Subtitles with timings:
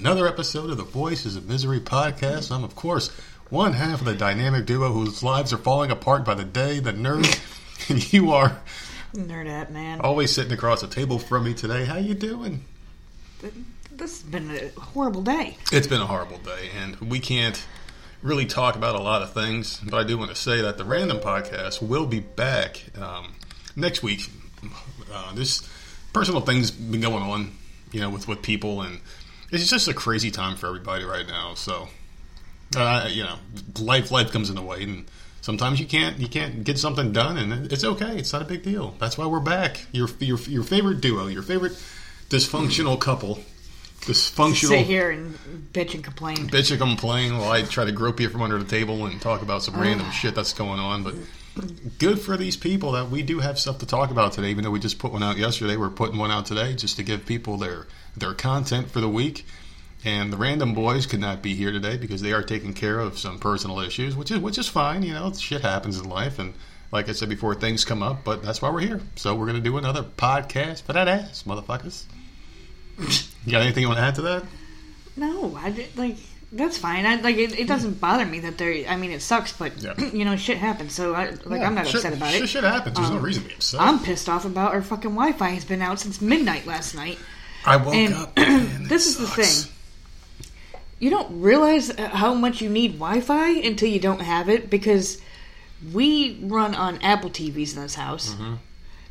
[0.00, 2.50] Another episode of the Voices of Misery podcast.
[2.50, 3.08] I'm, of course,
[3.50, 6.94] one half of the dynamic duo whose lives are falling apart by the day, the
[6.94, 7.28] nerd,
[7.90, 8.58] and you are
[9.14, 10.00] Nerdette, man.
[10.00, 11.84] always sitting across the table from me today.
[11.84, 12.64] How you doing?
[13.92, 15.58] This has been a horrible day.
[15.70, 17.62] It's been a horrible day, and we can't
[18.22, 19.80] really talk about a lot of things.
[19.84, 23.34] But I do want to say that the Random Podcast will be back um,
[23.76, 24.30] next week.
[25.12, 25.68] Uh, there's
[26.14, 27.52] personal things been going on,
[27.92, 29.00] you know, with with people, and
[29.50, 31.54] it's just a crazy time for everybody right now.
[31.54, 31.88] So,
[32.76, 33.36] uh, you know,
[33.80, 35.06] life life comes in the way, and
[35.40, 38.16] sometimes you can't you can't get something done, and it's okay.
[38.18, 38.94] It's not a big deal.
[38.98, 39.86] That's why we're back.
[39.92, 41.72] Your your your favorite duo, your favorite
[42.28, 43.40] dysfunctional couple.
[44.02, 45.34] Dysfunctional Sit here and
[45.74, 46.48] bitch and complain.
[46.48, 49.42] bitch and complain while I try to grope you from under the table and talk
[49.42, 51.02] about some random shit that's going on.
[51.02, 51.16] But
[51.98, 54.48] good for these people that we do have stuff to talk about today.
[54.48, 57.02] Even though we just put one out yesterday, we're putting one out today just to
[57.02, 59.46] give people their their content for the week.
[60.04, 63.18] And the random boys could not be here today because they are taking care of
[63.18, 65.02] some personal issues, which is which is fine.
[65.02, 66.54] You know, shit happens in life, and
[66.90, 68.24] like I said before, things come up.
[68.24, 69.00] But that's why we're here.
[69.16, 72.04] So we're gonna do another podcast for that ass, motherfuckers.
[73.44, 74.44] You got anything you want to add to that?
[75.16, 76.16] No, I did, like
[76.52, 77.04] that's fine.
[77.06, 77.68] I like it, it.
[77.68, 78.88] doesn't bother me that they're.
[78.88, 79.94] I mean, it sucks, but Yeah.
[80.12, 80.94] you know, shit happens.
[80.94, 82.46] So I like I'm not shit, upset about shit, it.
[82.48, 82.96] Shit happens.
[82.96, 83.80] There's no Um, reason to be upset.
[83.82, 87.18] I'm pissed off about our fucking Wi-Fi has been out since midnight last night.
[87.64, 88.36] I woke and up.
[88.36, 89.72] Man, this it is the thing.
[90.98, 95.20] You don't realize how much you need Wi-Fi until you don't have it because
[95.92, 98.34] we run on Apple TVs in this house.
[98.34, 98.54] Mm-hmm.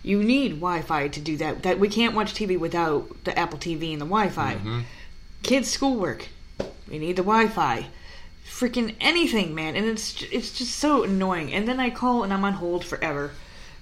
[0.03, 1.63] You need Wi-Fi to do that.
[1.63, 4.55] That we can't watch TV without the Apple TV and the Wi-Fi.
[4.55, 4.79] Mm-hmm.
[5.43, 6.27] Kids' schoolwork,
[6.89, 7.87] we need the Wi-Fi.
[8.45, 11.53] Freaking anything, man, and it's it's just so annoying.
[11.53, 13.31] And then I call and I'm on hold forever,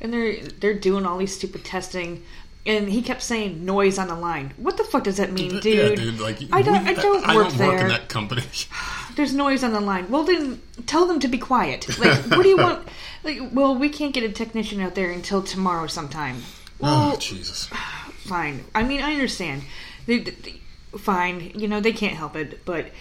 [0.02, 2.24] and they're they're doing all these stupid testing.
[2.68, 4.54] And he kept saying noise on the line.
[4.58, 5.66] What the fuck does that mean, dude?
[5.66, 6.20] Yeah, dude.
[6.20, 6.84] Like I don't.
[6.84, 7.68] we- I don't I work don't there.
[7.70, 8.44] work in that company.
[9.16, 10.12] There's noise on the line.
[10.12, 11.88] Well, then tell them to be quiet.
[11.98, 12.88] Like, what do you want?
[13.24, 16.44] Like, well, we can't get a technician out there until tomorrow sometime.
[16.80, 17.66] Well, oh Jesus!
[18.20, 18.64] fine.
[18.76, 19.64] I mean, I understand.
[20.06, 20.62] They, they-
[20.98, 21.52] fine.
[21.56, 22.92] You know, they can't help it, but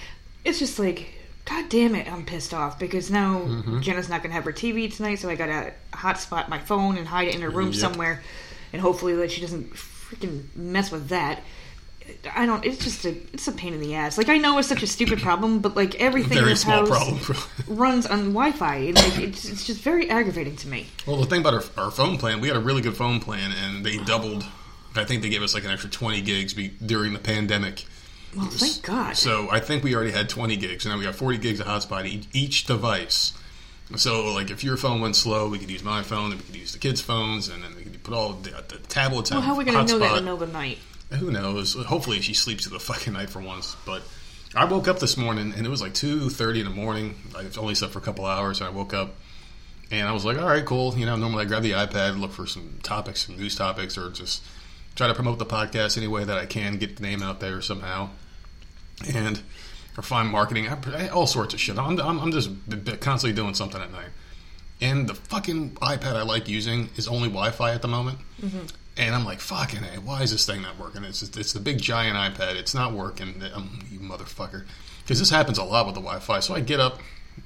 [0.45, 1.13] it's just like,
[1.45, 3.81] god damn it, I'm pissed off because now Mm-hmm.
[3.81, 7.29] Jenna's not gonna have her TV tonight, so I gotta hotspot my phone and hide
[7.29, 7.75] it in her room Yep.
[7.77, 8.23] somewhere,
[8.73, 11.43] and hopefully that she doesn't freaking mess with that.
[12.35, 12.65] I don't.
[12.65, 13.11] It's just a.
[13.33, 14.17] It's a pain in the ass.
[14.17, 17.25] Like I know it's such a stupid problem, but like everything in this small house
[17.27, 17.37] problem.
[17.67, 20.87] runs on Wi-Fi, and like it's, it's just very aggravating to me.
[21.07, 23.53] well, the thing about our, our phone plan, we had a really good phone plan,
[23.53, 24.45] and they doubled.
[24.95, 27.85] I think they gave us like an extra twenty gigs be, during the pandemic.
[28.37, 29.17] Well, thank God.
[29.17, 31.67] So I think we already had 20 gigs, and now we got 40 gigs of
[31.67, 33.33] hotspot each, each device.
[33.95, 36.57] So like if your phone went slow, we could use my phone, and we could
[36.57, 39.31] use the kids' phones, and then we could put all the, the tablets.
[39.31, 40.79] well, how are we going to know that in the middle of the night?
[41.13, 41.75] Who knows?
[41.75, 43.77] Hopefully, she sleeps through the fucking night for once.
[43.87, 44.03] But
[44.55, 47.15] I woke up this morning and it was like two thirty in the morning.
[47.37, 49.15] I only slept for a couple hours, and I woke up
[49.91, 52.33] and I was like, "All right, cool." You know, normally I grab the iPad, look
[52.33, 54.43] for some topics, some news topics, or just
[54.97, 57.61] try to promote the podcast any way that I can, get the name out there
[57.61, 58.11] somehow,
[59.15, 59.41] and
[59.97, 61.79] or find marketing, I- all sorts of shit.
[61.79, 62.51] I'm, I'm, I'm just
[63.01, 64.09] constantly doing something at night.
[64.81, 68.19] And the fucking iPad I like using is only Wi-Fi at the moment.
[68.99, 71.03] And I'm like, fucking A, why is this thing not working?
[71.05, 72.57] It's just, it's the big giant iPad.
[72.57, 73.43] It's not working.
[73.55, 74.65] Um, you motherfucker.
[75.03, 76.41] Because this happens a lot with the Wi-Fi.
[76.41, 77.01] So I get up,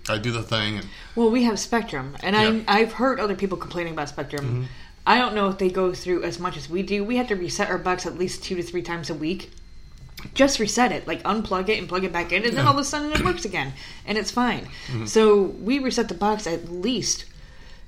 [0.09, 2.47] I do the thing, and Well, we have Spectrum, and Yeah.
[2.51, 2.71] Mm-hmm.
[2.71, 4.69] I I've heard other people complaining about Spectrum.
[5.07, 7.05] I don't know if they go through as much as we do.
[7.05, 9.51] We have to reset our box at least two to three times a week.
[10.35, 12.59] Just reset it, like unplug it and plug it back in, and then Yeah.
[12.61, 12.69] Mm-hmm.
[12.69, 13.73] all of a sudden it works again,
[14.07, 14.69] and it's fine.
[15.07, 17.25] So we reset the box at least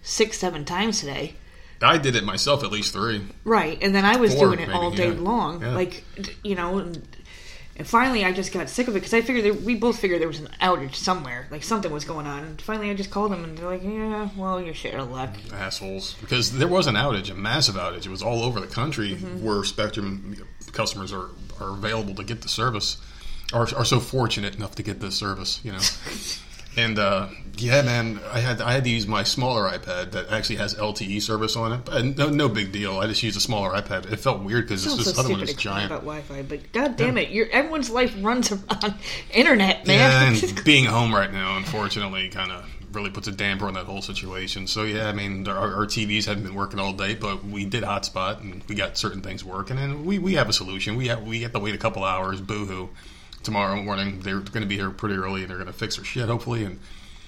[0.02, 1.34] six, seven times today.
[1.80, 3.22] I did it myself at least three.
[3.44, 5.18] Right, and then I was Four, doing it all day yeah.
[5.20, 5.74] long, Yeah.
[5.74, 6.04] like
[6.44, 6.78] you know.
[6.78, 7.06] And,
[7.74, 10.20] and finally, I just got sick of it because I figured that we both figured
[10.20, 12.44] there was an outage somewhere, like something was going on.
[12.44, 15.10] And finally, I just called them, and they're like, "Yeah, well, you're shit out of
[15.10, 16.14] luck." Assholes.
[16.20, 18.04] Because there was an outage, a massive outage.
[18.06, 19.44] It was all over the country Mm-hmm.
[19.44, 20.36] where Spectrum
[20.72, 21.28] customers are,
[21.60, 22.96] are available to get the service,
[23.52, 25.80] are, are so fortunate enough to get this service, you know.
[26.74, 27.28] And uh,
[27.58, 31.20] yeah, man, I had I had to use my smaller iPad that actually has LTE
[31.20, 31.84] service on it.
[31.84, 32.96] But no, no big deal.
[32.98, 34.10] I just used a smaller iPad.
[34.10, 35.90] It felt weird because this so other one is giant.
[35.92, 38.50] about Wi-Fi, but god damn it, your everyone's life runs
[38.82, 38.94] on
[39.34, 39.96] internet, Yeah,
[40.30, 40.34] man.
[40.42, 44.02] and being home right now, unfortunately, kind of really puts a damper on that whole
[44.02, 44.66] situation.
[44.66, 47.82] So yeah, I mean, our, our TVs haven't been working all day, but we did
[47.84, 50.96] hotspot and we got certain things working, and we, we have a solution.
[50.96, 52.40] We have we have to wait a couple hours.
[52.40, 52.90] Boohoo!
[53.42, 56.04] Tomorrow morning, they're going to be here pretty early, and they're going to fix our
[56.04, 56.78] shit, hopefully, and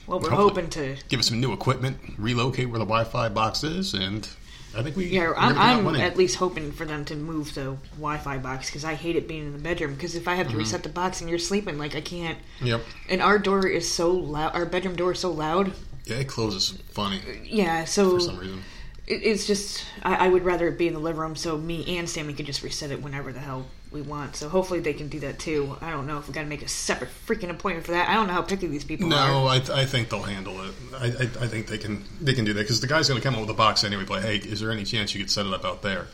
[0.07, 0.97] well, we're hoping to.
[1.09, 4.29] give us some new equipment, relocate where the Wi-Fi box is, and
[4.77, 5.07] I think we.
[5.07, 8.39] Yeah, I'm, gonna come out I'm at least hoping for them to move the Wi-Fi
[8.39, 9.95] box because I hate it being in the bedroom.
[9.95, 10.59] Because if I have to Mm-hmm.
[10.61, 12.39] reset the box and you're sleeping, like I can't.
[12.63, 12.83] Yep.
[13.09, 14.55] And our door is so loud.
[14.55, 15.73] Our bedroom door is so loud.
[16.07, 18.63] Yeah, it closes funny Yeah, so for some reason.
[19.07, 21.97] it, it's just I, I would rather it be in the living room so me
[21.97, 24.37] and Sammy could just reset it whenever the hell we want.
[24.37, 25.77] So hopefully they can do that too.
[25.81, 28.09] I don't know if we got to make a separate freaking appointment for that.
[28.11, 29.29] I don't know how picky these people are.
[29.29, 30.75] No, I, I think they'll handle it.
[30.99, 33.25] I, I, I think they can they can do that because the guy's going to
[33.27, 34.05] come up with a box anyway.
[34.07, 36.09] But hey, is there any chance you could set it up out there?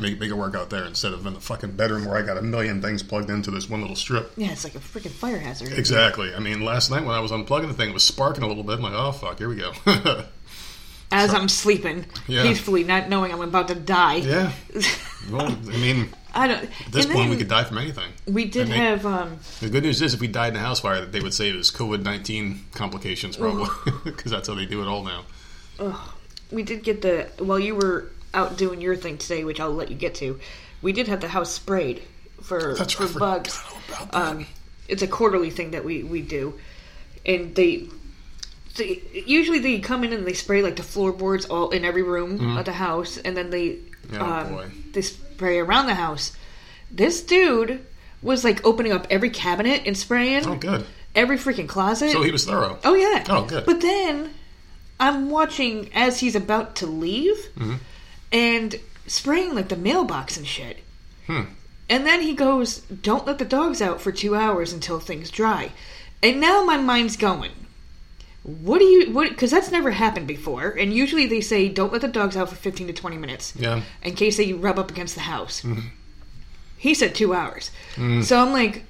[0.00, 2.36] Make, make it work out there instead of in the fucking bedroom where I got
[2.38, 4.32] a million things plugged into this one little strip.
[4.36, 5.72] Yeah, it's like a freaking fire hazard.
[5.72, 6.34] Exactly.
[6.34, 8.64] I mean, last night when I was unplugging the thing, it was sparking a little
[8.64, 8.76] bit.
[8.78, 9.72] I'm like, oh fuck, here we go.
[11.12, 12.42] As I'm sleeping Yeah.
[12.42, 14.16] peacefully, not knowing I'm about to die.
[14.16, 14.52] yeah.
[15.30, 16.62] Well, I mean, I don't.
[16.64, 18.10] at this point, we could die from anything.
[18.26, 19.04] We did they- have.
[19.04, 21.34] um The good news is, if we died in a house fire, that they would
[21.34, 23.68] say it was COVID nineteen complications, probably,
[24.04, 25.24] because that's how they do it all now.
[26.50, 29.90] we did get the while you were out doing your thing today, which I'll let
[29.90, 30.38] you get to.
[30.80, 32.02] We did have the house sprayed
[32.42, 33.54] for That's for bugs.
[33.56, 34.36] forgot all about that.
[34.38, 34.46] Um,
[34.88, 36.54] it's a quarterly thing that we we do,
[37.26, 37.88] and they.
[38.76, 42.56] they usually they come in and they spray like the floorboards all in every room
[42.56, 43.78] of the house, and then they
[44.14, 44.66] Oh, um, boy.
[44.92, 45.02] they
[45.42, 46.36] spray around the house.
[46.88, 47.84] This dude
[48.22, 50.86] was like opening up every cabinet and spraying Oh, good.
[51.16, 52.12] every freaking closet.
[52.12, 52.78] So he was thorough.
[52.84, 53.24] Oh yeah.
[53.28, 53.66] Oh, good.
[53.66, 54.32] But then
[55.00, 57.74] I'm watching as he's about to leave Mm-hmm.
[58.30, 58.76] and
[59.08, 60.78] spraying like the mailbox and shit.
[61.26, 61.42] Hmm.
[61.90, 65.72] And then he goes, "Don't let the dogs out for 2 hours until things dry."
[66.22, 67.50] And now my mind's going,
[68.44, 70.70] what do you what cuz that's never happened before.
[70.70, 73.82] And usually they say don't let the dogs out for 15 to 20 minutes Yeah.
[74.02, 75.62] in case they rub up against the house.
[76.76, 77.70] He said 2 hours.
[77.94, 78.24] Mm.
[78.24, 78.84] So I'm like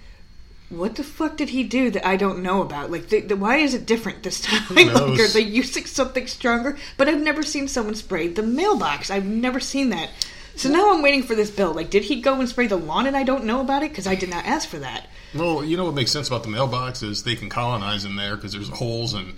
[0.70, 2.90] what the fuck did he do that I don't know about?
[2.90, 4.62] Like, the, the, why is it different this time?
[4.74, 6.78] like, are they using something stronger?
[6.96, 9.10] But I've never seen someone spray the mailbox.
[9.10, 10.08] I've never seen that.
[10.56, 11.72] So now I'm waiting for this bill.
[11.72, 13.90] Like, did he go and spray the lawn and I don't know about it?
[13.90, 15.06] Because I did not ask for that.
[15.34, 18.36] Well, you know what makes sense about the mailbox is they can colonize in there
[18.36, 19.34] because there's holes and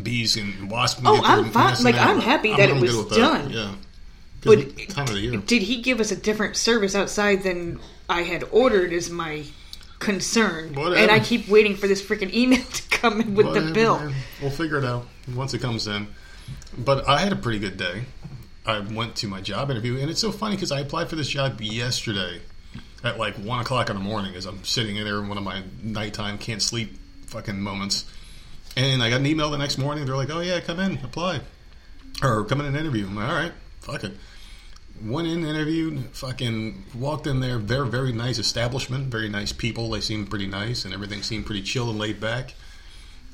[0.00, 1.00] bees and wasps.
[1.00, 1.82] can Oh, I'm fine.
[1.82, 3.50] Like, I'm happy that it was done.
[3.50, 3.74] Yeah.
[4.42, 5.36] But time of the year.
[5.38, 8.92] did he give us a different service outside than I had ordered?
[8.92, 9.44] Is my
[9.98, 10.74] concern.
[10.74, 10.96] Whatever.
[10.96, 13.98] And I keep waiting for this freaking email to come in with the bill.
[13.98, 14.14] man.
[14.40, 16.08] We'll figure it out once it comes in.
[16.76, 18.04] But I had a pretty good day.
[18.68, 21.28] I went to my job interview, and it's so funny because I applied for this
[21.28, 22.42] job yesterday
[23.02, 25.44] at like one o'clock in the morning as I'm sitting in there in one of
[25.44, 28.04] my nighttime can't sleep fucking moments.
[28.76, 30.04] And I got an email the next morning.
[30.04, 31.40] They're like, "Oh yeah, come in, apply,
[32.22, 34.12] or come in and interview." I'm like, "All right, fuck it."
[35.02, 37.58] Went in, interviewed, fucking walked in there.
[37.58, 39.90] Very, very nice establishment, very nice people.
[39.90, 42.54] They seemed pretty nice, and everything seemed pretty chill and laid back.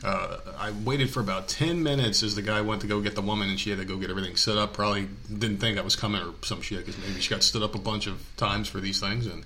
[0.05, 3.23] Uh, I waited for about 10 minutes as the guy went to go get the
[3.23, 4.75] woman, and she had to go get everything set up.
[4.75, 7.75] Probably didn't think I was coming or some shit, because maybe she got stood up
[7.75, 9.27] a bunch of times for these things.
[9.27, 9.45] And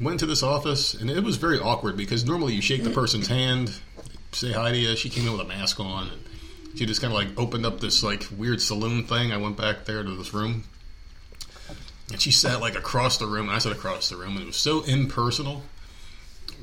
[0.00, 3.28] went to this office, and it was very awkward because normally you shake the person's
[3.28, 3.78] hand,
[4.32, 4.96] say hi to you.
[4.96, 7.80] She came in with a mask on, and she just kind of like opened up
[7.80, 9.30] this like weird saloon thing.
[9.30, 10.64] I went back there to this room,
[12.10, 14.46] and she sat like across the room, and I sat across the room, and it
[14.46, 15.64] was so impersonal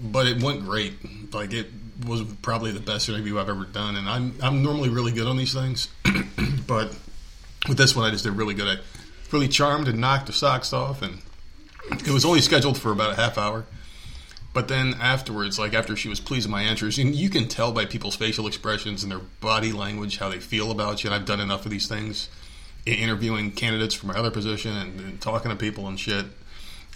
[0.02, 0.94] but it went great.
[1.34, 1.68] Like it
[2.06, 5.38] was probably the best interview I've ever done, and I'm I'm normally really good on
[5.38, 5.90] these things,
[6.68, 6.96] but
[7.68, 8.68] with this one I just did really good.
[8.68, 8.82] I
[9.32, 11.22] really charmed and knocked the socks off, and
[11.92, 13.66] it was only scheduled for about a half hour.
[14.54, 17.72] But then afterwards, like after she was pleased with my answers, and you can tell
[17.72, 21.10] by people's facial expressions and their body language how they feel about you.
[21.10, 22.30] And I've done enough of these things,
[22.86, 26.26] interviewing candidates for my other position and, and talking to people and shit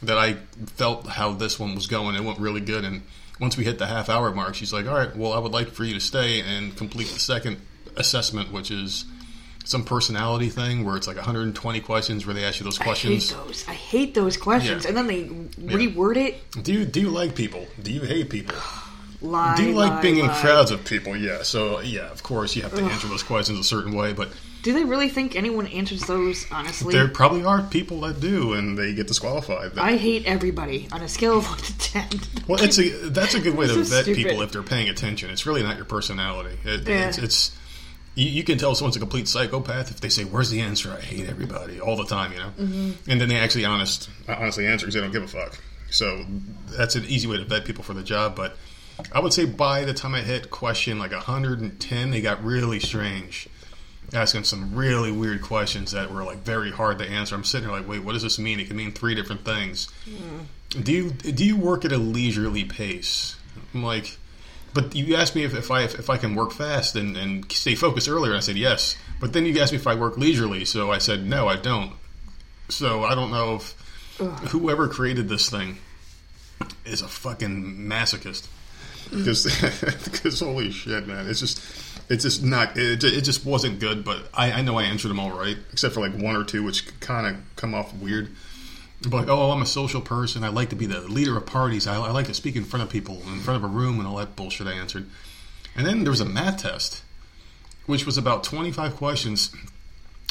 [0.01, 0.33] that I
[0.65, 2.15] felt how this one was going.
[2.15, 2.83] It went really good.
[2.83, 3.03] And
[3.41, 5.69] once we hit the half hour mark, she's like, "All right, well, I would like
[5.69, 7.59] for you to stay and complete the second
[7.97, 9.05] assessment, which is
[9.65, 13.31] some personality thing where it's like 120 questions where they ask you those questions.
[13.31, 13.67] I hate those.
[13.67, 14.83] I hate those questions.
[14.83, 14.89] Yeah.
[14.89, 15.23] And then they
[15.75, 16.39] reword it.
[16.63, 17.67] Do you do you like people?
[17.81, 18.55] Do you hate people?
[19.21, 19.55] lie.
[19.55, 21.15] Do you like lie, being in crowds of people?
[21.15, 21.43] Yeah.
[21.43, 24.29] So yeah, of course you have to answer those questions a certain way, but
[24.63, 26.93] Do they really think anyone answers those honestly?
[26.93, 29.77] there probably are people that do, and they get disqualified.
[29.77, 32.07] I hate everybody on a scale of one to ten.
[32.47, 34.23] Well, it's a that's a good way to is vet stupid.
[34.25, 35.29] people if they're paying attention.
[35.29, 36.57] It's really not your personality.
[36.63, 37.07] It, Yeah.
[37.09, 37.57] It's, it's
[38.13, 40.99] you, you can tell someone's a complete psychopath if they say, "Where's the answer?" I
[41.01, 43.09] hate everybody all the time, you know, Mm-hmm.
[43.09, 45.57] and then they actually honest honestly answer because they don't give a fuck.
[45.91, 46.25] So
[46.77, 48.35] that's an easy way to vet people for the job.
[48.35, 48.57] But
[49.11, 53.47] I would say by the time I hit question like 110, they got really strange.
[54.13, 57.33] Asking some really weird questions that were like very hard to answer.
[57.33, 58.59] I'm sitting here like, wait, what does this mean?
[58.59, 59.89] It can mean three different things.
[60.03, 60.81] Hmm.
[60.81, 63.37] Do you do you work at a leisurely pace?
[63.73, 64.17] I'm like,
[64.73, 67.75] but you asked me if, if I if I can work fast and, and stay
[67.75, 68.35] focused earlier.
[68.35, 71.25] I said yes, but then you asked me if I work leisurely, so I said
[71.25, 71.93] no, I don't.
[72.69, 73.75] So I don't know if
[74.49, 75.77] whoever created this thing
[76.85, 78.47] is a fucking masochist.
[79.11, 79.19] Mm-hmm.
[79.19, 81.61] Because because holy shit, man, it's just
[82.09, 84.03] it's just not it, it just wasn't good.
[84.03, 86.63] But I, I know I answered them all right, except for like one or two,
[86.63, 88.29] which kind of come off weird.
[89.01, 90.43] But like, oh, I'm a social person.
[90.43, 91.87] I like to be the leader of parties.
[91.87, 94.07] I, I like to speak in front of people, in front of a room, and
[94.07, 95.07] all that bullshit I answered.
[95.75, 97.03] And then there was a math test,
[97.85, 99.55] which was about 25 questions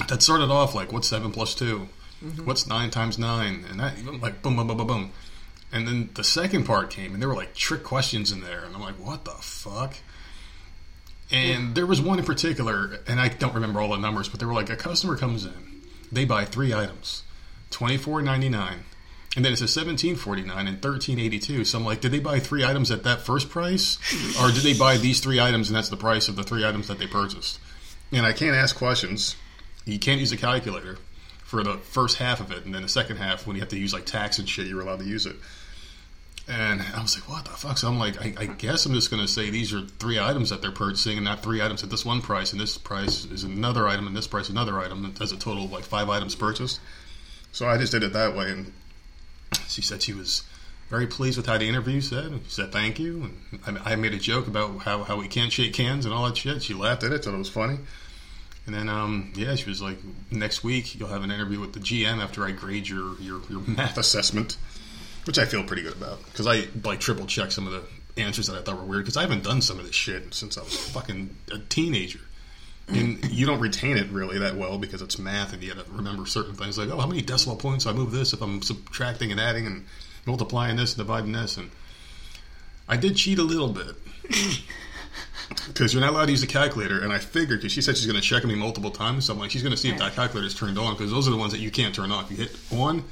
[0.08, 1.88] that started off like, what's 7 plus 2?
[2.24, 2.44] Mm-hmm.
[2.44, 3.64] What's 9 times 9?
[3.70, 5.12] And that, like, boom, boom, boom, boom, boom.
[5.72, 8.64] And then the second part came, and there were like trick questions in there.
[8.64, 9.94] And I'm like, what the fuck?
[11.30, 14.46] And there was one in particular, and I don't remember all the numbers, but they
[14.46, 17.22] were like, a customer comes in, they buy three items,
[17.70, 18.80] twenty four ninety nine,
[19.36, 21.64] and then it says seventeen forty nine and thirteen eighty two.
[21.64, 23.96] So I'm like, did they buy three items at that first price,
[24.42, 26.88] or did they buy these three items and that's the price of the three items
[26.88, 27.60] that they purchased?
[28.10, 29.36] And I can't ask questions.
[29.84, 30.98] You can't use a calculator
[31.44, 33.78] for the first half of it, and then the second half, when you have to
[33.78, 35.36] use like tax and shit, you're allowed to use it.
[36.50, 37.78] And I was like, what the fuck?
[37.78, 40.50] So I'm like, I, I guess I'm just going to say these are three items
[40.50, 43.44] that they're purchasing and not three items at this one price, and this price is
[43.44, 45.04] another item, and this price another item.
[45.04, 46.80] It has a total of like five items purchased.
[47.52, 48.50] So I just did it that way.
[48.50, 48.72] And
[49.68, 50.42] she said she was
[50.88, 52.26] very pleased with how the interview said.
[52.26, 53.30] And she said thank you.
[53.64, 56.26] And I, I made a joke about how, how we can't shake hands and all
[56.26, 56.64] that shit.
[56.64, 57.78] She laughed at it, thought it was funny.
[58.66, 59.98] And then, um, yeah, she was like,
[60.30, 63.60] next week you'll have an interview with the GM after I grade your, your, your
[63.66, 64.56] math assessment,
[65.30, 68.48] which I feel pretty good about because I like triple checked some of the answers
[68.48, 70.62] that I thought were weird because I haven't done some of this shit since I
[70.62, 72.18] was fucking a teenager.
[72.88, 75.92] And you don't retain it really that well because it's math and you got to
[75.92, 79.30] remember certain things like, oh, how many decimal points I move this if I'm subtracting
[79.30, 79.86] and adding and
[80.26, 81.56] multiplying this and dividing this.
[81.56, 81.70] And
[82.88, 83.94] I did cheat a little bit
[85.68, 87.04] because you're not allowed to use a calculator.
[87.04, 89.38] And I figured because she said she's going to check me multiple times, so I'm
[89.38, 91.36] like, she's going to see if that calculator is turned on because those are the
[91.36, 92.32] ones that you can't turn off.
[92.32, 93.04] You hit on,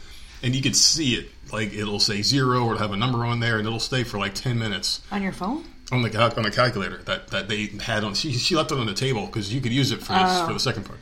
[0.43, 3.41] and you can see it like it'll say zero or it'll have a number on
[3.41, 5.65] there, and it'll stay for like ten minutes on your phone.
[5.93, 8.15] on the cal- on the calculator that, that they had on.
[8.15, 10.41] She, she left it on the table because you could use it for this, Oh.
[10.47, 10.59] for the oh.
[10.59, 10.99] second part.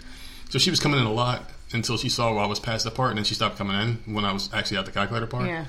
[0.50, 3.10] So she was coming in a lot until she saw I was past the part,
[3.10, 5.46] and then she stopped coming in when I was actually at the calculator part.
[5.46, 5.64] Yeah.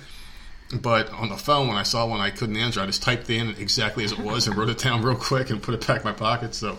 [0.82, 3.50] But on the phone, when I saw one I couldn't answer, I just typed in
[3.52, 6.04] exactly as it was and wrote it down real quick and put it back in
[6.04, 6.54] my pocket.
[6.54, 6.78] So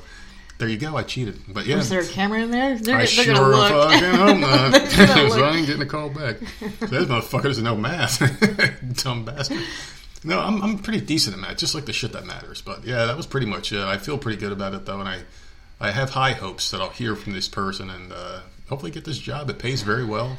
[0.59, 0.97] there you go.
[0.97, 1.39] I cheated.
[1.49, 2.77] But yeah, Was there a camera in there?
[2.77, 3.91] They're, I they're sure gonna look.
[3.91, 4.89] fucking hope not.
[4.91, 5.05] So.
[5.45, 6.37] I ain't getting a call back.
[6.61, 8.19] So this motherfucker doesn't know math.
[9.05, 9.63] Dumb bastard.
[10.25, 12.61] No, I'm, I'm pretty decent at math, just like the shit that matters.
[12.61, 13.79] But yeah, that was pretty much it.
[13.81, 15.21] I feel pretty good about it though, and I,
[15.81, 19.19] I have high hopes that I'll hear from this person and uh, hopefully get this
[19.19, 19.49] job.
[19.49, 20.39] It pays very well.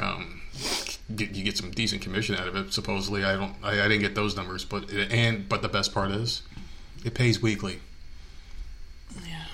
[0.00, 0.40] Um,
[1.14, 2.72] get, you get some decent commission out of it.
[2.72, 3.54] Supposedly, I don't.
[3.62, 6.42] I, I didn't get those numbers, but and but the best part is,
[7.04, 7.80] it pays weekly.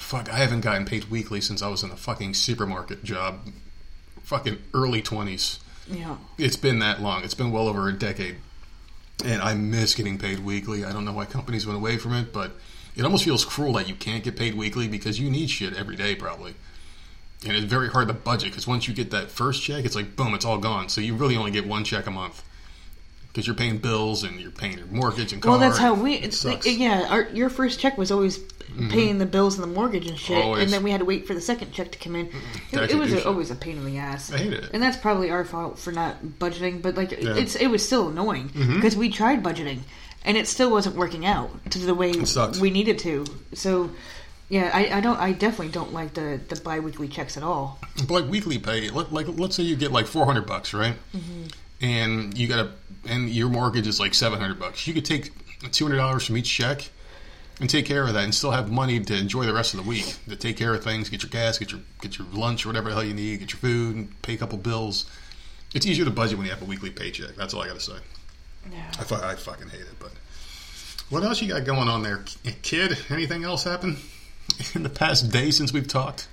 [0.08, 3.40] Fuck, I haven't gotten paid weekly since I was in a fucking supermarket job.
[4.22, 5.60] Fucking early twenties.
[5.86, 6.16] Yeah.
[6.38, 7.24] It's been that long.
[7.24, 8.36] It's been well over a decade,
[9.22, 10.82] and I miss getting paid weekly.
[10.82, 12.52] I don't know why companies went away from it, but
[12.96, 15.94] it almost feels cruel that you can't get paid weekly because you need shit every
[15.94, 16.54] day, probably.
[17.46, 20.16] And it's very hard to budget because once you get that first check, it's like
[20.16, 20.88] boom, it's all gone.
[20.88, 22.42] So you really only get one check a month
[23.38, 25.52] because you're paying bills and you're paying your mortgage and car.
[25.52, 26.14] Well, that's how we.
[26.14, 26.42] it It's.
[26.44, 26.82] Mm-hmm.
[26.82, 28.38] yeah, our, your first check was always
[28.90, 30.64] paying the bills and the mortgage and shit, Always.
[30.64, 32.26] and then we had to wait for the second check to come in.
[32.26, 32.32] It,
[32.72, 34.32] To it actually was a, always a pain in the ass.
[34.32, 34.70] I hated it.
[34.72, 36.82] and that's probably our fault for not budgeting.
[36.82, 37.18] But like, Yeah.
[37.18, 37.38] Mm-hmm.
[37.38, 39.80] it's it was still annoying because we tried budgeting,
[40.24, 42.12] and it still wasn't working out to the way
[42.60, 43.24] we needed to.
[43.54, 43.90] So.
[44.50, 45.18] Yeah, I, I don't.
[45.18, 47.78] I definitely don't like the, the biweekly checks at all.
[48.08, 50.94] But like weekly pay, let, like let's say you get like four hundred bucks, right?
[51.82, 52.70] And you got to,
[53.08, 54.86] and your mortgage is like seven hundred bucks.
[54.86, 55.32] You could take
[55.72, 56.90] two hundred dollars from each check
[57.60, 59.88] and take care of that, and still have money to enjoy the rest of the
[59.88, 60.16] week.
[60.28, 62.88] To take care of things, get your gas, get your get your lunch, or whatever
[62.90, 65.10] the hell you need, get your food, and pay a couple bills.
[65.74, 67.34] It's easier to budget when you have a weekly paycheck.
[67.36, 67.96] That's all I got to say.
[68.72, 68.90] Yeah.
[68.98, 70.12] I, I fucking hate it, but
[71.10, 72.22] What else you got going on there,
[72.62, 72.98] kid?
[73.08, 73.96] Anything else happen
[74.74, 76.28] in the past day since we've talked?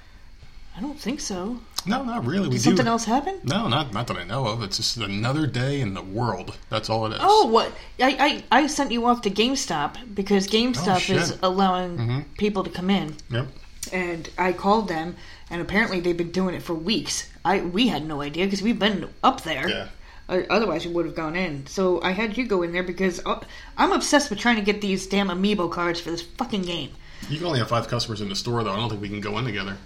[0.76, 1.62] I don't think so.
[1.88, 2.48] No, not really.
[2.48, 2.92] We Did something do.
[2.92, 3.40] else happen?
[3.44, 4.64] No, not not that I know of.
[4.64, 6.58] It's just another day in the world.
[6.70, 7.20] That's all it is.
[7.22, 7.72] Oh, what?
[8.00, 12.70] I, I, I sent you off to GameStop because GameStop Oh, is allowing people to
[12.70, 13.16] come in.
[13.30, 13.48] Yep.
[13.94, 15.16] And I called them,
[15.52, 17.30] and apparently they've been doing it for weeks.
[17.46, 19.70] I We had no idea because we've been up there.
[19.70, 19.88] Yeah.
[20.28, 21.68] Otherwise, we would have gone in.
[21.68, 23.40] So I had you go in there because uh,
[23.78, 26.90] I'm obsessed with trying to get these damn amiibo cards for this fucking game.
[27.30, 28.72] You can only have five customers in the store, though.
[28.72, 29.78] I don't think we can go in together.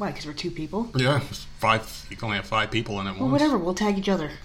[0.00, 0.08] Why?
[0.10, 0.90] Because we're two people.
[0.96, 1.20] Yeah,
[1.58, 2.06] five.
[2.08, 3.18] You can only have five people in it.
[3.20, 3.58] Well, whatever.
[3.58, 4.30] We'll tag each other.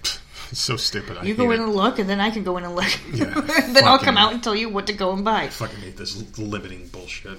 [0.52, 1.16] It's so stupid.
[1.18, 1.64] I You go in it.
[1.64, 2.92] and look, and then I can go in and look.
[3.12, 3.24] Yeah,
[3.74, 5.42] then I'll come out and tell you what to go and buy.
[5.44, 7.32] I fucking hate this limiting bullshit.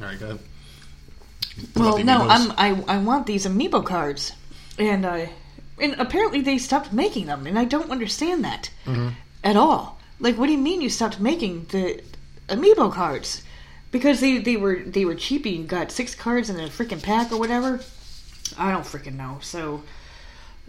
[0.00, 0.38] All right, go ahead.
[1.74, 2.18] Well, no.
[2.22, 4.32] I'm I I want these amiibo cards,
[4.78, 5.26] and uh,
[5.78, 9.08] and apparently they stopped making them, and I don't understand that Mm-hmm.
[9.44, 9.98] at all.
[10.18, 12.00] Like, what do you mean you stopped making the
[12.48, 13.42] amiibo cards?
[13.90, 15.50] Because they, they were they were cheapy.
[15.50, 17.80] You got six cards in a freaking pack or whatever.
[18.58, 19.38] I don't freaking know.
[19.42, 19.82] So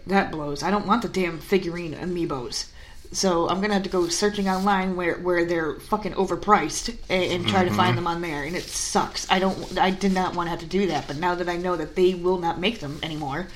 [0.05, 0.63] that blows.
[0.63, 2.67] I don't want the damn figurine amiibos.
[3.11, 7.47] So I'm gonna have to go searching online where, where they're fucking overpriced and, and
[7.47, 7.77] try to Mm-hmm.
[7.77, 9.29] find them on there, and it sucks.
[9.31, 9.77] I don't.
[9.79, 11.95] I did not want to have to do that, but now that I know that
[11.95, 13.47] they will not make them anymore,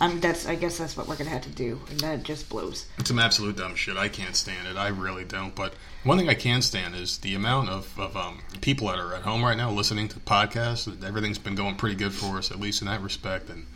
[0.00, 0.46] um, that's.
[0.46, 2.86] I guess that's what we're gonna have to do, and that just blows.
[2.98, 3.96] It's some absolute dumb shit.
[3.98, 4.76] I can't stand it.
[4.76, 5.54] I really don't.
[5.54, 9.14] But one thing I can stand is the amount of, of um, people that are
[9.14, 11.04] at home right now listening to podcasts.
[11.04, 13.50] Everything's been going pretty good for us, at least in that respect.
[13.50, 13.66] And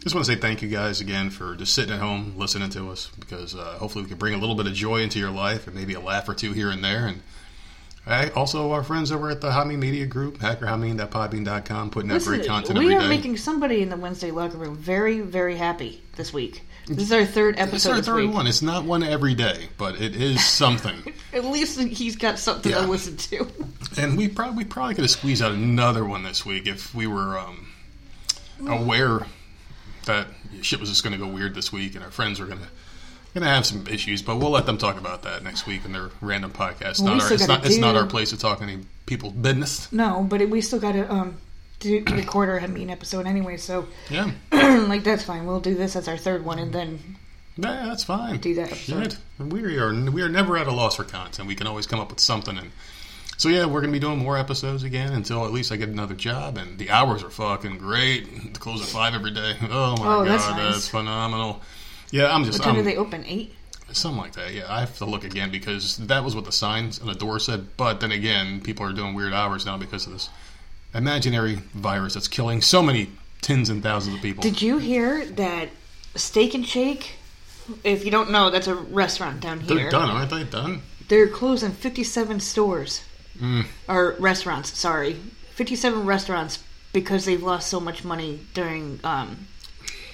[0.00, 2.90] just want to say thank you guys again for just sitting at home listening to
[2.90, 5.66] us because uh, hopefully we can bring a little bit of joy into your life
[5.66, 7.06] and maybe a laugh or two here and there.
[7.06, 7.20] And
[8.06, 12.94] Also our friends over at the Hami Media Group, hackerhameen.podbean.com, putting out great content we
[12.94, 13.08] are day.
[13.08, 16.62] making somebody in the Wednesday locker room very, very happy this week.
[16.86, 17.98] This is our third episode.
[17.98, 18.34] It's our third week.
[18.34, 18.46] one.
[18.46, 21.12] It's not one every day, but it is something.
[21.34, 22.80] At least he's got something Yeah.
[22.80, 23.46] to listen to.
[23.98, 27.06] And we probably we probably could have squeezed out another one this week if we
[27.06, 27.68] were um,
[28.66, 29.26] aware
[30.06, 30.28] that
[30.62, 32.68] shit was just going to go weird this week, and our friends were going to
[33.38, 34.22] going to have some issues.
[34.22, 36.90] But we'll let them talk about that next week in their random podcast.
[36.90, 39.90] It's Well, not our, it's not it's not our place to talk any people's business.
[39.92, 41.36] No, but it, we still got to um
[41.80, 43.56] do record our mean episode anyway.
[43.56, 45.46] So Yeah, like that's fine.
[45.46, 47.16] We'll do this as our third one, and then
[47.56, 48.38] yeah, that's fine.
[48.38, 49.12] do that episode.
[49.12, 49.18] Shit.
[49.38, 51.48] We are we are never at a loss for content.
[51.48, 52.70] We can always come up with something and.
[53.36, 56.16] So yeah, we're gonna be doing more episodes again until at least I get another
[56.16, 58.58] job, and the hours are fucking great.
[58.58, 59.54] Close at five every day.
[59.62, 61.62] Oh my Oh, god, that's that's, phenomenal.
[62.10, 63.24] Yeah, I'm just What time I'm, do they open?
[63.26, 63.54] Eight.
[63.92, 64.52] something like that.
[64.52, 67.38] Yeah, I have to look again because that was what the signs on the door
[67.38, 67.76] said.
[67.76, 70.30] But then again, people are doing weird hours now because of this
[70.94, 74.42] imaginary virus that's killing so many tens and thousands of people.
[74.42, 75.68] Did you hear that
[76.14, 77.16] Steak and Shake?
[77.84, 79.76] If you don't know, that's a restaurant down here.
[79.76, 80.44] They're done, aren't they?
[80.44, 80.82] Done.
[81.08, 83.02] They're closing 57 stores.
[83.38, 83.66] Mm.
[83.88, 85.14] Or restaurants, sorry.
[85.52, 89.47] 57 restaurants because they've lost so much money during um,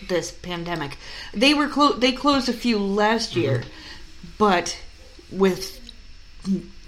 [0.09, 0.97] this pandemic.
[1.33, 3.41] They were clo- they closed a few last mm-hmm.
[3.41, 3.63] year,
[4.39, 4.79] but
[5.31, 5.81] with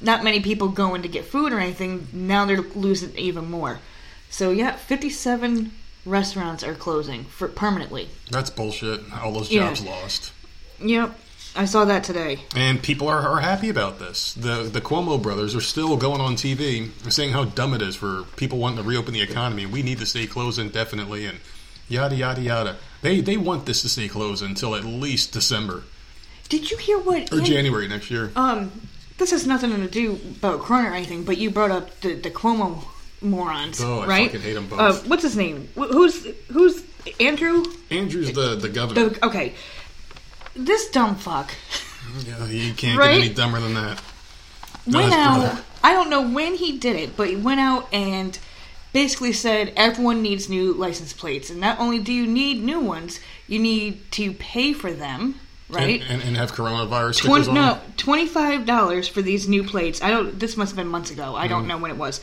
[0.00, 3.81] not many people going to get food or anything, now they're losing even more.
[4.31, 5.72] So yeah, 57
[6.05, 8.09] restaurants are closing for permanently.
[8.31, 9.00] That's bullshit.
[9.12, 9.68] All those Yeah.
[9.68, 10.33] jobs lost.
[10.81, 11.18] Yep.
[11.57, 12.40] I saw that today.
[12.55, 14.35] And people are, are happy about this.
[14.35, 18.24] The the Cuomo brothers are still going on TV saying how dumb it is for
[18.37, 19.64] people wanting to reopen the economy.
[19.64, 21.40] We need to stay closed indefinitely and
[21.88, 22.76] yada yada yada.
[23.02, 25.85] They they want this to stay closed until at least December
[26.48, 28.30] Did you hear what or An- January next year.
[28.37, 28.72] Um,
[29.18, 32.30] this has nothing to do about Corona or anything, but you brought up the, the
[32.30, 32.85] Cuomo
[33.22, 34.26] morons, Oh, I right?
[34.30, 34.78] fucking hate 'em both.
[34.78, 35.68] Uh, what's his name?
[35.74, 36.85] Wh- Who's who's
[37.20, 37.64] Andrew?
[37.90, 39.09] Andrew's the the governor.
[39.11, 39.54] The, okay,
[40.54, 41.50] this dumb fuck
[42.26, 43.16] yeah, you can't Right?
[43.16, 44.02] get any dumber than that.
[44.87, 45.40] No, went out.
[45.40, 45.62] brother.
[45.82, 48.38] I don't know when he did it, but he went out and
[49.02, 53.20] basically said everyone needs new license plates, and not only do you need new ones,
[53.46, 55.35] you need to pay for them,
[55.68, 56.00] right?
[56.00, 57.54] And, and, and have coronavirus Twen- stickers on.
[57.54, 60.00] no, twenty five dollars for these new plates.
[60.02, 60.38] I don't.
[60.40, 61.37] This must have been months ago.
[61.37, 61.50] I Mm.
[61.50, 62.20] don't know when it was.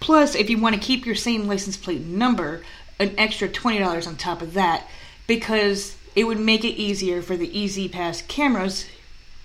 [0.00, 2.62] Plus, if you want to keep your same license plate number,
[3.00, 4.86] an extra twenty dollars on top of that,
[5.26, 8.84] because it would make it easier for the E-ZPass cameras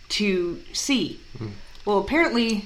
[0.10, 1.20] to see.
[1.38, 1.52] Mm.
[1.86, 2.66] Well, apparently,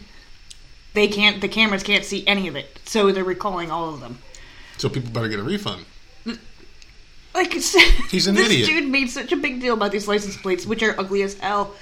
[0.94, 1.42] they can't.
[1.42, 4.20] The cameras can't see any of it, so they're recalling all of them.
[4.78, 5.86] So people better get a refund.
[7.36, 7.52] Like
[8.12, 8.68] He's an this idiot.
[8.68, 11.74] dude made such a big deal about these license plates, which are ugly as hell.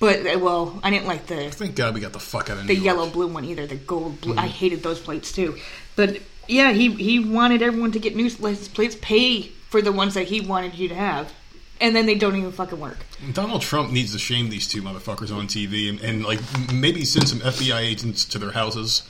[0.00, 2.66] But uh, well, I didn't like the Thank God we got the fuck out of
[2.66, 3.12] the New yellow York.
[3.12, 3.66] blue one either.
[3.66, 4.32] The gold blue.
[4.34, 4.48] I Mm-hmm.
[4.48, 5.58] hated those plates too.
[5.94, 10.14] But yeah, he he wanted everyone to get new license plates, pay for the ones
[10.14, 11.32] that he wanted you to have.
[11.80, 12.98] And then they don't even fucking work.
[13.32, 16.40] Donald Trump needs to shame these two motherfuckers on TV and, and like
[16.72, 19.02] maybe send some FBI agents to their houses,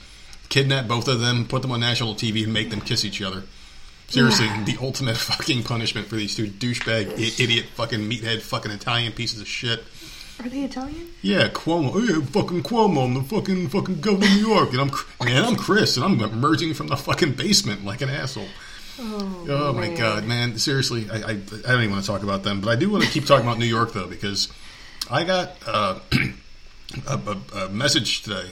[0.49, 3.43] kidnap both of them, put them on national TV, and make them kiss each other.
[4.07, 9.13] Seriously, the ultimate fucking punishment for these two douchebag, i- idiot, fucking meathead, fucking Italian
[9.13, 9.83] pieces of shit.
[10.43, 11.07] Are they Italian?
[11.21, 11.91] Yeah, Cuomo.
[12.05, 13.05] Hey, fucking Cuomo.
[13.05, 14.91] I'm the fucking fucking governor of New York, and I'm
[15.23, 15.45] man.
[15.45, 18.47] I'm Chris, and I'm emerging from the fucking basement like an asshole.
[19.03, 20.57] Oh, my god, man!
[20.57, 23.03] Seriously, I, I I don't even want to talk about them, but I do want
[23.03, 24.47] to keep talking about New York though because
[25.09, 25.99] I got uh,
[27.07, 27.19] a,
[27.53, 28.49] a, a message today,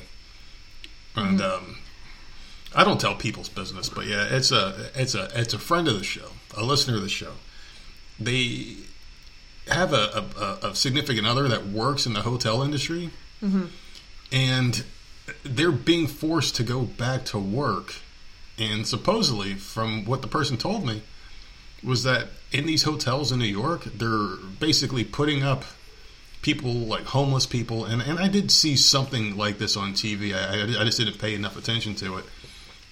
[1.15, 1.77] and um,
[2.75, 5.97] I don't tell people's business, but yeah, it's a it's a it's a friend of
[5.97, 7.33] the show, a listener of the show.
[8.19, 8.75] They
[9.67, 10.25] have a,
[10.63, 13.11] a, a significant other that works in the hotel industry,
[14.31, 14.83] and
[15.43, 17.95] they're being forced to go back to work.
[18.59, 21.01] And supposedly, from what the person told me,
[21.83, 25.63] was that in these hotels in New York, they're basically putting up
[26.41, 30.33] people like homeless people, and, and I did see something like this on TV.
[30.33, 32.25] I, I, just didn't pay enough attention to it.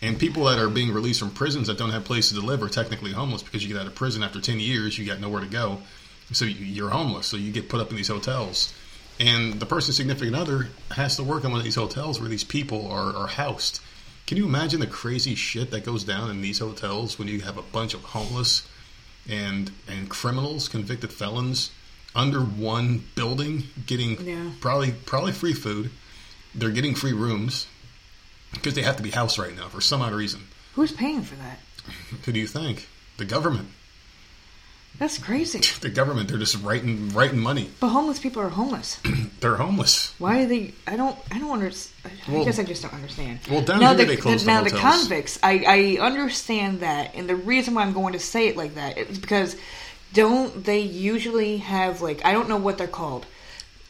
[0.01, 2.69] And people that are being released from prisons that don't have places to live are
[2.69, 5.47] technically homeless because you get out of prison after 10 years, you got nowhere to
[5.47, 5.81] go.
[6.31, 7.25] So you- you're homeless.
[7.25, 8.73] So you get put up in these hotels.
[9.19, 12.43] And the person's significant other has to work in one of these hotels where these
[12.43, 13.79] people are, are housed.
[14.27, 17.57] Can you imagine the crazy shit that goes down in these hotels when you have
[17.57, 18.67] a bunch of homeless
[19.27, 21.71] and and criminals, convicted felons,
[22.15, 24.51] under one building, getting Yeah.
[24.59, 25.91] probably probably free food.
[26.53, 27.67] They're getting free rooms
[28.53, 30.47] because they have to be housed right now for some odd reason.
[30.73, 31.59] Who's paying for that?
[32.25, 32.87] Who do you think?
[33.17, 33.69] The government.
[34.99, 35.59] That's crazy.
[35.81, 36.27] The government.
[36.29, 37.69] They're just writing writing money.
[37.79, 38.99] But homeless people are homeless.
[39.41, 40.13] They're homeless.
[40.17, 40.73] Why are they?
[40.87, 41.17] I don't.
[41.31, 42.13] I don't understand.
[42.27, 43.39] I guess I just don't understand.
[43.49, 45.37] Well, down now here the, they close the now the convicts.
[45.43, 48.97] I I understand that, and the reason why I'm going to say it like that
[48.97, 49.55] is because
[50.13, 53.25] don't they usually have like I don't know what they're called,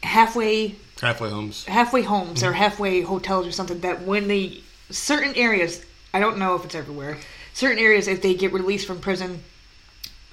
[0.04, 1.64] halfway Halfway homes.
[1.66, 2.50] halfway homes Mm-hmm.
[2.50, 6.74] or halfway hotels or something that when they certain areas I don't know if it's
[6.76, 7.18] everywhere
[7.54, 9.44] certain areas if they get released from prison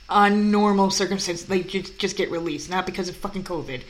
[0.08, 3.82] on normal circumstances they just, just get released not because of fucking COVID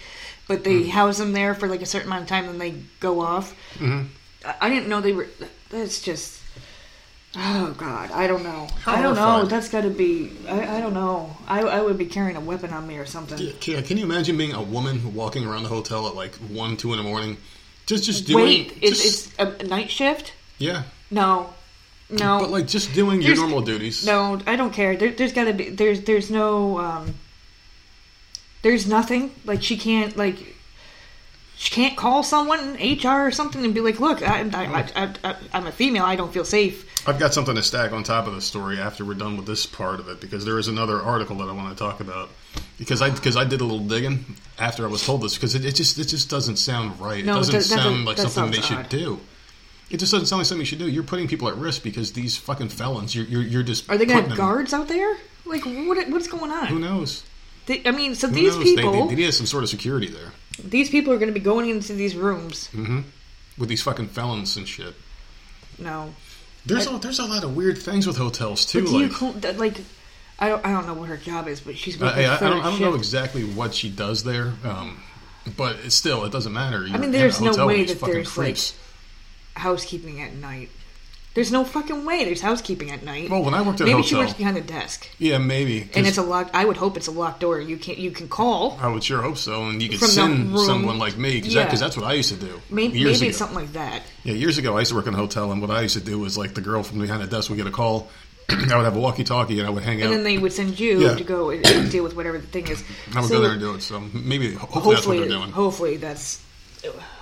[0.47, 0.65] but Mm.
[0.65, 3.55] they house them there for like a certain amount of time and they go off
[3.79, 4.03] Mm-hmm.
[4.47, 5.27] I, I didn't know they were
[5.71, 6.41] that's just
[7.37, 9.51] oh god I don't know I don't know Horrified.
[9.51, 12.73] that's got to be I, I don't know I, I would be carrying a weapon
[12.73, 16.07] on me or something Yeah, can you imagine being a woman walking around the hotel
[16.07, 17.39] at like one, two in the morning,
[17.87, 18.45] just just doing?
[18.45, 21.53] wait it's, just- it's a night shift yeah, no
[22.11, 24.07] no but like just doing your normal duties.
[24.07, 24.97] No, I don't care.
[24.97, 25.71] There, there's got to be.
[25.71, 26.79] There's there's no.
[26.79, 27.15] Um,
[28.63, 30.37] there's nothing like she can't like.
[31.57, 35.15] She can't call someone HR or something and be like, "Look, I, I, I, I,
[35.25, 36.05] I, I'm a female.
[36.05, 39.05] I don't feel safe." I've got something to stack on top of the story after
[39.05, 41.77] we're done with this part of it because there is another article that I want
[41.77, 42.31] to talk about
[42.79, 45.65] because I because I did a little digging after I was told this because it,
[45.65, 47.25] it just it just doesn't sound right.
[47.25, 48.89] No, it doesn't that- sound like that something they should odd.
[48.89, 49.21] do.
[49.95, 50.89] It just doesn't sound like something you should do.
[50.91, 53.15] You're putting people at risk because these fucking felons.
[53.15, 55.17] You're you're, you're just Are they gonna have them- guards out there?
[55.47, 56.09] Like, what?
[56.09, 56.67] What's going on?
[56.67, 57.23] Who knows?
[57.67, 58.65] They, I mean, so Who these knows?
[58.65, 61.39] They- people, they, they need some sort of security there these people are going to
[61.39, 62.69] be going into these rooms.
[63.59, 64.95] with these fucking felons and shit.
[65.79, 66.15] No,
[66.65, 68.83] There's a, there's a lot of weird things with hotels too.
[68.83, 69.81] like, that, like?
[70.39, 70.65] I don't.
[70.65, 71.99] I don't know what her job is, but she's.
[71.99, 75.01] working I, I, I don't, I don't know exactly what she does there, um,
[75.57, 76.87] but still it doesn't matter.
[76.87, 78.77] You're mean, there's no way that there's, like, creeps.
[79.55, 80.71] Housekeeping at night.
[81.35, 82.23] There's no fucking way.
[82.25, 83.29] There's housekeeping at night.
[83.29, 85.91] Well, when I worked at a maybe she works behind the desk, yeah, maybe.
[85.93, 86.55] and it's a locked.
[86.55, 87.59] I would hope it's a locked door.
[87.61, 88.79] You can you can call.
[88.81, 91.67] I would sure hope so, and you could send someone like me because Yeah.
[91.75, 92.61] that's what I used to do.
[92.71, 93.37] Maybe, years maybe ago.
[93.39, 94.03] something like that.
[94.23, 96.05] Yeah, years ago I used to work in a hotel, and what I used to
[96.05, 98.09] do was like the girl from behind the desk would get a call.
[98.49, 100.09] I would have a walkie-talkie, and I would hang out.
[100.09, 101.15] And then they would send you Yeah.
[101.17, 102.85] to go and, and deal with whatever the thing is.
[103.13, 103.83] I would So go there and do it.
[103.83, 105.51] So maybe, hopefully, that's what they're doing.
[105.51, 106.41] hopefully that's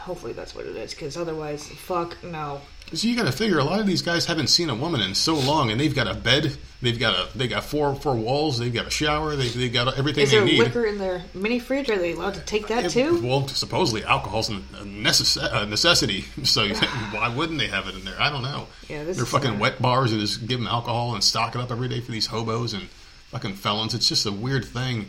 [0.03, 0.93] hopefully that's what it is.
[0.95, 2.61] Because otherwise, fuck no.
[2.93, 5.15] So you got to figure a lot of these guys haven't seen a woman in
[5.15, 8.59] so long, and they've got a bed, they've got a they got four four walls,
[8.59, 10.59] they've got a shower, they they got everything Is they there need.
[10.59, 11.89] liquor in their mini fridge?
[11.89, 13.27] Are they allowed to take that Yeah, too?
[13.27, 18.21] Well, supposedly alcohol's a necess- a necessity, so why wouldn't they have it in there?
[18.21, 18.67] I don't know.
[18.89, 21.61] Yeah, this they're is fucking wet bars that just give them alcohol and stock it
[21.63, 22.83] up every day for these hobos and
[23.31, 23.95] fucking felons.
[23.95, 25.07] It's just a weird thing.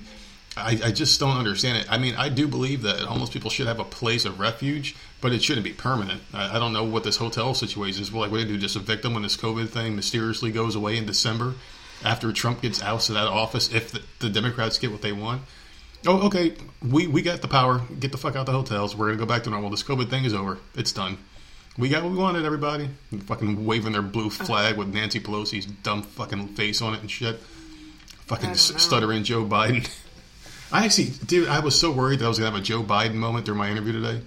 [0.55, 1.87] I, I just don't understand it.
[1.91, 5.31] I mean, I do believe that homeless people should have a place of refuge, but
[5.31, 6.21] it shouldn't be permanent.
[6.33, 8.11] I, I don't know what this hotel situation is.
[8.11, 8.57] We're Like, what do they do?
[8.59, 11.55] Just evict them when this COVID thing mysteriously goes away in December
[12.03, 15.11] after Trump gets ousted out of that office if the, the Democrats get what they
[15.13, 15.41] want?
[16.05, 16.53] Oh, okay.
[16.85, 17.81] We we got the power.
[17.99, 18.93] Get the fuck out of the hotels.
[18.95, 19.69] We're gonna go back to normal.
[19.69, 20.57] This COVID thing is over.
[20.75, 21.17] It's done.
[21.77, 22.89] We got what we wanted, everybody.
[23.11, 27.09] And fucking waving their blue flag with Nancy Pelosi's dumb fucking face on it and
[27.09, 27.39] shit.
[28.27, 28.77] Fucking I don't s- know.
[28.77, 29.89] stuttering Joe Biden.
[30.73, 33.13] I actually, dude, I was so worried that I was gonna have a Joe Biden
[33.13, 34.21] moment during my interview today.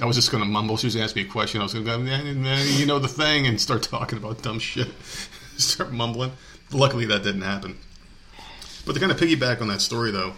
[0.00, 0.78] I was just gonna mumble.
[0.78, 1.60] She was gonna ask me a question.
[1.60, 4.58] I was gonna go, "Man, man, you know the thing, and start talking about dumb
[4.58, 4.88] shit.
[5.58, 6.32] start mumbling.
[6.72, 7.76] Luckily, that didn't happen.
[8.86, 10.32] But to kind of piggyback on that story, though,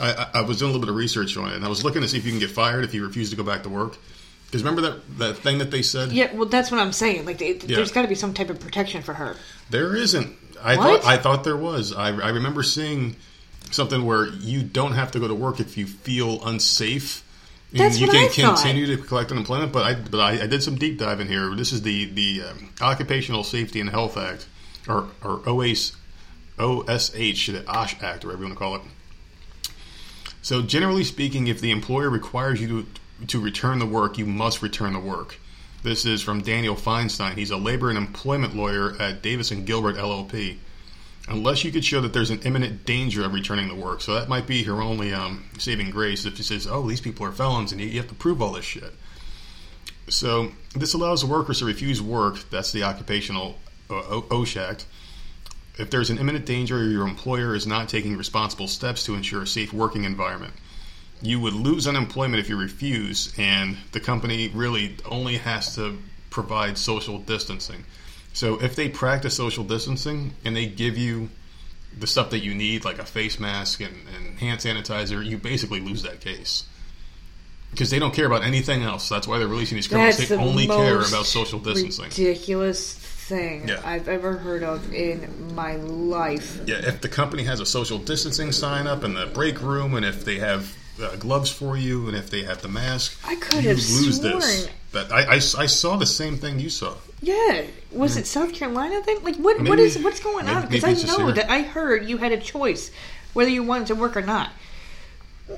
[0.00, 2.00] I, I, was doing a little bit of research on it, and I was looking
[2.00, 3.98] to see if you can get fired if you refuse to go back to work.
[4.46, 6.12] Because remember that that thing that they said?
[6.12, 7.26] Yeah, well, that's what I'm saying.
[7.26, 9.36] Like, they, there's got to be some type of protection for her.
[9.68, 10.34] There isn't.
[10.62, 11.02] I What?
[11.02, 11.92] thought I thought there was.
[11.92, 13.16] I, I remember seeing
[13.72, 17.24] something where you don't have to go to work if you feel unsafe.
[17.70, 18.62] And That's you what can I thought.
[18.62, 21.54] continue to collect unemployment, but I but I, I did some deep diving here.
[21.54, 24.46] This is the the um, Occupational Safety and Health Act,
[24.86, 25.96] or or OAS,
[26.58, 28.82] OSH, the OSH Act, or whatever you want to call it.
[30.42, 32.86] So generally speaking, if the employer requires you to
[33.28, 35.38] to return the work, you must return the work.
[35.82, 37.34] This is from Daniel Feinstein.
[37.34, 40.58] He's a labor and employment lawyer at Davis and Gilbert LLP.
[41.28, 44.28] Unless you could show that there's an imminent danger of returning to work, so that
[44.28, 46.24] might be her only um, saving grace.
[46.24, 48.64] If she says, "Oh, these people are felons," and you, have to prove all this
[48.64, 48.92] shit.
[50.08, 52.50] So this allows workers to refuse work.
[52.50, 53.58] That's the occupational
[53.88, 54.86] uh, OSH Act.
[55.78, 59.42] If there's an imminent danger or your employer is not taking responsible steps to ensure
[59.42, 60.52] a safe working environment,
[61.22, 65.98] you would lose unemployment if you refuse, and the company really only has to
[66.30, 67.84] provide social distancing.
[68.32, 71.28] So if they practice social distancing and they give you
[71.98, 75.80] the stuff that you need, like a face mask and, and hand sanitizer, you basically
[75.80, 76.64] lose that case.
[77.70, 79.08] Because they don't care about anything else.
[79.08, 80.18] That's why they're releasing these criminals.
[80.18, 82.04] That's They the only care about social distancing.
[82.06, 83.80] Ridiculous thing Yeah.
[83.84, 86.60] I've ever heard of in my life.
[86.66, 90.04] Yeah, if the company has a social distancing sign up in the break room, and
[90.04, 93.62] if they have uh, gloves for you, and if they have the mask, I could
[93.62, 94.32] you have lose sworn.
[94.40, 94.68] this.
[94.92, 96.94] But I, I, I saw the same thing you saw.
[97.22, 99.22] Yeah, was it South Carolina then?
[99.24, 99.56] Like, what?
[99.58, 100.68] what Maybe- is what's going on?
[100.68, 101.34] Because I know here.
[101.36, 102.90] that I heard you had a choice
[103.32, 104.50] whether you wanted to work or not.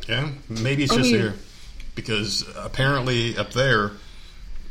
[0.09, 1.35] Yeah, maybe it's I just mean- here
[1.95, 3.93] because apparently up there,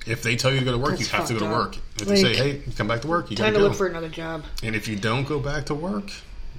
[0.06, 1.78] if they tell you to go to work, you have to go to work.
[2.00, 3.70] If they say, "Hey, come back to work," you got Time to to go.
[3.70, 4.44] look for another job.
[4.62, 6.12] and if you don't go back to work,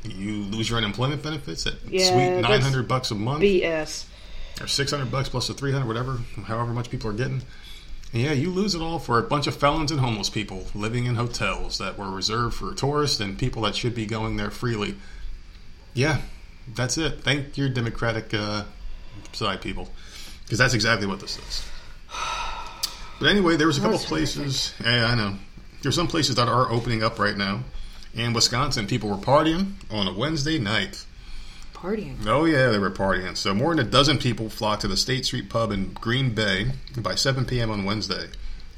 [0.04, 3.40] you lose your unemployment benefits at Yeah, sweet nine hundred bucks a month.
[3.42, 4.04] BS.
[4.60, 7.42] or 600 bucks plus the 300 whatever however much people are getting
[8.14, 11.16] yeah you lose it all for a bunch of felons and homeless people living in
[11.16, 14.94] hotels that were reserved for tourists and people that should be going there freely.
[15.92, 16.20] Yeah
[16.74, 17.22] that's it.
[17.22, 18.64] Thank your democratic uh,
[19.32, 19.88] side people
[20.44, 21.68] because that's exactly what this is.
[23.20, 25.36] But anyway there was a couple That's places yeah i know.
[25.82, 27.64] There's some places that are opening up right now.
[28.14, 31.03] In wisconsin people were partying on a wednesday night
[31.84, 32.26] Partying.
[32.26, 33.36] Oh yeah, they were partying.
[33.36, 36.72] So more than a dozen people flocked to the State Street pub in Green Bay
[36.96, 37.70] by 7 p.m.
[37.70, 38.28] on Wednesday.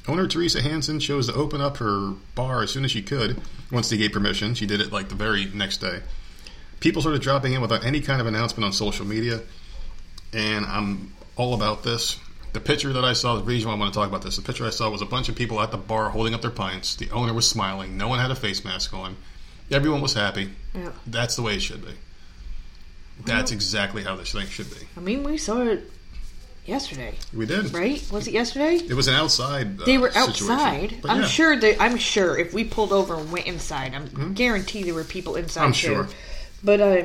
[0.09, 3.41] Owner Teresa Hansen chose to open up her bar as soon as she could.
[3.71, 6.01] Once they gave permission, she did it like the very next day.
[6.81, 9.39] People started dropping in without any kind of announcement on social media,
[10.33, 12.19] and I'm all about this.
[12.51, 14.41] The picture that I saw, the reason why I want to talk about this, the
[14.41, 16.95] picture I saw was a bunch of people at the bar holding up their pints.
[16.97, 17.97] The owner was smiling.
[17.97, 19.15] No one had a face mask on.
[19.71, 20.49] Everyone was happy.
[20.73, 20.91] Yeah.
[21.05, 21.93] That's the way it should be.
[23.25, 24.85] That's exactly how this thing should be.
[24.95, 25.89] I mean, we saw it
[26.65, 27.73] yesterday, We did.
[27.73, 28.01] right?
[28.11, 28.75] Was it yesterday?
[28.75, 29.81] It was an outside.
[29.81, 30.49] Uh, They were situation.
[30.51, 30.95] outside.
[31.01, 31.27] But I'm yeah.
[31.27, 35.03] sure that I'm sure if we pulled over and went inside, I'm guaranteed there were
[35.03, 35.87] people inside I'm too.
[35.87, 36.07] sure.
[36.63, 37.03] But uh,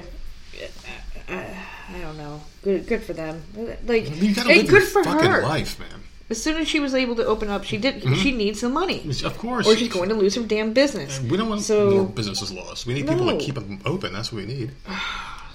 [1.28, 1.56] I,
[1.94, 2.40] I don't know.
[2.62, 3.42] Good, good for them.
[3.86, 5.42] Like, You gotta hey, live good your for fucking her.
[5.42, 5.88] life, man.
[6.30, 8.02] As soon as she was able to open up, she did.
[8.18, 9.66] She needs some money, Of course.
[9.66, 11.20] or she's going to lose her damn business.
[11.20, 12.86] We don't want So- more businesses lost.
[12.86, 13.36] We need people No.
[13.36, 14.12] to keep them open.
[14.14, 14.70] That's what we need.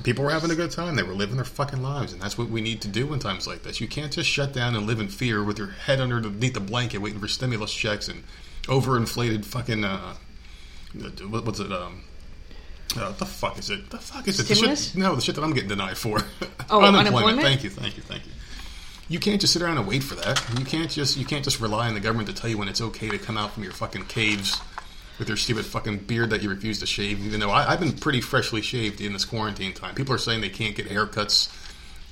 [0.04, 0.96] People were having a good time.
[0.96, 3.48] They were living their fucking lives, and that's what we need to do in times
[3.48, 3.82] like this.
[3.82, 7.00] You can't just shut down and live in fear with your head underneath the blanket,
[7.00, 8.24] waiting for stimulus checks and
[8.64, 9.84] overinflated fucking.
[9.84, 10.16] Uh,
[10.94, 11.72] what's it?
[11.72, 12.04] Um,
[12.96, 13.90] uh, the fuck is it?
[13.90, 14.48] The fuck is it?
[14.48, 14.92] The Stimulus?
[14.92, 16.22] shit, no, the shit that I'm getting denied for.
[16.70, 17.40] Oh, unemployment?
[17.40, 18.32] Thank you, thank you, thank you.
[19.08, 20.44] You can't just sit around and wait for that.
[20.60, 22.82] You can't just you can't just rely on the government to tell you when it's
[22.82, 24.60] okay to come out from your fucking caves
[25.20, 27.26] with your stupid fucking beard that you refuse to shave.
[27.26, 29.96] Even though I, I've been pretty freshly shaved in this quarantine time.
[29.96, 31.52] People are saying they can't get haircuts.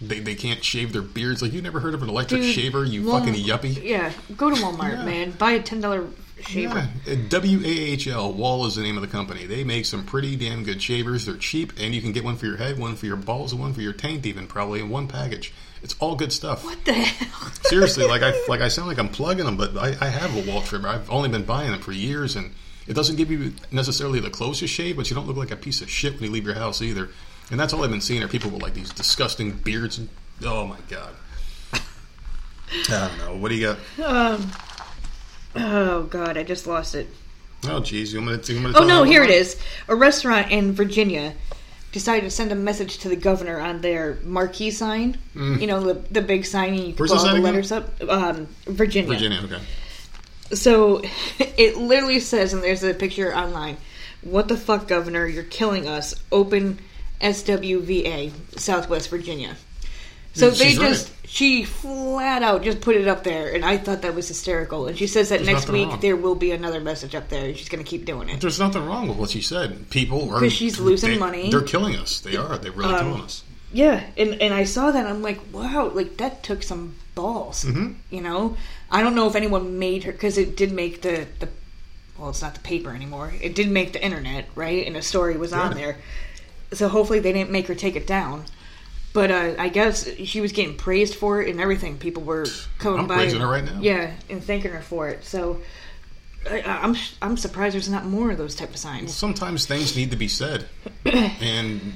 [0.01, 1.41] They, they can't shave their beards.
[1.41, 2.83] Like you never heard of an electric Dude, shaver?
[2.83, 3.81] You Wal- fucking yuppie.
[3.83, 5.05] Yeah, go to Walmart, Yeah.
[5.05, 5.31] man.
[5.31, 6.07] Buy a ten dollar
[6.41, 6.89] shaver.
[7.07, 7.15] Yeah.
[7.29, 9.45] W A H L Wahl is the name of the company.
[9.45, 11.25] They make some pretty damn good shavers.
[11.25, 13.61] They're cheap, and you can get one for your head, one for your balls, and
[13.61, 15.53] one for your taint, even probably in one package.
[15.81, 16.65] It's all good stuff.
[16.65, 17.51] What the hell?
[17.63, 20.51] Seriously, like I like I sound like I'm plugging them, but I, I have a
[20.51, 20.89] Wahl trimmer.
[20.89, 22.53] I've only been buying them for years, and
[22.87, 25.81] it doesn't give you necessarily the closest shave, but you don't look like a piece
[25.81, 27.09] of shit when you leave your house either.
[27.51, 29.97] And that's all I've been seeing are people with like these disgusting beards.
[29.99, 30.09] And,
[30.43, 31.13] oh my god.
[31.73, 31.81] I
[33.09, 33.35] don't know.
[33.37, 34.39] What do you got?
[35.55, 37.07] Oh god, I just lost it.
[37.67, 38.13] Oh, geez.
[38.13, 39.59] You want me to, you want to Oh no, here it is.
[39.87, 41.33] A restaurant in Virginia
[41.91, 45.17] decided to send a message to the governor on their marquee sign.
[45.33, 46.99] You know, the the big sign, and you Mm.
[46.99, 47.43] Where's put all the again?
[47.43, 47.89] letters up.
[48.09, 49.09] Um, Virginia.
[49.13, 49.39] Virginia.
[49.43, 49.61] Okay.
[50.53, 51.01] So
[51.39, 53.77] it literally says, and there's a picture online.
[54.21, 55.25] What the fuck, Governor?
[55.27, 56.15] You're killing us.
[56.31, 56.79] Open
[57.21, 59.55] SWVA, Southwest Virginia.
[60.33, 60.89] So She's they right.
[60.89, 64.87] just, she flat out just put it up there, and I thought that was hysterical.
[64.87, 65.99] And she says that There's next week wrong.
[66.01, 68.41] there will be another message up there, and she's going to keep doing it.
[68.41, 69.89] There's nothing wrong with what she said.
[69.91, 71.49] People are 'Cause she's losing they- money.
[71.51, 72.19] They're killing us.
[72.19, 72.57] They are.
[72.57, 73.43] They're really Um, killing us.
[73.71, 77.63] Yeah, and and I saw that I'm like, wow, like that took some balls.
[77.63, 77.93] Mm-hmm.
[78.09, 78.57] You know,
[78.95, 81.49] I don't know if anyone made her because it did make the the
[82.17, 83.33] well, it's not the paper anymore.
[83.41, 84.87] It did make the internet, right?
[84.87, 85.97] And a story was on there.
[86.71, 88.45] So hopefully they didn't make her take it down.
[89.11, 91.97] But uh, I guess she was getting praised for it and everything.
[91.97, 92.45] People were
[92.79, 93.79] coming I'm by, praising her right now.
[93.81, 95.23] yeah, and thanking her for it.
[95.25, 95.61] So
[96.49, 99.13] I, I- I'm I'm surprised there's not more of those type of signs.
[99.13, 100.67] Sometimes things need to be said,
[101.05, 101.93] and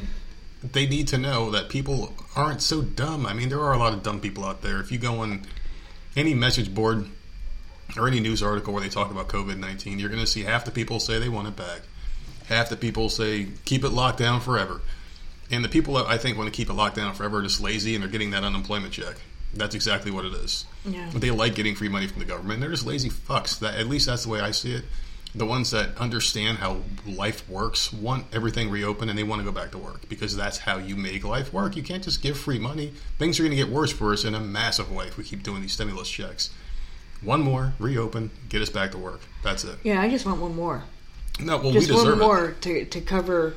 [0.63, 3.25] they need to know that people aren't so dumb.
[3.25, 4.79] I mean, there are a lot of dumb people out there.
[4.81, 5.45] If you go on
[6.15, 7.05] any message board
[7.97, 10.65] or any news article where they talk about COVID nineteen, you're going to see half
[10.65, 11.81] the people say they want it back,
[12.45, 14.81] half the people say keep it locked down forever,
[15.51, 17.61] and the people that I think want to keep it locked down forever are just
[17.61, 19.15] lazy and they're getting that unemployment check.
[19.53, 20.65] That's exactly what it is.
[20.85, 21.09] Yeah.
[21.11, 22.61] They like getting free money from the government.
[22.61, 23.59] They're just lazy fucks.
[23.59, 24.85] That at least that's the way I see it.
[25.35, 29.51] The ones that understand how life works want everything reopened and they want to go
[29.51, 31.75] back to work because that's how you make life work.
[31.75, 32.93] You can't just give free money.
[33.19, 35.43] Things are going to get worse for us in a massive way if we keep
[35.43, 36.49] doing these stimulus checks.
[37.21, 39.21] One more, reopen, get us back to work.
[39.43, 39.77] That's it.
[39.83, 40.83] Yeah, I just want one more.
[41.39, 42.25] No, well, Just we deserve one it.
[42.25, 43.53] more to to cover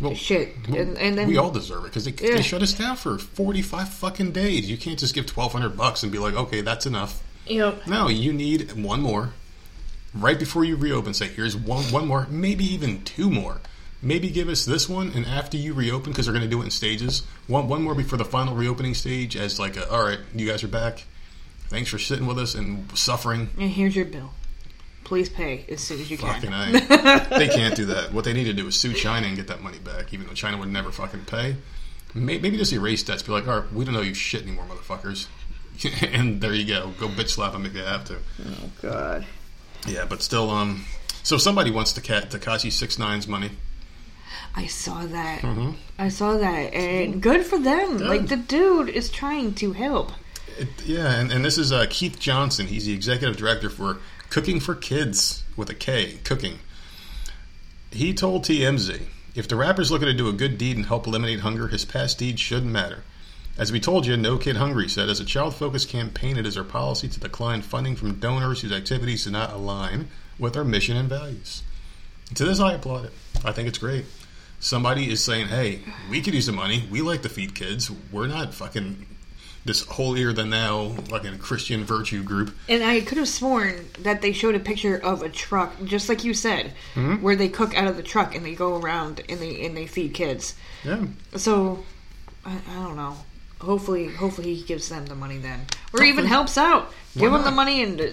[0.00, 2.36] Well, shit, well, and and then we all deserve it because they, Yeah.
[2.36, 4.68] they shut us down for forty-five fucking days.
[4.70, 7.22] You can't just give twelve hundred bucks and be like, okay, that's enough.
[7.46, 9.32] you know No, you need one more
[10.14, 11.14] right before you reopen.
[11.14, 13.60] Say, here's one, one more, maybe even two more.
[14.02, 16.64] Maybe give us this one, and after you reopen, because they're going to do it
[16.66, 20.18] in stages, one one more before the final reopening stage, as like, a, all right,
[20.34, 21.04] you guys are back.
[21.68, 23.48] Thanks for sitting with us and suffering.
[23.58, 24.32] and here's your bill.
[25.04, 26.74] Please pay as soon as you Fucking can.
[26.76, 27.26] A.
[27.38, 28.12] they can't do that.
[28.12, 30.32] What they need to do is sue China and get that money back, even though
[30.34, 31.56] China would never fucking pay.
[32.14, 33.22] May- Maybe just erase debts.
[33.22, 35.26] Be like, all right, we don't know you shit anymore, motherfuckers.
[36.12, 36.92] and there you go.
[37.00, 38.16] Go bitch slap them if you have to.
[38.46, 39.26] Oh God.
[39.86, 40.84] Yeah, but still, um,
[41.22, 43.50] so somebody wants to cat Tekashi Six Nine's money.
[44.56, 45.42] I saw that.
[45.42, 45.72] Mm-hmm.
[45.98, 47.98] I saw that, and good for them.
[47.98, 50.12] Like the dude is trying to help.
[50.56, 52.66] It, yeah, and, and this is uh, Keith Johnson.
[52.66, 53.98] He's the executive director for
[54.30, 56.60] Cooking for Kids with a K, Cooking.
[57.90, 59.02] He told TMZ,
[59.34, 62.18] if the rapper's looking to do a good deed and help eliminate hunger, his past
[62.18, 63.02] deeds shouldn't matter.
[63.56, 66.58] As we told you, No Kid Hungry said, as a child focused campaign, it is
[66.58, 70.96] our policy to decline funding from donors whose activities do not align with our mission
[70.96, 71.62] and values.
[72.34, 73.12] To this, I applaud it.
[73.44, 74.06] I think it's great.
[74.58, 76.88] Somebody is saying, hey, we could use the money.
[76.90, 77.90] We like to feed kids.
[78.10, 79.06] We're not fucking
[79.64, 82.54] this holier than thou fucking Christian virtue group.
[82.68, 86.24] And I could have sworn that they showed a picture of a truck, just like
[86.24, 87.22] you said, Mm-hmm.
[87.22, 89.86] where they cook out of the truck and they go around and they and they
[89.86, 90.54] feed kids.
[90.82, 91.04] Yeah.
[91.36, 91.84] So
[92.44, 93.16] I, I don't know.
[93.64, 96.92] Hopefully, hopefully he gives them the money then, or even helps out.
[97.16, 98.06] Give them the money and uh,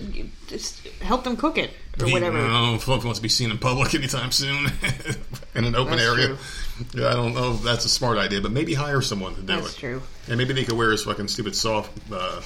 [0.48, 2.38] just help them cook it or He, whatever.
[2.38, 4.68] I don't know if he wants to be seen in public anytime soon
[5.56, 6.38] in an open That's area.
[6.94, 9.54] Yeah, I don't know if that's a smart idea, but maybe hire someone to do
[9.54, 9.62] it.
[9.62, 9.80] That's it.
[9.80, 10.02] true.
[10.28, 12.42] And maybe they could wear his fucking stupid soft uh,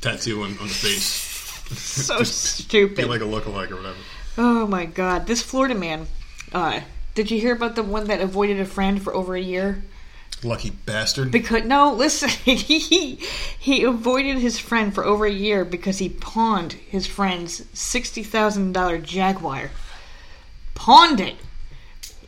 [0.00, 1.34] tattoo on, on the face.
[1.66, 3.08] So Be stupid.
[3.08, 3.96] like a lookalike or whatever.
[4.38, 6.06] Oh my god, this Florida man.
[6.52, 6.80] Uh,
[7.16, 9.82] did you hear about the one that avoided a friend for over a year?
[10.42, 11.30] Lucky bastard.
[11.30, 13.18] Because no, listen, he
[13.58, 18.72] he avoided his friend for over a year because he pawned his friend's sixty thousand
[18.72, 19.70] dollar Jaguar.
[20.74, 21.36] Pawned it,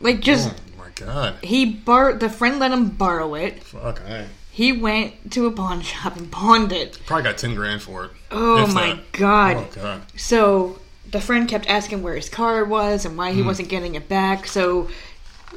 [0.01, 1.35] like just oh my god.
[1.43, 2.13] he bar.
[2.13, 3.63] The friend let him borrow it.
[3.63, 6.99] Fuck, I He went to a pawn shop and pawned it.
[7.05, 8.11] probably got 10 grand for it.
[8.31, 9.11] Oh If my that.
[9.11, 9.55] god!
[9.57, 10.01] Oh god.
[10.17, 10.79] So
[11.11, 13.47] the friend kept asking where his car was and why he hmm.
[13.47, 14.47] wasn't getting it back.
[14.47, 14.89] So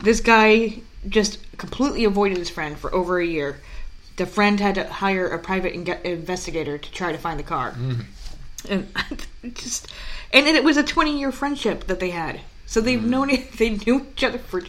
[0.03, 3.61] this guy just completely avoided his friend for over a year.
[4.17, 7.75] The friend had to hire a private inge- investigator to try to find the car.
[8.69, 9.89] And it just
[10.33, 12.41] and it was a 20 year friendship that they had.
[12.67, 14.63] So they've known it, they knew each other for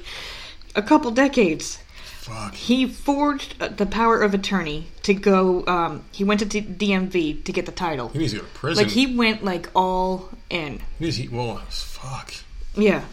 [0.75, 1.79] a couple decades.
[2.23, 2.53] Fuck.
[2.53, 5.65] He forged uh, the power of attorney to go.
[5.67, 8.07] Um, he went to D- DMV to get the title.
[8.09, 8.83] He needs to go to prison.
[8.83, 10.79] Like he went like all in.
[10.99, 12.33] He needs to, well, fuck.
[12.75, 13.03] Yeah.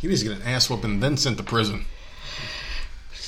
[0.00, 1.86] He needs to get an ass whooping and then sent to prison.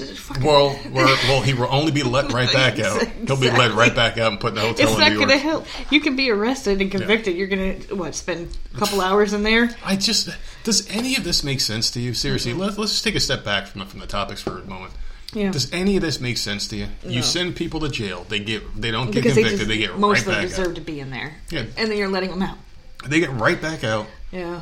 [0.08, 3.02] Fucking- Well, well, he will only be let right back out.
[3.26, 5.28] He'll be let right back out and put in the hotel it's in not going
[5.28, 5.66] to help.
[5.90, 7.36] You can be arrested and convicted.
[7.36, 8.14] You're going to what?
[8.14, 9.70] Spend a couple hours in there.
[9.84, 10.28] I just
[10.64, 12.14] does any of this make sense to you?
[12.14, 14.64] Seriously, let's let's just take a step back from the, from the topics for a
[14.64, 14.92] moment.
[15.32, 15.52] Yeah.
[15.52, 16.88] Does any of this make sense to you?
[17.04, 17.10] No.
[17.10, 18.26] You send people to jail.
[18.28, 19.58] They get they don't get because they, convicted.
[19.60, 20.74] just, They, get most right of them deserve out.
[20.74, 21.34] to be in there.
[21.50, 21.64] Yeah.
[21.76, 22.58] And then you're letting them out.
[23.06, 24.06] They get right back out.
[24.32, 24.60] Yeah.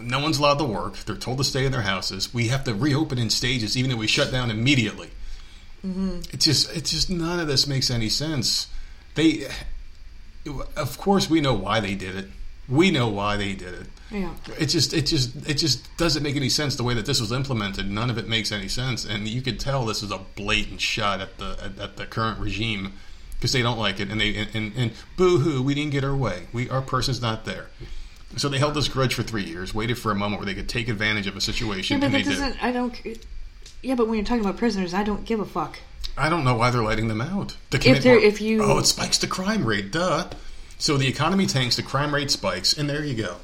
[0.00, 0.96] No one's allowed to work.
[0.98, 2.32] They're told to stay in their houses.
[2.32, 5.10] We have to reopen in stages, even though we shut down immediately.
[5.84, 6.20] Mm-hmm.
[6.32, 8.68] It's just, it's just none of this makes any sense.
[9.14, 9.46] They,
[10.76, 12.28] of course, we know why they did it.
[12.68, 13.86] We know why they did it.
[14.10, 14.34] Yeah.
[14.58, 17.32] It just, it just, it just doesn't make any sense the way that this was
[17.32, 17.90] implemented.
[17.90, 21.20] None of it makes any sense, and you could tell this is a blatant shot
[21.20, 22.92] at the at, at the current regime
[23.32, 26.04] because they don't like it, and they and, and, and boo hoo, we didn't get
[26.04, 26.46] our way.
[26.52, 27.66] We our person's not there.
[28.36, 30.68] So they held this grudge for three years, waited for a moment where they could
[30.68, 32.38] take advantage of a situation, Yeah, but and they that did.
[32.38, 32.62] doesn't.
[32.62, 32.94] I don't.
[33.82, 35.78] Yeah, but when you're talking about prisoners, I don't give a fuck.
[36.18, 37.56] I don't know why they're letting them out.
[37.70, 40.28] To commit they're- more- if you- oh, it spikes the crime rate, duh.
[40.78, 43.36] So the economy tanks, the crime rate spikes, and there you go.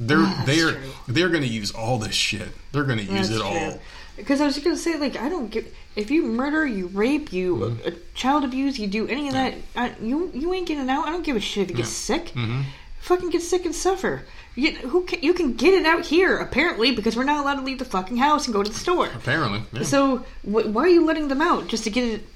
[0.00, 0.90] They're Ah, that's they're true.
[1.08, 2.48] they're going to use all this shit.
[2.72, 3.80] They're going to use it all.
[4.16, 5.66] Because I was just going to say, like, I don't give.
[5.96, 7.88] If you murder, you rape, you Mm-hmm.
[7.88, 11.06] uh, child abuse, you do any of that, I, you you ain't getting out.
[11.06, 12.26] I don't give a shit if you get sick.
[12.34, 12.62] Mm-hmm.
[13.00, 14.22] Fucking get sick and suffer.
[14.54, 17.62] You, who can, you can get it out here apparently because we're not allowed to
[17.62, 19.06] leave the fucking house and go to the store.
[19.06, 19.84] Apparently, yeah.
[19.84, 22.26] So wh- why are you letting them out just to get it,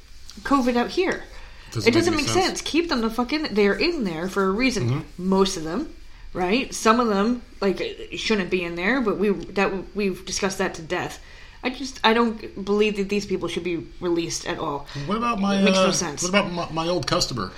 [0.43, 1.25] COVID out here?
[1.73, 2.47] Doesn't it doesn't make sense.
[2.47, 2.61] sense.
[2.63, 3.53] Keep them the fuck in.
[3.53, 4.89] They're in there for a reason.
[4.89, 5.29] Mm-hmm.
[5.29, 5.93] Most of them,
[6.33, 6.73] right?
[6.73, 10.83] Some of them like shouldn't be in there, but we that we've discussed that to
[10.83, 11.19] death.
[11.65, 14.87] I just I don't believe that these people should be released at all.
[15.07, 16.23] What about my It makes no uh, sense.
[16.23, 17.53] What about my, my old customer?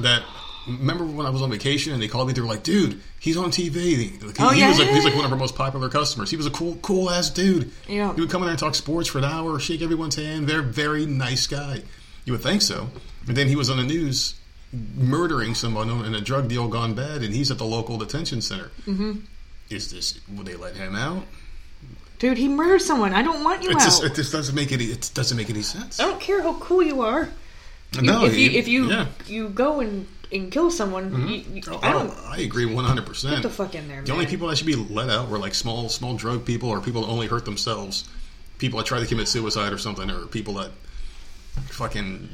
[0.00, 0.22] That
[0.66, 2.34] remember when I was on vacation and they called me?
[2.34, 5.04] They were like, "Dude, he's on TV." He, Oh, he yeah, was like yeah, he's
[5.04, 6.30] like one of our most popular customers.
[6.30, 7.70] He was a cool, cool ass dude.
[7.88, 8.14] Yeah.
[8.14, 10.46] he would come in there and talk sports for an hour, shake everyone's hand.
[10.46, 11.82] Very, very nice guy.
[12.24, 12.88] You would think so.
[13.26, 14.34] And then he was on the news
[14.96, 18.70] murdering someone in a drug deal gone bad, and he's at the local detention center.
[18.86, 19.12] Mm-hmm.
[19.70, 20.20] Is this?
[20.28, 21.24] Would they let him out?
[22.18, 23.12] Dude, he murdered someone.
[23.14, 23.82] I don't want you It out.
[23.82, 24.84] just, it just doesn't make any.
[24.84, 25.98] It doesn't make any sense.
[25.98, 27.28] I don't care how cool you are.
[28.00, 29.06] No, if you if you yeah.
[29.26, 31.28] you go and, and kill someone, mm-hmm.
[31.28, 33.36] you, you, Oh, I don't oh, I agree one hundred percent.
[33.36, 34.02] get the fuck in there.
[34.02, 36.80] The only people that should be let out were like small, small drug people, or
[36.80, 38.08] people that only hurt themselves.
[38.58, 40.70] People that try to commit suicide or something, or people that
[41.68, 42.28] fucking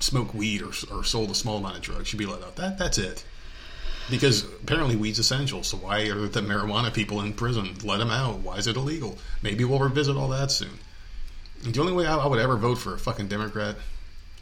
[0.00, 2.56] smoke weed or, or sold a small amount of drugs should be let out.
[2.56, 3.24] That that's it.
[4.10, 5.62] Because apparently weed's essential.
[5.62, 7.74] So why are the marijuana people in prison?
[7.84, 8.40] Let them out.
[8.40, 9.18] Why is it illegal?
[9.42, 10.78] Maybe we'll revisit all that soon.
[11.62, 13.76] The only way I, I would ever vote for a fucking Democrat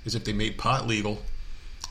[0.07, 1.21] is if they made pot legal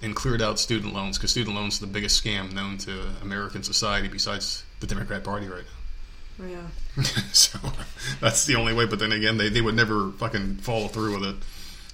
[0.02, 3.64] and cleared out student loans because student loans are the biggest scam known to American
[3.64, 6.46] society besides the Democrat Party right now.
[6.48, 7.04] Yeah.
[7.34, 7.60] so
[8.22, 8.86] that's the only way.
[8.86, 11.36] But then again, they, they would never fucking follow through with it.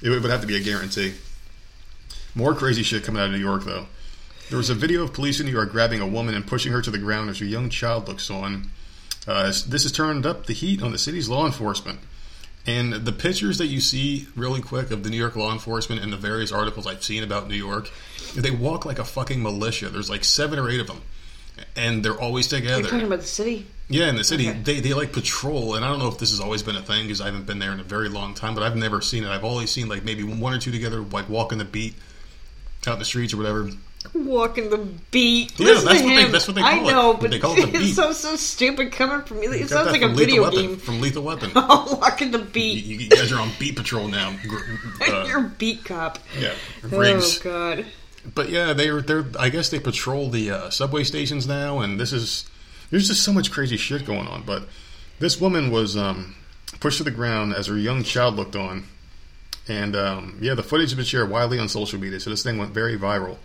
[0.06, 1.14] It would have to be a guarantee.
[2.36, 3.88] More crazy shit coming out of New York, though.
[4.50, 6.82] There was a video of police in New York grabbing a woman and pushing her
[6.82, 8.70] to the ground as her young child looks on.
[9.28, 12.00] Uh, this has turned up the heat on the city's law enforcement.
[12.68, 16.12] And the pictures that you see really quick of the New York law enforcement and
[16.12, 17.92] the various articles I've seen about New York,
[18.36, 19.90] they walk like a fucking militia.
[19.90, 21.02] There's like seven or eight of them.
[21.76, 22.82] And they're always together.
[22.82, 23.68] You're talking about the city?
[23.88, 24.60] Yeah, in the city, Okay.
[24.64, 27.04] they, they like patrol, and I don't know if this has always been a thing
[27.04, 29.30] because I haven't been there in a very long time, but I've never seen it.
[29.30, 31.94] I've always seen like maybe one or two together, like walking the beat
[32.88, 33.70] out in the streets or whatever.
[34.14, 34.78] Walking the
[35.12, 35.58] beat.
[35.60, 36.92] Yeah, Listen that's to what they- that's what they I call it.
[36.92, 37.94] know, but They call it the it beat.
[37.96, 39.48] sounds so stupid coming from me.
[39.48, 40.78] It Got sounds like a from Lethal video Weapon, game.
[40.78, 41.52] from Lethal Weapon.
[41.56, 42.84] Walking the beat.
[42.86, 44.36] you guys are on beat patrol now.
[45.02, 46.20] Uh, You're a beat cop.
[46.40, 46.54] yeah,
[46.84, 47.40] Riggs.
[47.42, 47.86] Oh god.
[48.34, 49.26] But yeah, they're they're.
[49.40, 52.50] I guess they patrol the uh, subway stations now, and this is
[52.90, 54.44] there's just so much crazy shit going on.
[54.44, 54.64] But
[55.20, 56.36] this woman was um,
[56.80, 58.86] pushed to the ground as her young child looked on,
[59.68, 62.58] and um, yeah, the footage has been shared widely on social media, so this thing
[62.58, 63.38] went very viral.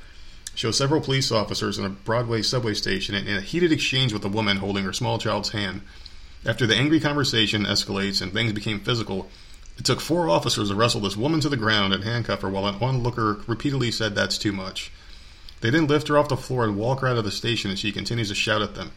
[0.61, 4.29] Shows several police officers in a Broadway subway station in a heated exchange with a
[4.29, 5.81] woman holding her small child's hand.
[6.45, 9.31] After the angry conversation escalates and things became physical,
[9.79, 12.67] it took four officers to wrestle this woman to the ground and handcuff her while
[12.67, 14.93] an onlooker repeatedly said that's too much.
[15.63, 17.79] They then lift her off the floor and walk her out of the station as
[17.79, 18.91] she continues to shout at them.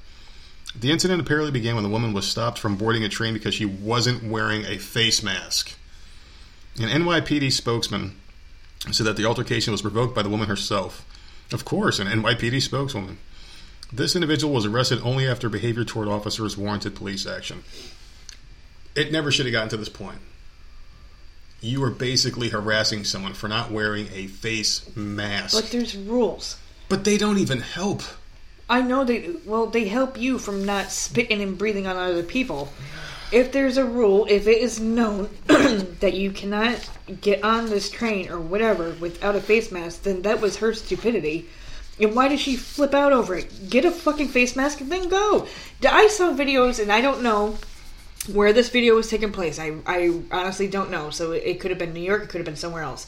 [0.78, 3.64] The incident apparently began when the woman was stopped from boarding a train because she
[3.64, 5.78] wasn't wearing a face mask.
[6.78, 8.18] An NYPD spokesman
[8.92, 11.06] said that the altercation was provoked by the woman herself.
[11.52, 13.18] Of course, an NYPD spokeswoman.
[13.92, 17.64] This individual was arrested only after behavior toward officers warranted police action.
[18.96, 20.20] It never should have gotten to this point.
[21.62, 25.56] You are basically harassing someone for not wearing a face mask.
[25.56, 26.58] But there's rules.
[26.90, 28.02] But they don't even help.
[28.70, 32.74] I know they well they help you from not spitting and breathing on other people.
[33.34, 36.88] If there's a rule, if it is known that you cannot
[37.20, 41.48] get on this train or whatever without a face mask, then that was her stupidity.
[42.00, 43.70] And why did she flip out over it?
[43.72, 45.48] Get a fucking face mask and then go.
[45.84, 47.58] I saw videos, and I don't know
[48.32, 49.58] where this video was taking place.
[49.58, 51.10] I, I honestly don't know.
[51.10, 53.08] So it, could have been New York, it could have been somewhere else.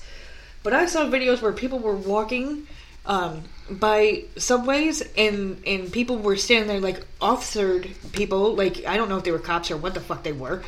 [0.63, 2.65] But I saw videos where people were walking
[3.05, 9.09] um, by subways and and people were standing there like officered people, like I don't
[9.09, 10.63] know if they were cops or what the fuck they were,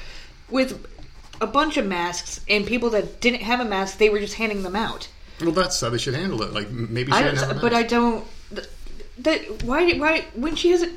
[0.50, 0.86] with
[1.40, 4.64] a bunch of masks and people that didn't have a mask, they were just handing
[4.64, 5.08] them out.
[5.40, 6.52] Well, that's how they should handle it.
[6.54, 8.26] Like maybe she I didn't have a but I don't.
[8.50, 8.68] th-
[9.20, 10.90] That why why when she has a.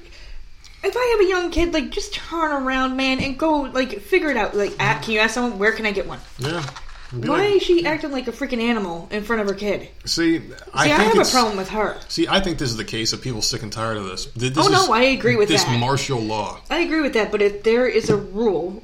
[0.83, 4.31] If I have a young kid, like just turn around, man, and go like figure
[4.31, 4.57] it out.
[4.57, 6.21] Like, ah, can you ask someone where can I get one?
[6.39, 6.65] yeah.
[7.13, 9.89] Why like- is she acting like a freaking animal in front of her kid?
[10.05, 10.43] See, See,
[10.73, 11.99] I I, have a problem with her.
[12.09, 14.27] See, I think this is the case of people sick and tired of this.
[14.37, 15.79] This Oh, no, is- I agree with this that.
[15.81, 16.61] martial law.
[16.71, 18.83] I agree with that, but if there is a rule,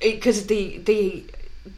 [0.00, 1.24] because the the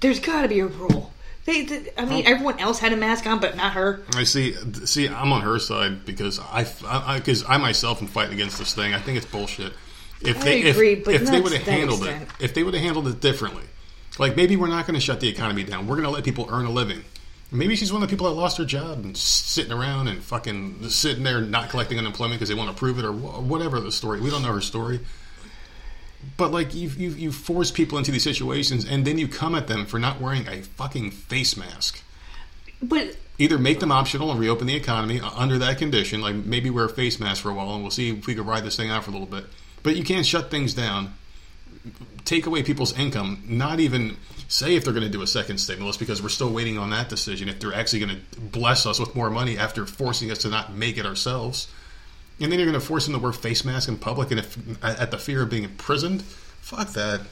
[0.00, 1.12] there's got to be a rule.
[1.44, 2.30] They, they, I mean, Oh.
[2.32, 4.02] everyone else had a mask on, but not her.
[4.16, 4.54] I see.
[4.84, 8.74] See, I'm on her side because I, I, because I, myself am fighting against this
[8.74, 8.92] thing.
[8.94, 9.72] I think it's bullshit.
[10.22, 12.22] If I they, agree, if, but if not they would have handled extent.
[12.40, 13.62] it, if they would have handled it differently,
[14.18, 15.86] like maybe we're not going to shut the economy down.
[15.86, 17.04] We're going to let people earn a living.
[17.52, 20.88] Maybe she's one of the people that lost her job and sitting around and fucking
[20.88, 24.20] sitting there not collecting unemployment because they want to prove it or whatever the story.
[24.20, 25.00] We don't know her story.
[26.36, 29.68] But like you, you, you force people into these situations, and then you come at
[29.68, 32.02] them for not wearing a fucking face mask
[32.82, 36.70] But either make them optional and reopen the economy uh, under that condition, like maybe
[36.70, 38.76] wear a face mask for a while and we'll see if we can ride this
[38.76, 39.44] thing out for a little bit.
[39.82, 41.14] But you can't shut things down,
[42.24, 44.16] take away people's income, not even
[44.48, 47.08] say if they're going to do a second stimulus because we're still waiting on that
[47.08, 50.48] decision, if they're actually going to bless us with more money after forcing us to
[50.48, 51.68] not make it ourselves.
[52.40, 54.84] And then you're going to force them to wear face masks in public and if
[54.84, 56.22] at the fear of being imprisoned.
[56.22, 57.22] Fuck that.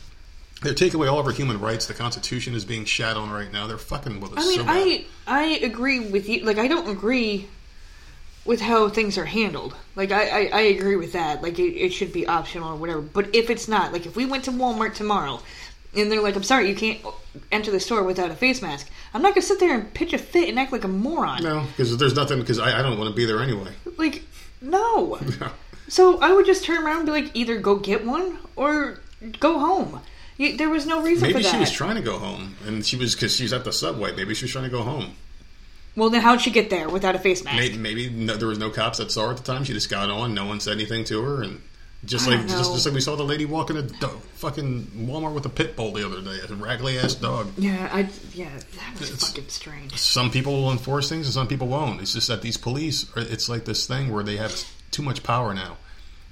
[0.62, 1.86] They're taking away all of our human rights.
[1.86, 3.66] The Constitution is being shat on right now.
[3.66, 4.38] They're fucking with us.
[4.38, 4.64] I mean, so.
[4.66, 6.44] I I agree with you.
[6.44, 7.48] Like, I don't agree
[8.44, 9.74] with how things are handled.
[9.96, 11.42] Like, I I, I agree with that.
[11.42, 13.00] Like, it, it should be optional or whatever.
[13.00, 15.40] But if it's not, like, if we went to Walmart tomorrow
[15.96, 17.00] and they're like, "I'm sorry, you can't
[17.52, 20.18] enter the store without a face mask," I'm not gonna sit there and pitch a
[20.18, 21.42] fit and act like a moron.
[21.42, 22.40] No, because there's nothing.
[22.40, 23.70] Because I, I don't want to be there anyway.
[23.96, 24.22] Like,
[24.60, 25.18] no.
[25.86, 29.00] So I would just turn around and be like, either go get one or
[29.38, 30.00] go home.
[30.38, 31.52] You, there was no reason Maybe for that.
[31.52, 34.16] she was trying to go home, and she was because she's at the subway.
[34.16, 35.14] Maybe she was trying to go home.
[35.96, 37.56] Well, then how'd she get there without a face mask?
[37.56, 39.64] Maybe, maybe no, there was no cops that saw her at the time.
[39.64, 40.34] She just got on.
[40.34, 41.60] No one said anything to her, and
[42.04, 43.82] just like just, just like we saw the lady walking a
[44.34, 47.50] fucking Walmart with a pit bull the other day, a raggedy ass dog.
[47.56, 49.96] Yeah, I yeah, that was It's- fucking strange.
[49.96, 52.00] Some people will enforce things, and some people won't.
[52.00, 54.54] It's just that these police, are, it's like this thing where they have
[54.90, 55.78] too much power now,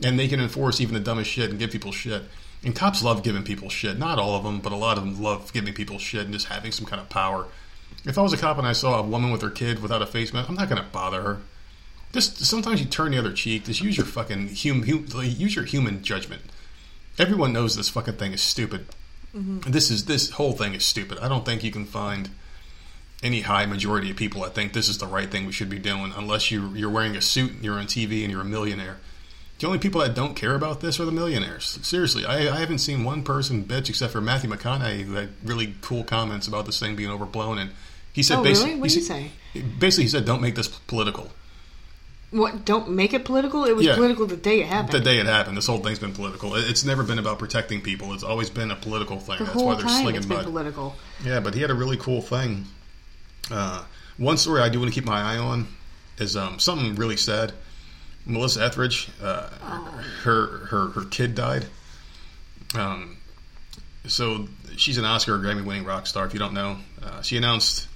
[0.04, 2.22] and they can enforce even the dumbest shit and give people shit.
[2.64, 3.98] And cops love giving people shit.
[3.98, 6.46] Not all of them, but a lot of them love giving people shit and just
[6.46, 7.48] having some kind of power.
[8.04, 10.06] If I was a cop and I saw a woman with her kid without a
[10.06, 11.38] face mask, I'm not going to bother her.
[12.12, 13.64] Just sometimes you turn the other cheek.
[13.64, 16.42] Just use your fucking hum, hum, use your human judgment.
[17.18, 18.86] Everyone knows this fucking thing is stupid.
[19.34, 19.70] Mm-hmm.
[19.70, 21.18] This is this whole thing is stupid.
[21.18, 22.30] I don't think you can find
[23.22, 25.78] any high majority of people that think this is the right thing we should be
[25.78, 28.98] doing, unless you you're wearing a suit and you're on TV and you're a millionaire.
[29.62, 31.78] The only people that don't care about this are the millionaires.
[31.82, 35.76] Seriously, I, I haven't seen one person bitch except for Matthew McConaughey who had really
[35.82, 37.70] cool comments about this thing being overblown, and
[38.12, 38.80] he said Oh, basically, really?
[38.80, 39.60] What did he said- say?
[39.78, 41.30] Basically, he said, "Don't make this political."
[42.32, 42.64] What?
[42.64, 43.64] Don't make it political.
[43.64, 43.94] It was Yeah.
[43.94, 44.94] political the day it happened.
[44.94, 46.56] The day it happened, this whole thing's been political.
[46.56, 48.12] It's never been about protecting people.
[48.14, 49.38] It's always been a political thing.
[49.38, 50.46] the That's whole why they're time slinging it's been mud.
[50.46, 50.96] political.
[51.24, 52.66] Yeah, but he had a really cool thing.
[53.48, 53.84] Uh,
[54.16, 55.68] one story I do want to keep my eye on
[56.18, 57.52] is um, something really sad.
[58.26, 59.48] Melissa Etheridge, uh,
[60.22, 61.66] her her her kid died.
[62.74, 63.16] Um,
[64.06, 66.24] so she's an Oscar Grammy winning rock star.
[66.26, 67.88] If you don't know, uh, she announced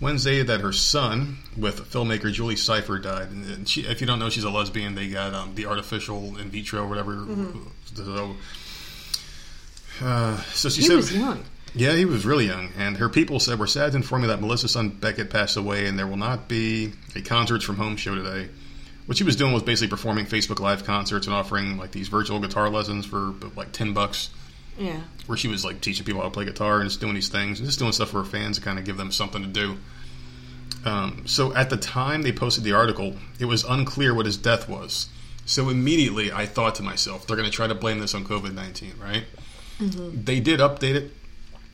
[0.00, 3.30] Wednesday that her son, with filmmaker Julie Cypher, died.
[3.30, 4.94] And- And she, if you don't know, she's a lesbian.
[4.94, 7.26] They got um, the artificial in vitro, whatever.
[7.94, 8.36] So,
[10.00, 11.44] uh, so she He said, was young.
[11.74, 14.40] yeah, he was really young, and her people said, We're sad to inform you that
[14.40, 18.14] Melissa's son Beckett passed away, and there will not be a Concerts from Home show
[18.14, 18.48] today.
[19.08, 22.38] What she was doing was basically performing Facebook Live concerts and offering like these virtual
[22.40, 24.28] guitar lessons for like 10 bucks,
[24.78, 25.00] Yeah.
[25.26, 27.58] where she was like teaching people how to play guitar and just doing these things
[27.58, 29.78] and just doing stuff for her fans to kind of give them something to do.
[30.84, 34.68] Um, so at the time they posted the article, it was unclear what his death
[34.68, 35.08] was.
[35.46, 38.52] So immediately I thought to myself, they're going to try to blame this on COVID
[38.52, 39.24] 19, right?
[39.80, 41.12] They did update it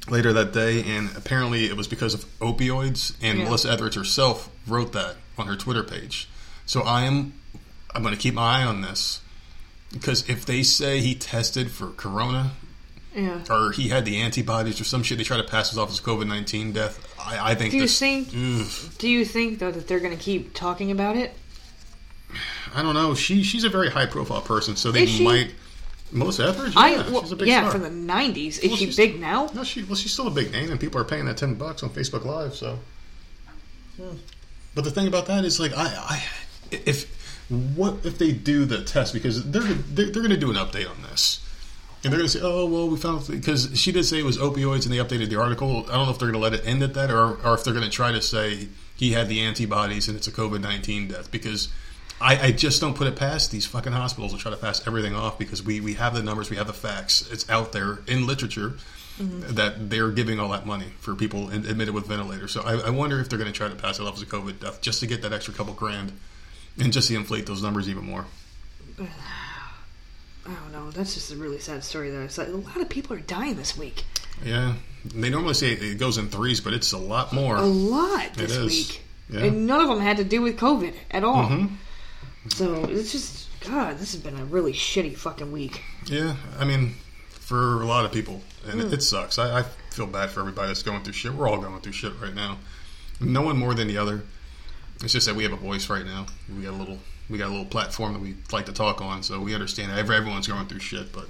[0.09, 3.15] later that day, and apparently it was because of opioids.
[3.21, 3.45] And Yeah.
[3.47, 6.29] Melissa Etheridge herself wrote that on her Twitter page.
[6.67, 7.35] So I am,
[7.95, 9.21] I'm going to keep my eye on this
[9.93, 12.53] because if they say he tested for corona
[13.15, 13.45] Yeah.
[13.51, 16.01] or he had the antibodies or some shit, they try to pass this off as
[16.01, 16.99] COVID nineteen death.
[17.21, 17.99] I, I think Do you this.
[17.99, 18.93] think- Ugh.
[18.99, 21.33] Do you think though that they're going to keep talking about it?
[22.75, 23.15] I don't know.
[23.15, 25.25] She she's a very high profile person, so they Is she?
[25.25, 25.55] might
[26.11, 27.73] Melissa Etheridge, yeah, I well, she's a big yeah star.
[27.73, 28.59] from the '90s.
[28.59, 29.49] Is Well, she she's- big now?
[29.55, 31.83] No, she well, she's still a big name, and people are paying that ten bucks
[31.83, 32.55] on Facebook Live.
[32.55, 32.79] So,
[33.97, 34.17] hmm.
[34.75, 36.25] but the thing about that is, like, I, I,
[36.87, 37.11] if
[37.49, 40.89] what if they do the test because they're they're, they're going to do an update
[40.89, 41.47] on this,
[42.03, 44.39] and they're going to say, oh well, we found because she did say it was
[44.39, 45.85] opioids, and they updated the article.
[45.89, 47.65] I don't know if they're going to let it end at that, or or if
[47.65, 51.09] they're going to try to say he had the antibodies and it's a COVID nineteen
[51.09, 51.69] death because.
[52.21, 55.17] I, I just don't put it past these fucking hospitals to try to pass everything
[55.17, 57.29] off because we, we have the numbers, we have the facts.
[57.33, 58.75] It's out there in literature
[59.19, 59.55] mm-hmm.
[59.55, 62.53] that they're giving all that money for people admitted with ventilators.
[62.53, 64.27] So I, I wonder if they're going to try to pass it off as a
[64.27, 66.13] COVID death just to get that extra couple grand
[66.79, 68.25] and just to inflate those numbers even more.
[70.47, 70.91] I don't know.
[70.91, 72.11] That's just a really sad story.
[72.11, 74.05] Though, it's like a lot of people are dying this week.
[74.45, 77.57] Yeah, they normally say it goes in threes, but it's a lot more.
[77.57, 78.67] A lot this is.
[78.67, 79.45] week, Yeah.
[79.45, 81.49] and none of them had to do with COVID at all.
[81.49, 81.77] Mhm.
[82.49, 83.99] So it's just God.
[83.99, 85.83] This has been a really shitty fucking week.
[86.07, 86.95] Yeah, I mean,
[87.31, 89.39] for a lot of people, and it, it sucks.
[89.39, 91.33] I, I feel bad for everybody that's going through shit.
[91.33, 92.59] We're all going through shit right now.
[93.19, 94.25] No one more than the other.
[95.03, 96.27] It's just that we have a voice right now.
[96.55, 99.23] We got a little, we got a little platform that we like to talk on,
[99.23, 101.27] so we understand that everyone's going through shit, but.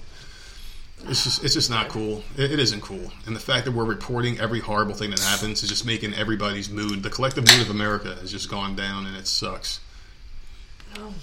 [1.07, 2.23] It's just, it's just not cool.
[2.39, 5.63] It, it isn't cool, and the fact that we're reporting every horrible thing that happens
[5.63, 9.15] is just making everybody's mood, the collective mood of America, has just gone down, and
[9.15, 9.81] it sucks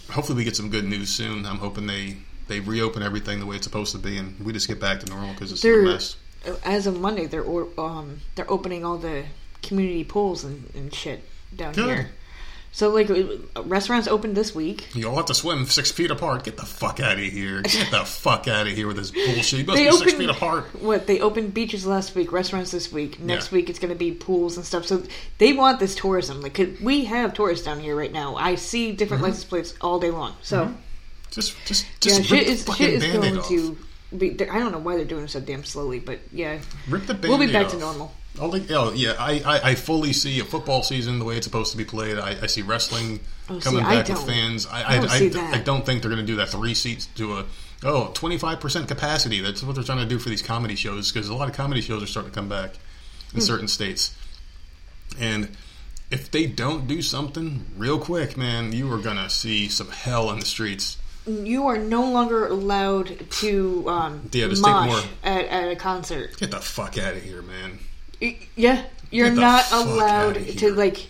[0.09, 1.45] hopefully we get some good news soon.
[1.45, 2.17] I'm hoping they
[2.47, 5.05] they reopen everything the way it's supposed to be, and we just get back to
[5.07, 6.15] normal because it's a They're mess.
[6.63, 7.25] as of Monday.
[7.25, 7.45] They're
[7.79, 9.25] um they're opening all the
[9.61, 11.23] community pools and, and shit
[11.55, 11.85] down Good.
[11.85, 12.09] here.
[12.73, 13.09] So like
[13.65, 14.95] restaurants opened this week.
[14.95, 16.45] You all have to swim six feet apart.
[16.45, 17.61] Get the fuck out of here!
[17.63, 19.59] Get the fuck out of here with this bullshit.
[19.59, 20.81] You must They be six opened feet apart.
[20.81, 23.19] what they opened beaches last week, restaurants this week.
[23.19, 23.57] Next Yeah.
[23.57, 24.85] week it's going to be pools and stuff.
[24.85, 25.03] So
[25.37, 26.39] they want this tourism.
[26.41, 28.35] Like we have tourists down here right now.
[28.37, 30.35] I see different license plates all day long.
[30.41, 30.73] So
[31.29, 32.21] Just, just, yeah, Mm-hmm.
[32.23, 33.47] just shit the is shit is band-aid going off.
[33.49, 33.77] to.
[34.17, 36.59] Be, I don't know why they're doing it so damn slowly, but yeah,
[36.89, 37.71] Rip the we'll be back off.
[37.71, 38.13] to normal.
[38.39, 41.45] Oh, like, oh yeah, I, I, I fully see a football season the way it's
[41.45, 42.17] supposed to be played.
[42.17, 43.19] I, I see wrestling
[43.49, 44.65] Oh, coming I back with fans.
[44.65, 45.65] I, I I, don't I, see I, that.
[45.65, 47.45] don't think they're going to do that three seats to a
[47.83, 49.41] oh 25 percent capacity.
[49.41, 51.81] That's what they're trying to do for these comedy shows because a lot of comedy
[51.81, 52.75] shows are starting to come back
[53.33, 53.39] in Hmm.
[53.41, 54.15] certain states.
[55.19, 55.57] And
[56.09, 60.31] if they don't do something real quick, man, you are going to see some hell
[60.31, 60.97] in the streets.
[61.27, 66.37] You are no longer allowed to um, Yeah, mosh at, at a concert.
[66.37, 67.79] Get the fuck out of here, man.
[68.55, 71.07] Yeah, you're not allowed to like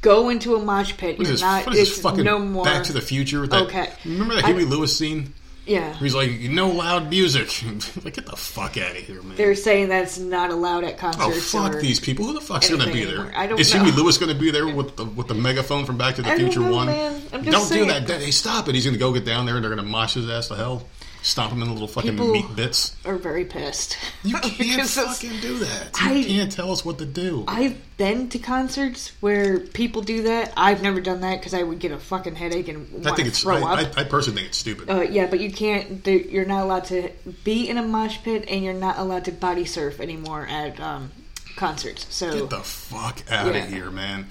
[0.00, 1.16] go into a mosh pit.
[1.18, 1.66] You're is this, not.
[1.66, 2.64] what is this it's fucking no more.
[2.64, 3.40] Back to the Future?
[3.40, 3.90] with That, Okay.
[4.04, 5.32] Remember that I- Huey Lewis scene?
[5.66, 7.48] yeah, He's like, no loud music.
[8.04, 9.34] like, get the fuck out of here, man.
[9.36, 11.54] they're saying that's not allowed at concerts.
[11.54, 12.26] oh, fuck these people.
[12.26, 13.14] Who the fuck's to be there?
[13.20, 13.32] anymore.
[13.34, 13.82] I don't Is know.
[13.82, 16.36] Huey Lewis to be there with the with the megaphone from Back to the I
[16.36, 16.86] Future 1?
[16.86, 17.14] man.
[17.32, 17.88] I'm just don't saying.
[17.88, 18.20] do that.
[18.20, 18.74] Hey, stop it.
[18.74, 20.86] He's to go get down there and they're to mosh his ass to hell.
[21.24, 22.94] Stomp them in the little fucking People- meat bits.
[23.06, 23.96] Are very pissed.
[24.22, 25.98] You can't fucking do that.
[26.02, 27.44] You I- can't tell us what to do.
[27.48, 30.52] I've been to concerts where people do that.
[30.54, 33.40] I've never done that because I would get a fucking headache and I think it's.
[33.40, 33.96] throw I, up.
[33.96, 34.90] I, I personally think it's stupid.
[34.90, 36.06] Uh, yeah, but you can't.
[36.06, 37.08] You're not allowed to
[37.42, 41.10] be in a mosh pit, and you're not allowed to body surf anymore at um,
[41.56, 42.06] concerts.
[42.14, 43.64] So Get the fuck out Yeah.
[43.64, 44.26] of here, man.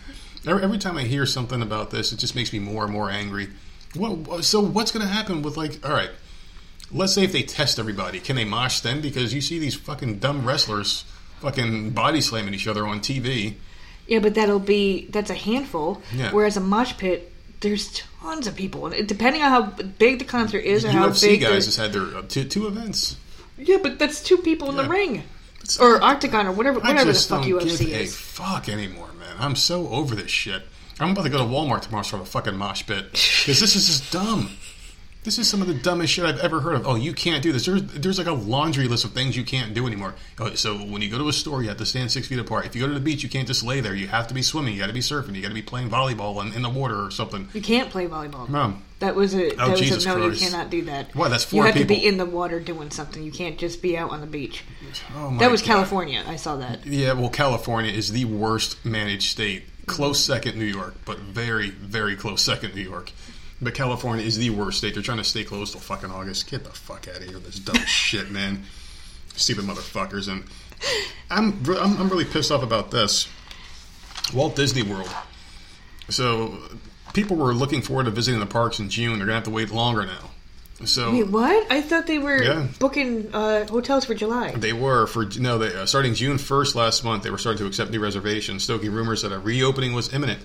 [0.45, 3.09] Every, every time I hear something about this, it just makes me more and more
[3.09, 3.47] angry.
[3.95, 5.83] What, so what's going to happen with like?
[5.83, 6.09] All right,
[6.93, 9.01] let's say if they test everybody, can they mosh then?
[9.01, 11.05] Because you see these fucking dumb wrestlers
[11.41, 13.55] fucking body slamming each other on TV.
[14.07, 16.01] yeah, but that'll be that's a handful.
[16.13, 16.31] Yeah.
[16.31, 17.31] Whereas a mosh pit,
[17.61, 21.21] there's tons of people, and depending on how big the concert is or how UFC
[21.29, 21.41] big.
[21.41, 23.17] guys has had their uh, two, two events.
[23.57, 24.83] yeah, but that's two people in Yeah.
[24.83, 25.23] the ring,
[25.81, 28.15] or octagon, or whatever, I whatever the just fuck don't UFC give a is.
[28.15, 29.35] fuck anymore, man.
[29.39, 30.63] I'm so over this shit.
[30.99, 33.87] I'm about to go to Walmart tomorrow for a fucking mosh pit because this is
[33.87, 34.51] just dumb.
[35.23, 36.85] This is some of the dumbest shit I've ever heard of.
[36.85, 37.65] Oh, you can't do this.
[37.65, 40.15] There's, there's like a laundry list of things you can't do anymore.
[40.37, 42.65] Oh, so when you go to a store, you have to stand six feet apart.
[42.65, 43.95] If you go to the beach, you can't just lay there.
[43.95, 44.73] You have to be swimming.
[44.73, 45.33] You got to be surfing.
[45.35, 47.47] You got to be playing volleyball in, in the water or something.
[47.53, 48.49] You can't play volleyball.
[48.49, 48.75] No.
[48.99, 50.15] That was a that Oh, was Jesus a no.
[50.27, 50.41] Christ.
[50.41, 51.15] You cannot do that.
[51.15, 53.23] Why, that's four You have to be in the water doing something.
[53.23, 54.63] You can't just be out on the beach.
[55.15, 55.67] oh my That was God.
[55.67, 56.23] California.
[56.27, 56.85] I saw that.
[56.85, 59.63] Yeah, well, California is the worst managed state.
[59.85, 63.11] Close second, New York, but very, very close second, New York.
[63.61, 64.93] But California is the worst state.
[64.93, 66.49] They're trying to stay closed till fucking August.
[66.49, 68.63] Get the fuck out of here with this dumb shit, man.
[69.35, 70.27] Stupid motherfuckers.
[70.27, 70.43] And
[71.31, 73.27] I'm, I'm I'm really pissed off about this.
[74.33, 75.09] Walt Disney World.
[76.09, 76.57] So
[77.13, 79.17] people were looking forward to visiting the parks in June.
[79.17, 80.29] They're gonna have to wait longer now.
[80.85, 81.71] So Wait, what?
[81.71, 82.67] I thought they were Yeah.
[82.79, 84.51] booking uh, hotels for July.
[84.51, 85.57] They were for no.
[85.57, 88.91] They, uh, starting June first last month, they were starting to accept new reservations, stoking
[88.91, 90.41] rumors that a reopening was imminent.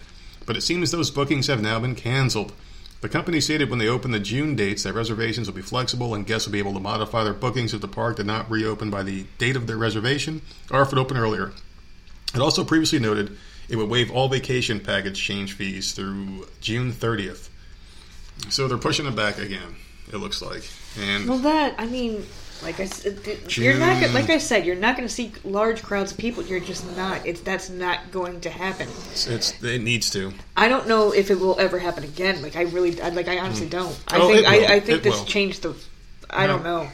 [0.47, 2.53] But it seems those bookings have now been canceled.
[3.01, 6.27] The company stated when they opened the June dates that reservations will be flexible and
[6.27, 9.05] guests will be able to modify their bookings if the park did not reopen by
[9.05, 11.53] the date of their reservation or if it opened earlier.
[12.35, 13.37] It also previously noted
[13.69, 17.49] it would waive all vacation package change fees through June 30th.
[18.51, 19.77] So they're pushing it back again,
[20.13, 20.69] it looks like.
[20.99, 22.27] And Well, that I mean,
[22.63, 23.19] like I said,
[23.57, 26.43] you're not gonna, like I said, you're not going to see large crowds of people.
[26.45, 27.25] You're just not.
[27.27, 28.89] It's that's not going to happen.
[29.11, 30.33] it's, it's it needs to.
[30.57, 32.43] I don't know if it will ever happen again.
[32.43, 33.71] Like I really, I, like I honestly mm.
[33.71, 34.05] don't.
[34.09, 34.47] I Oh, think.
[34.47, 35.25] I, I think It this will.
[35.27, 35.75] changed the.
[36.31, 36.89] I don't know.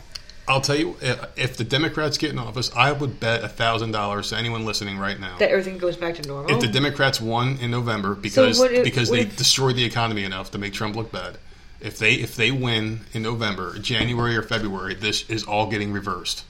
[0.46, 0.96] I'll tell you,
[1.36, 4.98] if- the Democrats get in office, I would bet a thousand dollars to anyone listening
[4.98, 5.38] right now.
[5.38, 6.50] That everything goes back to normal.
[6.54, 10.24] if the Democrats won in November because what if- because they if- destroyed the economy
[10.24, 11.38] enough to make Trump look bad.
[11.84, 16.42] If they if they win in November, January or February, this is all getting reversed.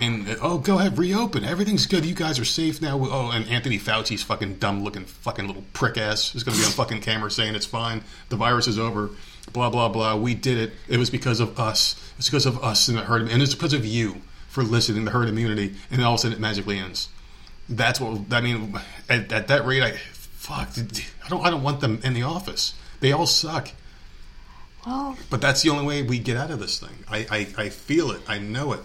[0.00, 1.42] And oh, go ahead, reopen.
[1.42, 2.06] Everything's good.
[2.06, 3.00] You guys are safe now.
[3.02, 6.66] Oh, and Anthony Fauci's fucking dumb looking fucking little prick ass is going to be
[6.66, 8.04] on fucking camera saying it's fine.
[8.28, 9.10] The virus is over.
[9.52, 10.14] Blah blah blah.
[10.14, 10.72] We did it.
[10.86, 11.96] It was because of us.
[12.16, 15.10] It's because of us and the herd, and it's because of you for listening to
[15.10, 15.74] herd immunity.
[15.90, 17.08] And all of a sudden, it magically ends.
[17.68, 18.78] That's what I mean.
[19.08, 20.68] At, at that rate, I fuck.
[21.24, 21.44] I don't.
[21.44, 22.74] I don't want them in the office.
[23.00, 23.70] They all suck.
[24.86, 27.04] Well, But that's the only way we get out of this thing.
[27.08, 28.20] I, I, I feel it.
[28.28, 28.80] I know it.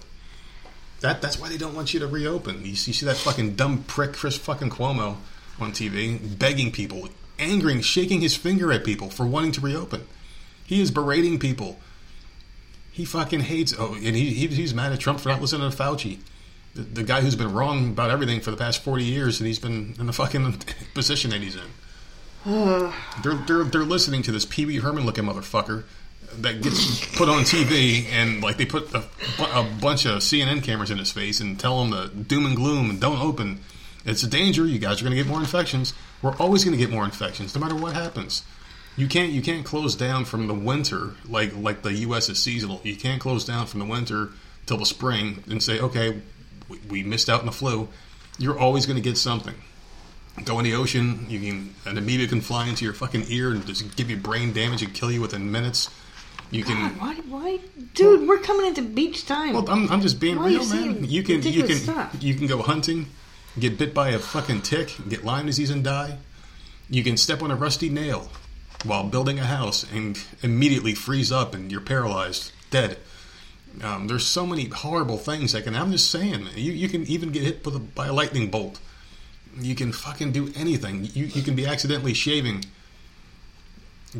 [1.01, 2.63] That that's why they don't want you to reopen.
[2.63, 5.17] You see, you see that fucking dumb prick Chris fucking Cuomo
[5.59, 10.07] on TV begging people, angering, shaking his finger at people for wanting to reopen.
[10.63, 11.79] He is berating people.
[12.91, 13.73] He fucking hates.
[13.77, 16.19] Oh, and he, he he's mad at Trump for not listening to Fauci,
[16.75, 19.59] the, the guy who's been wrong about everything for the past forty years, and he's
[19.59, 20.57] been in the fucking
[20.93, 21.61] position that he's in.
[23.23, 25.83] They're, they're, they're listening to this Wee Herman looking motherfucker
[26.39, 29.03] that gets put on TV and like they put a,
[29.39, 32.89] a bunch of CNN cameras in his face and tell him to doom and gloom
[32.89, 33.59] and don't open.
[34.05, 34.65] It's a danger.
[34.65, 35.93] You guys are going to get more infections.
[36.21, 38.43] We're always going to get more infections, no matter what happens.
[38.97, 42.27] You can't you can't close down from the winter like like the U.S.
[42.27, 42.81] is seasonal.
[42.83, 44.29] You can't close down from the winter
[44.65, 46.21] till the spring and say okay,
[46.67, 47.87] we, we missed out on the flu.
[48.37, 49.55] You're always going to get something
[50.43, 51.25] go in the ocean.
[51.29, 54.53] You can an amoeba can fly into your fucking ear and just give you brain
[54.53, 55.89] damage and kill you within minutes.
[56.51, 56.89] You can.
[56.89, 57.59] God, why, why,
[57.93, 58.27] dude?
[58.27, 59.53] We're coming into beach time.
[59.53, 61.05] Well, I'm, I'm just being Why real, man.
[61.05, 62.15] You can you can stuff?
[62.19, 63.07] you can go hunting,
[63.57, 66.17] get bit by a fucking tick, get Lyme disease and die.
[66.89, 68.29] You can step on a rusty nail
[68.84, 72.97] while building a house and immediately freeze up and you're paralyzed, dead.
[73.82, 75.75] Um, there's so many horrible things that can.
[75.75, 78.51] I'm just saying, man, you you can even get hit with a, by a lightning
[78.51, 78.82] bolt.
[79.59, 81.05] You can fucking do anything.
[81.13, 82.65] You you can be accidentally shaving.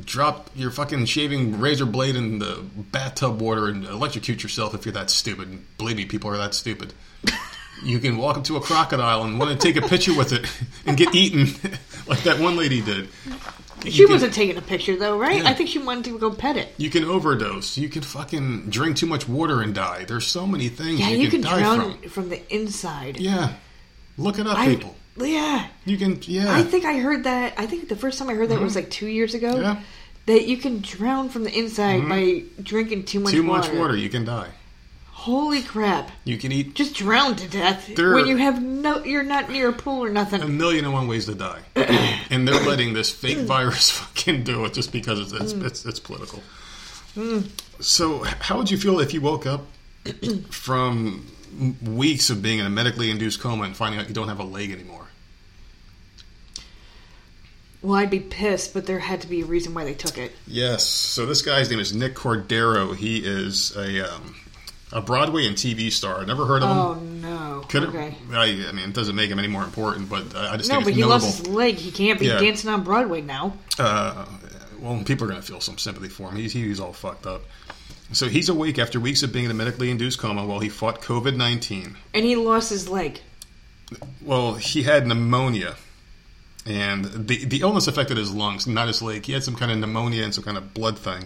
[0.05, 2.63] Drop your fucking shaving razor blade in the
[2.93, 5.59] bathtub water and electrocute yourself if you're that stupid.
[5.77, 6.93] Believe me, people are that stupid.
[7.84, 10.45] You can walk up to a crocodile and want to take a picture with it
[10.86, 11.47] and get eaten,
[12.07, 13.09] like that one lady did.
[13.84, 15.43] she can- wasn't taking a picture though, right?
[15.43, 15.49] Yeah.
[15.49, 16.73] I think she wanted to go pet it.
[16.77, 17.77] You can overdose.
[17.77, 20.05] You can fucking drink too much water and die.
[20.05, 22.09] There's so many things Yeah, you, you, can, can die drown from.
[22.09, 23.17] from the inside.
[23.19, 23.55] Yeah,
[24.17, 24.95] look it up, I, people.
[25.18, 26.20] Yeah, You can.
[26.24, 27.53] Yeah, I think I heard that.
[27.57, 28.84] I think the first time I heard that was mm-hmm.
[28.84, 29.53] like two years ago.
[29.53, 29.64] Mm-hmm.
[29.64, 29.82] Yeah.
[30.28, 32.09] That you can drown from the inside mm-hmm.
[32.09, 33.41] by drinking too much water.
[33.41, 33.70] too water.
[33.70, 34.49] much water, you can die.
[35.22, 36.09] Holy crap!
[36.24, 39.03] You can eat Just drown to death There- when you have no.
[39.03, 40.41] You're not near a pool or nothing.
[40.41, 44.66] a million and one ways to die, and they're letting this fake virus fucking do
[44.66, 45.64] it just because it's it's, mm.
[45.64, 46.41] it's, it's political.
[47.16, 47.49] Mm.
[47.80, 49.62] So, how would you feel if you woke up
[50.49, 51.28] from
[51.84, 54.43] weeks of being in a medically induced coma and finding out you don't have a
[54.43, 55.01] leg anymore?
[57.82, 60.32] Well, I'd be pissed, but there had to be a reason why they took it.
[60.45, 60.86] Yes.
[60.86, 62.95] So this guy's name is Nick Cordero.
[62.95, 64.36] He is a um,
[64.91, 66.23] a Broadway and TV star.
[66.25, 67.23] Never heard of Oh him.
[67.23, 67.61] Oh no.
[67.69, 68.09] Could okay.
[68.29, 70.69] it, I, I mean, it doesn't make him any more important, but I I just
[70.69, 71.25] No, think but he notable.
[71.25, 71.75] lost his leg.
[71.75, 72.39] He can't be Yeah.
[72.39, 73.57] dancing on Broadway now.
[73.79, 74.25] uh,
[74.79, 76.36] well, people are going to feel some sympathy for him.
[76.38, 77.43] He's, he's all fucked up.
[78.13, 81.01] So he's awake after weeks of being in a medically induced coma while he fought
[81.01, 81.95] COVID 19.
[82.13, 83.21] And he lost his leg.
[84.21, 85.75] Well, he had pneumonia.
[86.66, 89.26] And the, the illness affected his lungs, not his leg.
[89.26, 91.26] He had some kind of pneumonia and some kind of blood thing.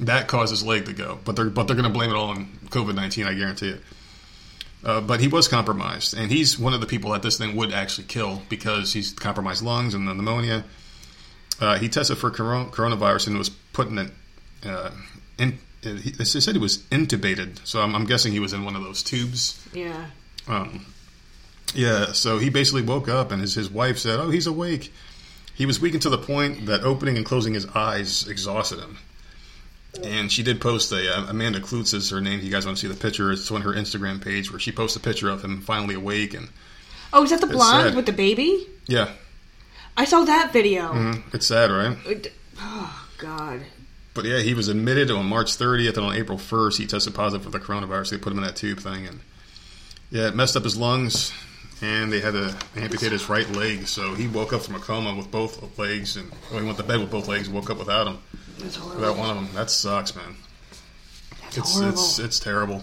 [0.00, 1.18] That caused his leg to go.
[1.24, 3.80] But they're, but they're going to blame it all on COVID 19, I guarantee it.
[4.84, 6.14] Uh, but he was compromised.
[6.14, 9.62] And he's one of the people that this thing would actually kill because he's compromised
[9.62, 10.64] lungs and the pneumonia.
[11.60, 14.12] Uh, he tested for coron- coronavirus and was put in an.
[14.64, 14.90] Uh,
[15.38, 18.64] in, uh, he, they said he was intubated, so I'm, I'm guessing he was in
[18.64, 19.64] one of those tubes.
[19.72, 20.06] Yeah.
[20.48, 20.84] Um,
[21.74, 24.92] yeah, so he basically woke up and his, his wife said, Oh, he's awake.
[25.54, 28.98] He was weakened to the point that opening and closing his eyes exhausted him.
[30.04, 32.38] And she did post a uh, Amanda Kloots is her name.
[32.40, 34.70] If you guys want to see the picture, it's on her Instagram page where she
[34.70, 36.34] posts a picture of him finally awake.
[36.34, 36.48] And
[37.12, 37.96] Oh, is that the blonde sad.
[37.96, 38.66] with the baby?
[38.86, 39.12] yeah,
[39.96, 40.92] I saw that video.
[40.92, 41.96] mhm, it's sad, right?
[42.06, 43.62] It- oh, God.
[44.12, 47.44] But yeah, he was admitted on March 30th, and on April 1st, he tested positive
[47.44, 48.10] for the coronavirus.
[48.10, 49.20] They put him in that tube thing, and
[50.10, 51.32] yeah, it messed up his lungs,
[51.82, 53.86] and they had to amputate his right leg.
[53.86, 56.84] So he woke up from a coma with both legs, and well, he went to
[56.84, 58.18] bed with both legs, woke up without them,
[58.58, 59.48] That's without one of them.
[59.54, 60.36] That sucks, man.
[61.42, 61.92] That's It's horrible.
[61.92, 62.82] it's it's terrible.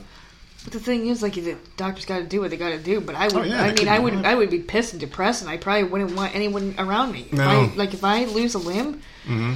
[0.64, 3.02] But the thing is, like, the doctors got to do what they got to do.
[3.02, 5.42] But I would, Oh, yeah, I mean, I would, I would be pissed and depressed,
[5.42, 7.28] and I probably wouldn't want anyone around me.
[7.30, 7.44] If No.
[7.44, 9.56] I, like, if I lose a limb, hmm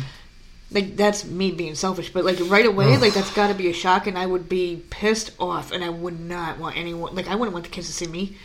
[0.69, 2.11] like that's me being selfish.
[2.11, 4.83] But like right away, like that's got to be a shock, and I would be
[4.89, 7.15] pissed off, and I would not want anyone.
[7.15, 8.35] Like I wouldn't want the kids to see me.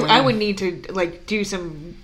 [0.00, 1.96] I, I would need to like do some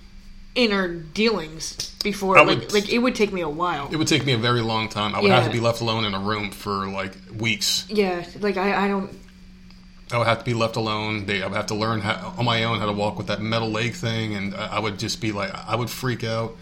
[0.55, 2.37] inner dealings before.
[2.37, 3.89] I like, would- like it would take me a while.
[3.91, 5.15] It would take me a very long time.
[5.15, 7.85] I would have to be left alone in a room for like weeks.
[7.89, 9.11] yeah, like I, I don't.
[10.11, 11.27] I would have to be left alone.
[11.27, 13.41] They, I would have to learn how, on my own how to walk with that
[13.41, 16.55] metal leg thing, and I, I would just be like, I would freak out.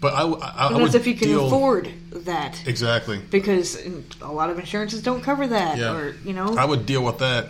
[0.00, 0.22] But I,
[0.68, 3.18] And would that's if you can deal, afford that, exactly.
[3.30, 5.94] because mm, a lot of insurances don't cover that, Yeah.
[5.94, 6.56] or you know.
[6.56, 7.48] I would deal with that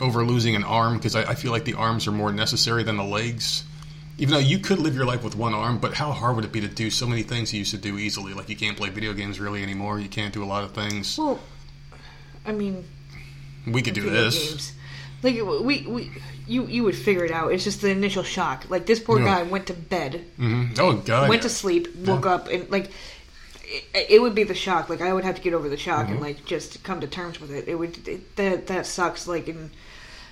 [0.00, 2.96] over losing an arm because I, I feel like the arms are more necessary than
[2.96, 3.64] the legs.
[4.18, 6.52] Even though you could live your life with one arm, but how hard would it
[6.52, 8.34] be to do so many things you used to do easily?
[8.34, 9.98] Like you can't play video games really anymore.
[9.98, 11.16] You can't do a lot of things.
[11.16, 11.38] well,
[12.46, 12.84] I mean,
[13.66, 14.48] We could do this.
[14.50, 14.72] games.
[15.22, 16.10] Like we, we,
[16.46, 17.52] you, you would figure it out.
[17.52, 18.68] It's just the initial shock.
[18.70, 19.24] Like this poor Yeah.
[19.26, 21.28] guy went to bed, hmm Oh God!
[21.28, 21.48] went yeah.
[21.48, 22.90] to sleep, woke up, and like
[23.64, 24.88] it, it would be the shock.
[24.88, 26.12] Like I would have to get over the shock Mm-hmm.
[26.14, 27.68] and like just come to terms with it.
[27.68, 29.26] It would it, that that sucks.
[29.28, 29.70] Like and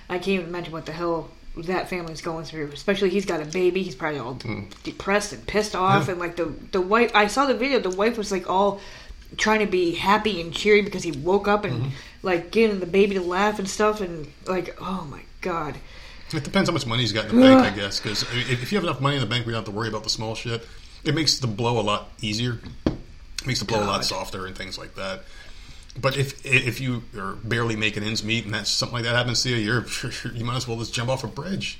[0.09, 2.71] I can't even imagine what the hell that family's going through.
[2.73, 3.83] Especially he's got a baby.
[3.83, 4.39] He's probably all
[4.83, 6.03] depressed and pissed off.
[6.03, 6.05] Mm.
[6.07, 6.11] Yeah.
[6.11, 7.79] And like the the wife, I saw the video.
[7.79, 8.79] The wife was like all
[9.37, 11.89] trying to be happy and cheery because he woke up and Mm-hmm.
[12.23, 14.01] like getting the baby to laugh and stuff.
[14.01, 15.75] And like oh my god.
[16.31, 17.99] It depends how much money he's got in the bank, I guess.
[17.99, 19.87] Because if if you have enough money in the bank, we don't have to worry
[19.89, 20.65] about the small shit.
[21.03, 22.59] It makes the blow a lot easier.
[22.85, 25.23] It makes the blow a lot softer and things like that.
[25.99, 29.41] But if if you are barely making ends meet and that's something like that happens
[29.43, 29.85] to you, you're
[30.33, 31.79] you might as well just jump off a bridge.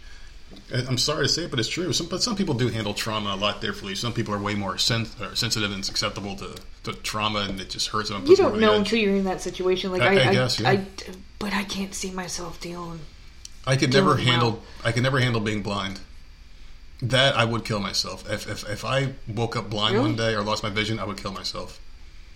[0.74, 1.93] I'm sorry to say it, but it's true.
[1.93, 3.93] Some, but some people do handle trauma a lot differently.
[3.93, 6.55] Some people are way more sen- uh, sensitive and susceptible to,
[6.86, 8.26] to trauma, and it just hurts them.
[8.26, 9.91] You don't know until you're in that situation.
[9.91, 10.70] Like I- I, I I, guess, yeah.
[10.72, 10.86] I-
[11.38, 12.99] but I can't see myself dealing.
[13.67, 14.34] I could never Doing well.
[14.34, 14.63] handle.
[14.84, 15.99] I could never handle being blind.
[17.03, 18.30] That I would kill myself.
[18.30, 20.07] If if, if I woke up blind Really?
[20.07, 21.80] one day or lost my vision, I would kill myself.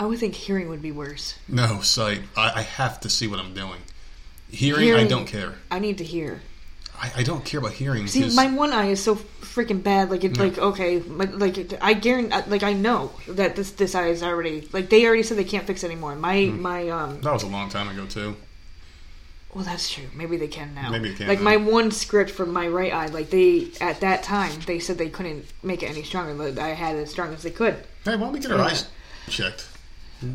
[0.03, 1.35] I would think hearing would be worse.
[1.47, 2.21] No sight.
[2.35, 3.79] I, I have to see what I'm doing.
[4.49, 5.55] Hearing, I don't care.
[5.71, 6.41] I need to hear.
[6.99, 8.05] I, I don't care about hearing.
[8.07, 10.11] See, 'cause- my one eye is so freaking bad.
[10.11, 13.95] Like it's like okay, my, like it- I guarantee, like I know that this this
[13.95, 16.15] eye is already like they already said they can't fix it anymore.
[16.15, 16.61] My Hmm.
[16.61, 17.21] my um.
[17.21, 18.35] that was a long time ago too.
[19.55, 20.05] Well, that's true.
[20.15, 20.89] Maybe they can now.
[20.89, 21.45] Maybe they can Like now.
[21.45, 25.09] my one script from my right eye, like they at that time they said they
[25.09, 26.51] couldn't make it any stronger.
[26.51, 27.75] That I had it as strong as they could.
[28.05, 28.85] Hey, why don't we get our eyes
[29.29, 29.67] checked?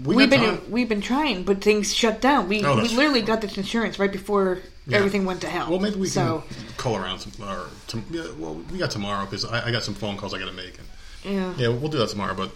[0.04, 0.70] We have been time.
[0.70, 2.48] we've been trying, but things shut down.
[2.48, 4.98] We Oh, we literally got this insurance right before Yeah.
[4.98, 5.70] everything went to hell.
[5.70, 7.20] Well, maybe we so, can call around.
[7.20, 10.34] Some, or to, yeah, well, we got tomorrow because I, I got some phone calls
[10.34, 10.78] I got to make.
[10.78, 11.54] And, Yeah.
[11.56, 12.34] Yeah, we'll do that tomorrow.
[12.34, 12.50] But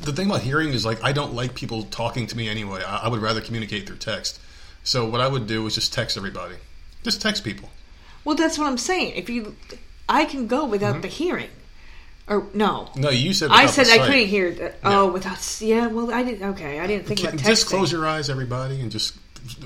[0.00, 2.82] the thing about hearing is like I don't like people talking to me anyway.
[2.84, 4.40] I, I would rather communicate through text.
[4.84, 6.56] So what I would do is just text everybody.
[7.04, 7.70] Just text people.
[8.24, 9.14] Well, that's what I'm saying.
[9.16, 9.56] If you,
[10.08, 11.00] I can go without Mm-hmm.
[11.02, 11.50] the hearing,
[12.32, 12.88] or no.
[12.96, 14.06] No, you said I said I sight.
[14.10, 14.50] couldn't hear.
[14.52, 14.78] That.
[14.84, 15.86] Oh, without yeah.
[15.88, 16.48] Well, I didn't.
[16.50, 17.46] Okay, I didn't think about texting.
[17.46, 19.16] Just close your eyes, everybody, and just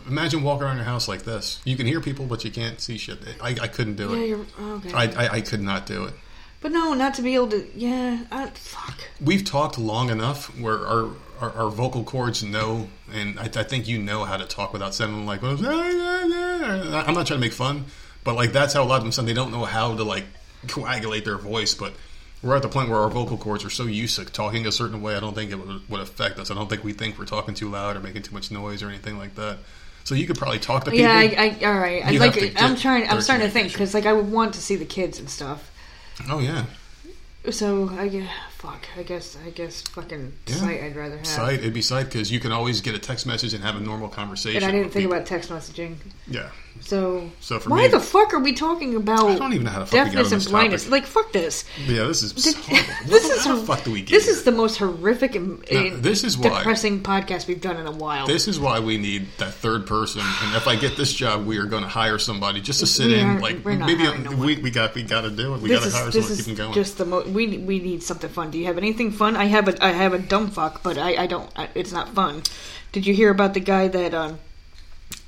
[0.08, 1.60] imagine walking around your house like this.
[1.64, 3.18] You can hear people, but you can't see shit.
[3.42, 4.28] I, I couldn't do Yeah, it.
[4.28, 4.46] you're
[4.76, 4.92] okay.
[4.92, 6.14] I, I, I could not do it.
[6.60, 7.66] but no, not to be able to.
[7.74, 8.98] Yeah, I, fuck.
[9.20, 11.10] We've talked long enough where our
[11.40, 14.94] our, our vocal cords know, and I, I think you know how to talk without
[14.94, 15.42] sounding like.
[15.42, 15.60] I'm
[17.14, 17.84] not trying to make fun,
[18.24, 19.28] but like that's how a lot of them sound.
[19.28, 20.24] They don't know how to like
[20.68, 21.92] coagulate their voice, but
[22.43, 25.03] we're at the point where our vocal cords are so used to talking a certain
[25.03, 25.16] way.
[25.16, 26.51] I don't think it would, would affect us.
[26.51, 28.89] I don't think we think we're talking too loud or making too much noise or
[28.89, 29.59] anything like that.
[30.05, 31.05] So you could probably talk to people.
[31.05, 32.20] Yeah, I, I all right.
[32.20, 33.09] Like to I'm trying.
[33.09, 35.72] I'm starting to think because like I would want to see the kids and stuff.
[36.28, 36.66] oh yeah,
[37.51, 38.86] So I guess fuck.
[38.98, 40.54] I guess I guess fucking Yeah.
[40.57, 40.82] sight.
[40.82, 41.26] I'd rather have.
[41.26, 41.59] sight.
[41.61, 44.09] It'd be sight because you can always get a text message and have a normal
[44.09, 44.62] conversation.
[44.62, 45.16] And I didn't think people.
[45.16, 45.96] about text messaging.
[46.28, 46.48] Yeah.
[46.82, 49.70] So, So for why me- the fuck are we talking about I don't even know
[49.70, 50.82] how the fuck deafness and this blindness?
[50.84, 50.92] topic.
[50.92, 51.64] Like fuck this.
[51.86, 52.92] Yeah, this is This, horrible.
[53.07, 54.11] this What is the fuck do we get?
[54.11, 54.34] This here?
[54.34, 56.59] is the most horrific and, No, this is why.
[56.59, 58.26] depressing podcast we've done in a while.
[58.26, 60.20] This is why we need that third person.
[60.42, 63.07] And if I get this job, we are going to hire somebody just to sit
[63.07, 63.40] We in.
[63.40, 65.62] Like maybe no we, we got we got to do it.
[65.62, 66.74] We got to hire someone to keep them going.
[66.74, 67.28] just the most.
[67.28, 68.45] We we need something fun.
[68.51, 69.36] Do you have anything fun?
[69.36, 71.51] I have a I have a dumb fuck, but I I don't.
[71.57, 72.42] I, it's not fun.
[72.92, 74.38] Did you hear about the guy that um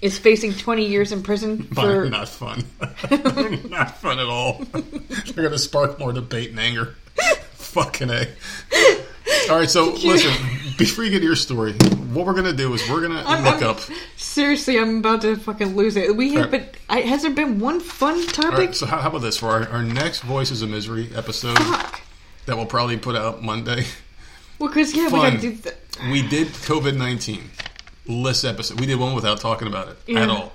[0.01, 2.09] is facing twenty years in prison Fine, for?
[2.11, 2.65] not fun.
[3.71, 4.65] not fun at all.
[4.73, 6.95] They're going to spark more debate and anger.
[7.55, 8.27] Fucking a.
[9.51, 10.33] All right, so listen.
[10.79, 11.73] before you get to your story,
[12.13, 13.81] what we're gonna do is we're gonna I'm- look I'm- up.
[14.17, 16.15] Seriously, I'm about to fucking lose it.
[16.17, 16.73] We have, Alright.
[16.73, 18.59] but I, has there been one fun topic?
[18.59, 22.01] right, so how, how about this for our, our next Voices of Misery episode Fuck.
[22.49, 23.85] That we'll probably put out Monday?
[24.59, 25.53] Well, because yeah, we gotta do.
[25.55, 25.75] Th-
[26.11, 27.45] We did COVID nineteen
[28.07, 28.81] list episode.
[28.81, 30.23] We did one without talking about it Yeah.
[30.25, 30.53] at all.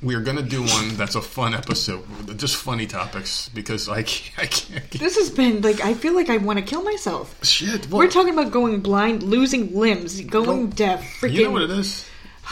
[0.00, 2.04] We are gonna do one that's a fun episode,
[2.38, 4.38] just funny topics because I can't.
[4.38, 7.36] I can't get, this has been like I feel like I want to kill myself.
[7.44, 7.88] shit.
[7.90, 11.02] We're talking about going blind, losing limbs, going deaf.
[11.20, 12.04] Freaking, you know what it is?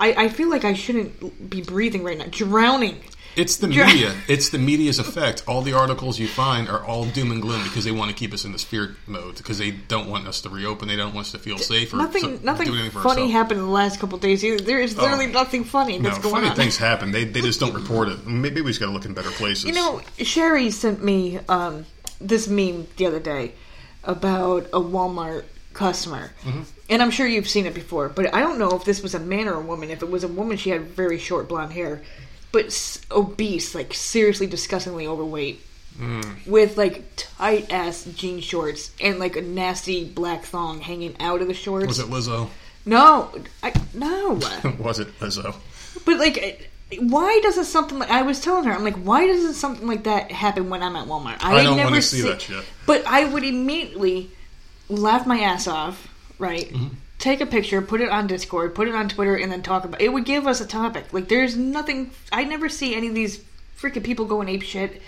[0.00, 2.26] I, I feel like I shouldn't be breathing right now.
[2.30, 3.00] Drowning.
[3.38, 4.14] It's the media.
[4.26, 5.44] It's the media's effect.
[5.46, 8.34] All the articles you find are all doom and gloom because they want to keep
[8.34, 10.88] us in this fear mode because they don't want us to reopen.
[10.88, 13.32] They don't want us to feel safe or Nothing, so- nothing funny ourselves.
[13.32, 14.44] happened in the last couple of days.
[14.44, 14.62] Either.
[14.62, 15.30] There is literally Oh.
[15.32, 16.56] nothing funny No, going funny on.
[16.56, 17.12] things happen.
[17.12, 18.26] They they just don't report it.
[18.26, 19.64] Maybe we just got to look in better places.
[19.66, 21.86] You know, Sherry sent me um,
[22.20, 23.52] this meme the other day
[24.04, 26.32] about a Walmart customer.
[26.44, 26.62] Mm-hmm.
[26.90, 29.20] And I'm sure you've seen it before, but I don't know if this was a
[29.20, 29.90] man or a woman.
[29.90, 32.02] If it was a woman, she had very short blonde hair,
[32.52, 35.64] but obese, like seriously disgustingly overweight,
[35.98, 36.46] Mm.
[36.46, 41.48] with like tight ass jean shorts and like a nasty black thong hanging out of
[41.48, 41.88] the shorts.
[41.88, 42.48] was it Lizzo?
[42.86, 43.32] No,
[43.64, 44.34] I, no.
[44.78, 45.56] Was it Lizzo?
[46.06, 46.70] But like,
[47.00, 48.72] why doesn't something like I was telling her?
[48.72, 51.38] I'm like, why doesn't something like that happen when I'm at Walmart?
[51.42, 52.64] I don't never wanna see that shit.
[52.86, 54.30] But I would immediately
[54.88, 56.72] laugh my ass off, right?
[56.72, 56.94] Mm-hmm.
[57.18, 60.00] Take a picture, put it on Discord, put it on Twitter, and then talk about.
[60.00, 61.12] It would give us a topic.
[61.12, 62.12] Like, there's nothing.
[62.30, 63.42] I never see any of these
[63.78, 65.02] freaking people going ape shit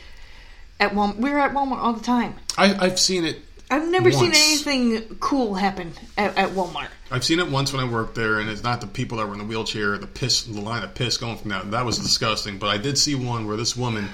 [0.81, 1.17] at Walmart.
[1.17, 2.35] We're at Walmart all the time.
[2.59, 3.39] I, I've seen it.
[3.71, 6.89] I've never seen anything cool happen at, at Walmart.
[7.13, 9.35] I've seen it once when I worked there, and it's not the people that were
[9.35, 11.71] in the wheelchair, the piss, the line of piss going from that.
[11.71, 12.59] That was disgusting.
[12.59, 14.09] But I did see one where this woman,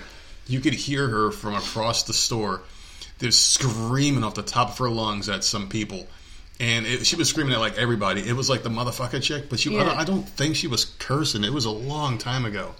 [0.46, 2.60] you could hear her from across the store,
[3.18, 6.06] just screaming off the top of her lungs at some people,
[6.60, 8.26] and it, she was screaming at like everybody.
[8.26, 9.84] It was like the motherfucker chick, but she, I, Yeah.
[9.84, 11.44] don't, I don't think she was cursing.
[11.44, 12.74] It was a long time ago,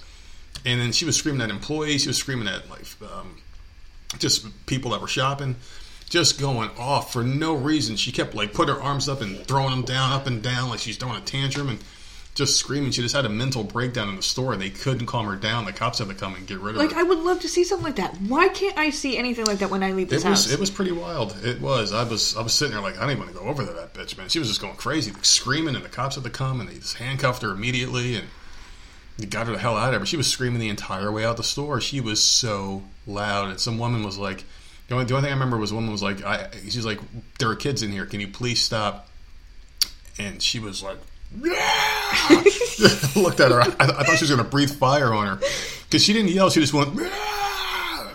[0.65, 2.03] and then she was screaming at employees.
[2.03, 3.37] She was screaming at like um,
[4.19, 5.57] just people that were shopping,
[6.09, 7.97] just going off for no reason.
[7.97, 10.79] She kept like put her arms up and throwing them down, up and down, like
[10.81, 11.79] she's throwing a tantrum and
[12.37, 12.93] just screaming.
[12.93, 15.65] She just had a mental breakdown in the store, and they couldn't calm her down.
[15.65, 16.97] The cops had to come and get rid of Like, her.
[16.97, 18.15] Like I would love to see something like that.
[18.21, 20.53] Why can't I see anything like that when I leave this it was house?
[20.53, 21.35] it was pretty wild.
[21.43, 21.93] It was.
[21.93, 23.75] I was I was sitting there like I didn't want to go over there.
[23.75, 24.29] that bitch, man.
[24.29, 26.75] She was just going crazy, like, screaming, and the cops had to come and they
[26.75, 28.29] just handcuffed her immediately and
[29.19, 29.99] they got her the hell out of there.
[29.99, 31.81] But she was screaming the entire way out the store.
[31.81, 34.45] She was so loud, and some woman was like,
[34.89, 37.01] the only, the only thing I remember was one woman was like, I, she's like,
[37.39, 38.05] there are kids in here.
[38.05, 39.09] Can you please stop?
[40.19, 40.99] And she was like.
[43.17, 43.61] looked at her.
[43.61, 45.47] I, I thought she was going to breathe fire on her
[45.85, 46.51] because she didn't yell.
[46.51, 46.95] She just went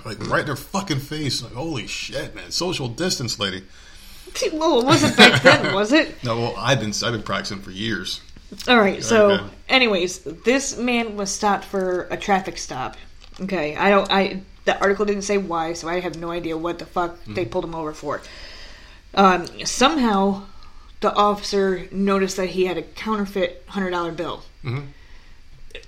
[0.05, 1.41] like right in her fucking face.
[1.43, 2.51] Like holy shit, man!
[2.51, 3.64] Social distance, lady.
[4.53, 6.24] well, it wasn't back then, was it?
[6.24, 8.22] No, well, I've been I've been practicing for years.
[8.68, 9.01] All right.
[9.03, 9.45] So, Okay.
[9.70, 12.97] anyways, this man was stopped for a traffic stop.
[13.39, 14.12] Okay, I don't.
[14.12, 17.45] I the article didn't say why, so I have no idea what the fuck they
[17.45, 18.22] pulled him over for.
[19.14, 20.43] Um, somehow,
[21.02, 24.43] the officer noticed that he had a counterfeit hundred dollar bill.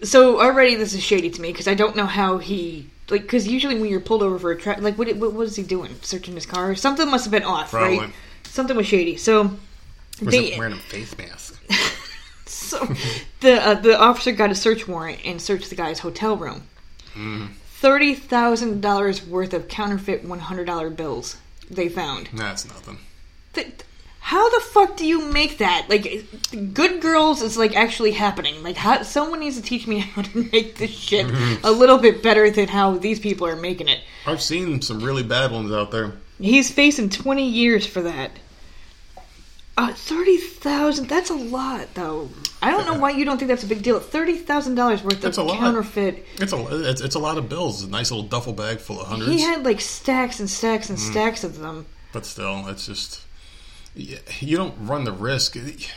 [0.03, 3.47] So already this is shady to me because I don't know how he like because
[3.47, 6.35] usually when you're pulled over for a tra- like what, what is he doing searching
[6.35, 7.99] his car something must have been off Probably.
[7.99, 9.43] right something was shady so
[10.21, 11.61] Was they, it wearing a face mask?
[12.45, 12.87] so
[13.41, 16.63] the uh, the officer got a search warrant and searched the guy's hotel room.
[17.65, 21.37] Thirty thousand dollars worth of counterfeit one hundred dollar bills
[21.69, 22.29] they found.
[22.33, 22.97] That's nothing.
[23.53, 23.73] Th-
[24.25, 25.87] how the fuck do you make that?
[25.89, 26.25] Like,
[26.73, 28.63] good girls is like actually happening.
[28.63, 31.27] Like, how someone needs to teach me how to make this shit
[31.63, 33.99] a little bit better than how these people are making it.
[34.25, 36.13] I've seen some really bad ones out there.
[36.39, 38.31] He's facing twenty years for that.
[39.77, 41.09] Uh, thirty thousand.
[41.09, 42.29] That's a lot, though.
[42.61, 43.99] I don't know why you don't think that's a big deal.
[43.99, 46.25] Thirty thousand dollars worth That's of counterfeit.
[46.35, 47.83] It's a it's, it's a lot of bills.
[47.83, 49.31] A nice little duffel bag full of hundreds.
[49.33, 51.87] He had like stacks and stacks and stacks of them.
[52.13, 53.22] but still, it's just
[53.95, 55.55] you don't run the risk.
[55.55, 55.91] If,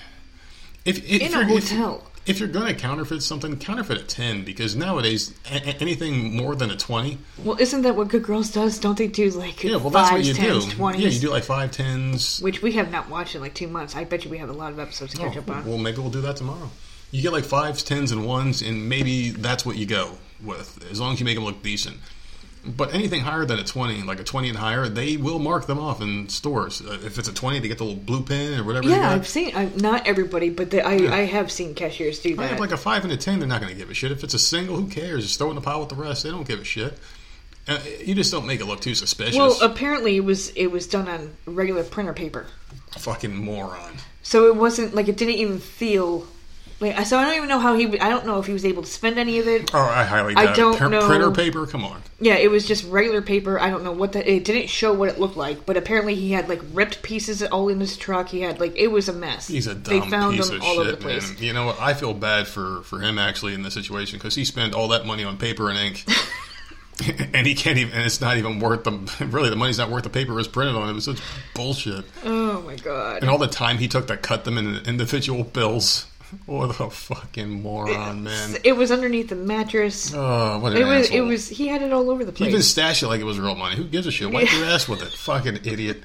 [0.84, 2.04] if In a you're, if- hotel.
[2.26, 6.70] If, you're going to counterfeit something, counterfeit a ten because nowadays a- anything more than
[6.72, 8.80] a twenty, Well, isn't that what Good Girls does?
[8.80, 10.72] Don't they do like yeah, well that's what you tens, do.
[10.72, 11.02] twenties?
[11.04, 12.40] Yeah, you do like five tens.
[12.40, 13.94] Which we have not watched in like two months.
[13.94, 15.62] I bet you we have a lot of episodes to catch Oh, up on.
[15.64, 16.68] Oh, well, maybe we'll do that tomorrow.
[17.12, 21.00] You get like fives, tens, and ones, and maybe that's what you go with, as
[21.00, 21.98] long as you make them look decent.
[22.66, 25.78] But anything higher than a twenty, like a twenty and higher, they will mark them
[25.78, 26.80] off in stores.
[26.80, 28.88] Uh, if it's a twenty, they get the little blue pin or whatever.
[28.88, 29.10] yeah.
[29.12, 29.52] I've seen.
[29.54, 32.50] I, not everybody, but the, I I have seen cashiers do I that.
[32.50, 33.38] have like a five and a ten.
[33.38, 34.10] They're not going to give a shit.
[34.10, 35.24] If it's a single, who cares?
[35.26, 36.24] Just throw it in the pile with the rest.
[36.24, 36.98] They don't give a shit.
[37.68, 39.36] Uh, you just don't make it look too suspicious.
[39.36, 42.46] Well, apparently it was it was done on regular printer paper,
[42.98, 43.96] Fucking moron.
[44.22, 46.26] so it wasn't like it didn't even feel.
[46.78, 47.98] Like, so I don't even know how he.
[48.00, 49.70] I don't know if he was able to spend any of it.
[49.74, 50.56] Oh, I highly I doubt it.
[50.60, 51.06] don't Pr- know.
[51.06, 51.66] Printer paper?
[51.66, 52.02] Come on.
[52.20, 53.58] Yeah, it was just regular paper.
[53.58, 54.26] I don't know what that.
[54.30, 57.70] It didn't show what it looked like, but apparently he had like ripped pieces all
[57.70, 58.28] in his truck.
[58.28, 59.48] He had like it was a mess.
[59.48, 61.30] He's a They dumb found piece them of all shit, over the place.
[61.32, 61.42] man.
[61.42, 61.80] You know what?
[61.80, 65.06] I feel bad for for him actually in this situation because he spent all that
[65.06, 66.04] money on paper and ink,
[67.32, 67.94] and he can't even.
[67.94, 68.92] And it's not even worth the.
[69.26, 70.90] Really, the money's not worth the paper it was printed on.
[70.90, 71.20] It was such
[71.54, 72.04] bullshit.
[72.22, 73.22] Oh my god!
[73.22, 76.04] And all the time he took to cut them into individual bills.
[76.46, 78.56] What a fucking moron, man.
[78.64, 80.12] It was underneath the mattress.
[80.14, 81.06] Oh, what an It was.
[81.06, 81.16] asshole.
[81.18, 81.48] It was.
[81.48, 82.46] He had it all over the place.
[82.48, 83.76] He even stashed it like it was real money.
[83.76, 84.30] Who gives a shit?
[84.30, 85.12] Wipe your ass with it.
[85.18, 86.02] Fucking idiot.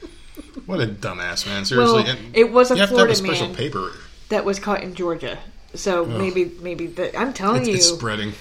[0.65, 1.65] What a dumbass, man.
[1.65, 2.03] Seriously.
[2.03, 3.55] Well, it was a you have Florida to have a special man.
[3.55, 3.91] paper.
[4.29, 5.37] that was caught in Georgia.
[5.73, 8.33] So maybe, maybe the, I'm telling It's, you, it's spreading.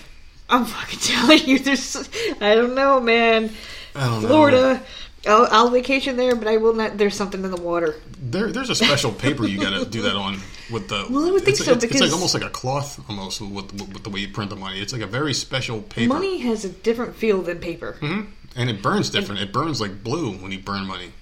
[0.49, 1.59] I'm fucking telling you.
[1.61, 1.97] There's,
[2.41, 3.51] I don't know, man.
[3.95, 4.81] I don't know.
[5.23, 6.97] Florida, I'll, vacation there, but I will not.
[6.97, 7.95] There's something in the water.
[8.21, 10.39] There, there's a special paper you got to do that on
[10.71, 11.07] with the.
[11.11, 13.73] Well, I would think it's, so, it's, it's like almost like a cloth, almost with,
[13.73, 14.81] with, with the way you print the money.
[14.81, 17.97] It's like a very special paper, Money has a different feel than paper.
[18.01, 18.31] Mm-hmm.
[18.57, 19.43] and it burns different.
[19.43, 21.13] It burns like blue when you burn money.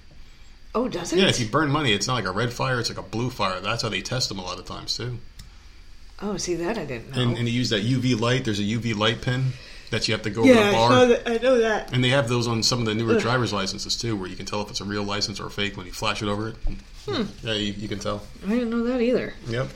[0.73, 1.19] Oh, does it?
[1.19, 3.29] Yeah, if you burn money, it's not like a red fire; it's like a blue
[3.29, 3.59] fire.
[3.59, 5.17] That's how they test them a lot of times too.
[6.21, 7.21] oh, see that I didn't know.
[7.21, 8.45] And, and you use that UV light.
[8.45, 9.53] There's a UV light pin
[9.91, 11.05] that you have to go over yeah, the bar.
[11.07, 11.27] that.
[11.27, 11.93] I know that.
[11.93, 14.45] And they have those on some of the newer driver's licenses too, where you can
[14.45, 16.55] tell if it's a real license or a fake when you flash it over it.
[17.07, 17.23] Hmm.
[17.43, 18.23] Yeah, you, you can tell.
[18.45, 19.33] I didn't know that either.
[19.47, 19.69] Yep,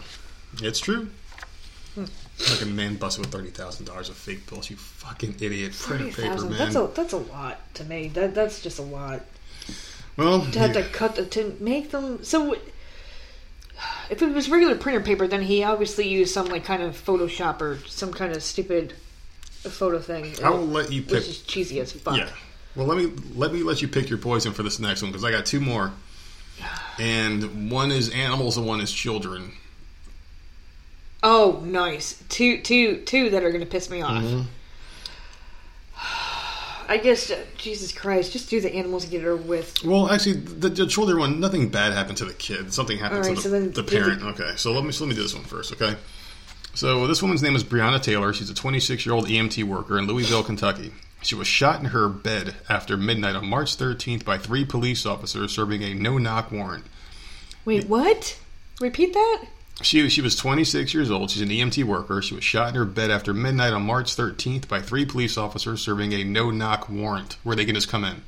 [0.61, 1.09] it's true.
[1.95, 4.69] Like a man busted with thirty thousand dollars of fake bills.
[4.69, 5.73] You fucking idiot!
[5.73, 6.57] Printer paper, man.
[6.57, 8.07] That's a that's a lot to me.
[8.09, 9.21] That that's just a lot
[10.17, 12.23] well, to have to cut the to make them.
[12.23, 12.55] So
[14.09, 17.61] if it was regular printer paper, then he obviously used some like kind of Photoshop
[17.61, 18.95] or some kind of stupid
[19.69, 20.33] photo thing.
[20.43, 22.17] I will let you which is cheesy as fuck.
[22.17, 22.29] Yeah.
[22.75, 25.23] Well, let me let me let you pick your poison for this next one because
[25.23, 25.91] I got two more,
[26.99, 29.53] and one is animals and one is children.
[31.25, 32.21] Oh, nice.
[32.27, 34.21] Two, two, two that are going to piss me off.
[34.21, 34.41] Mm-hmm.
[36.89, 39.83] I guess, uh, Jesus Christ, just do the animals and get it over with.
[39.85, 42.73] Well, actually, the, the children one, nothing bad happened to the kid.
[42.73, 44.21] Something happened right, to so the, then the do the- parent.
[44.21, 45.71] Okay, so let me so let me do this one first.
[45.71, 45.95] Okay,
[46.75, 48.33] so this woman's name is Breonna Taylor.
[48.33, 50.91] She's a 26 year old EMT worker in Louisville, Kentucky.
[51.21, 55.53] She was shot in her bed after midnight on March 13th by three police officers
[55.53, 56.85] serving a no knock warrant.
[57.63, 58.37] Wait, what?
[58.81, 59.45] Repeat that?
[59.81, 61.31] She she was 26 years old.
[61.31, 62.21] She's an EMT worker.
[62.21, 65.81] She was shot in her bed after midnight on March 13th by three police officers
[65.81, 68.21] serving a no knock warrant where they can just come in.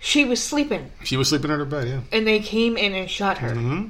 [0.00, 1.88] She was sleeping, She was sleeping in her bed.
[1.88, 2.00] Yeah.
[2.12, 3.50] and they came in and shot her.
[3.54, 3.88] Mm-hmm.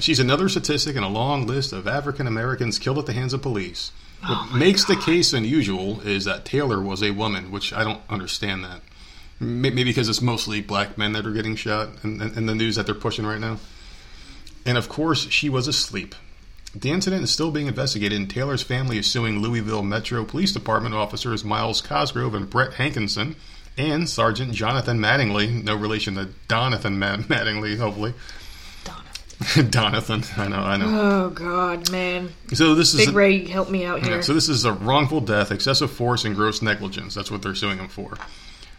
[0.00, 3.42] She's another statistic in a long list of African Americans killed at the hands of
[3.42, 3.92] police.
[4.24, 8.02] Oh what makes the case unusual is that Taylor was a woman, which I don't
[8.08, 8.80] understand that.
[9.40, 12.86] Maybe because it's mostly black men that are getting shot in, in, the news that
[12.86, 13.58] they're pushing right now.
[14.64, 16.14] And of course, she was asleep.
[16.74, 20.94] The incident is still being investigated, and Taylor's family is suing Louisville Metro Police Department
[20.94, 23.36] officers Myles Cosgrove and Brett Hankinson
[23.76, 28.14] and Sergeant Jonathan Mattingly, no relation to Donathan Ma- Mattingly, hopefully.
[29.70, 30.86] Donathan, I know, I know.
[30.88, 32.30] Oh God, man!
[32.54, 34.16] So this is Big a, Ray, help me out here.
[34.16, 37.14] yeah, so this is a wrongful death, excessive force, and gross negligence.
[37.14, 38.16] That's what they're suing him for.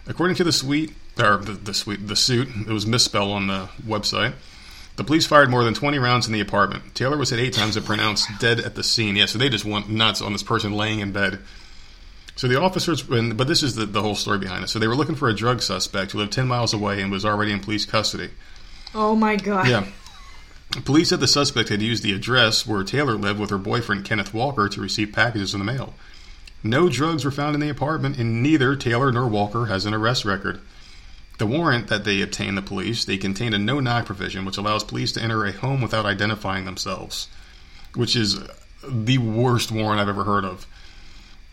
[0.07, 3.69] According to the suite, or the, the suite, the suit, it was misspelled on the
[3.85, 4.33] website.
[4.95, 6.95] The police fired more than 20 rounds in the apartment.
[6.95, 9.15] Taylor was hit eight times and pronounced dead at the scene.
[9.15, 11.39] Yeah, so they just went nuts on this person laying in bed.
[12.37, 14.67] So the officers, and, but this is the, the whole story behind it.
[14.69, 17.25] So they were looking for a drug suspect who lived 10 miles away and was
[17.25, 18.29] already in police custody.
[18.93, 19.67] oh my God!
[19.67, 19.85] Yeah.
[20.83, 24.33] Police said the suspect had used the address where Taylor lived with her boyfriend Kenneth
[24.33, 25.93] Walker to receive packages in the mail.
[26.63, 30.25] No drugs were found in the apartment, and neither Taylor nor Walker has an arrest
[30.25, 30.59] record.
[31.37, 35.11] The warrant that they obtained the police, they contained a no-knock provision which allows police
[35.13, 37.29] to enter a home without identifying themselves,
[37.93, 38.39] which is
[38.87, 40.65] the worst warrant I've ever heard of.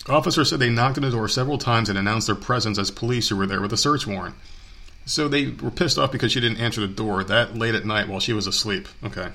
[0.08, 3.28] Officers said they knocked on the door several times and announced their presence as police
[3.28, 4.34] who were there with a search warrant.
[5.04, 8.08] So they were pissed off because she didn't answer the door that late at night
[8.08, 8.88] while she was asleep.
[9.02, 9.30] Okay.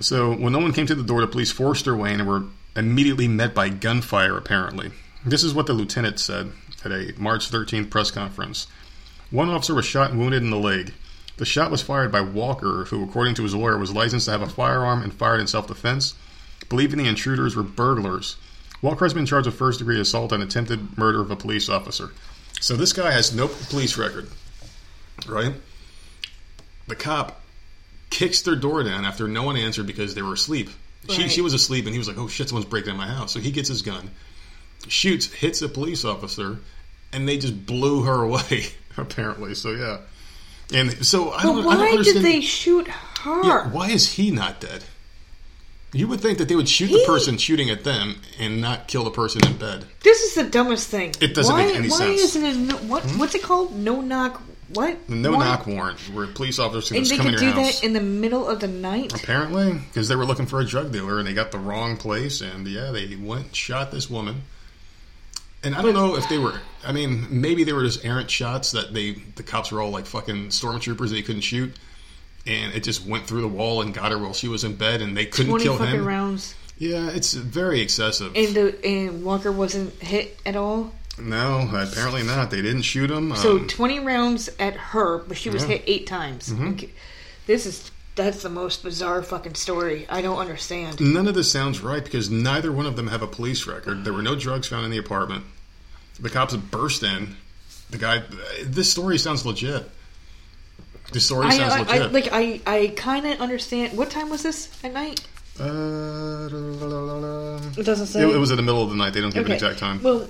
[0.00, 2.28] So when no one came to the door, the police forced their way in and
[2.28, 2.44] were
[2.74, 4.90] immediately met by gunfire, apparently.
[5.24, 6.52] This is what the lieutenant said
[6.84, 8.66] at a March 13th press conference.
[9.30, 10.94] One officer was shot and wounded in the leg.
[11.36, 14.42] The shot was fired by Walker, who, according to his lawyer, was licensed to have
[14.42, 16.14] a firearm and fired in self defense,
[16.68, 18.36] believing the intruders were burglars.
[18.82, 22.10] Walker has been charged with first degree assault and attempted murder of a police officer.
[22.60, 24.28] So this guy has no police record,
[25.28, 25.54] right?
[26.88, 27.40] The cop
[28.10, 30.70] kicks their door down after no one answered because they were asleep.
[31.08, 31.30] She, Right.
[31.30, 33.40] she was asleep, and he was like, "Oh shit, someone's breaking in my house." So
[33.40, 34.10] he gets his gun,
[34.88, 36.58] shoots, hits a police officer,
[37.12, 38.66] and they just blew her away.
[38.96, 39.98] Apparently, so yeah.
[40.72, 43.40] And so I don't, But I don't why did they shoot her?
[43.44, 44.84] Yeah, why is he not dead?
[45.92, 48.86] You would think that they would shoot He- the person shooting at them and not
[48.86, 49.86] kill the person in bed.
[50.04, 51.14] This is the dumbest thing.
[51.20, 52.08] It doesn't why, make any why sense.
[52.08, 53.02] Why isn't it no, what?
[53.04, 53.18] Hmm?
[53.18, 53.74] What's it called?
[53.76, 54.40] No knock.
[54.74, 55.08] What?
[55.08, 57.80] No Why- knock warrant, where police officers And they could do house.
[57.80, 59.12] that in the middle of the night.
[59.12, 62.40] Apparently, because they were looking for a drug dealer and they got the wrong place,
[62.40, 64.42] and yeah, they went shot this woman.
[65.62, 66.54] And I don't know if they were.
[66.86, 70.06] I mean, maybe they were just errant shots that they the cops were all like
[70.06, 71.74] fucking stormtroopers they couldn't shoot,
[72.46, 75.02] and it just went through the wall and got her while she was in bed,
[75.02, 76.04] and they couldn't kill him.
[76.06, 78.32] rounds, Yeah, it's very excessive.
[78.34, 80.94] and the and Walker wasn't hit at all.
[81.20, 82.50] No, apparently not.
[82.50, 83.34] They didn't shoot him.
[83.36, 85.68] So Um, twenty rounds at her, but she was Yeah.
[85.68, 85.72] Mm-hmm.
[85.78, 86.52] hit eight times.
[86.52, 86.90] Okay.
[87.46, 90.06] This is that's the most bizarre fucking story.
[90.10, 91.00] I don't understand.
[91.00, 94.04] None of this sounds right because neither one of them have a police record.
[94.04, 95.44] There were no drugs found in the apartment.
[96.18, 97.36] The cops burst in.
[97.90, 98.22] The guy.
[98.64, 99.88] This story sounds legit.
[101.12, 102.12] This story I, sounds I, I legit.
[102.12, 103.96] like I I kind of understand.
[103.96, 105.20] What time was this at night?
[105.58, 107.56] uh, la, la, la, la.
[107.76, 108.22] It doesn't say.
[108.22, 109.12] It, it was in the middle of the night.
[109.14, 110.02] They don't give an exact time.
[110.02, 110.28] Well,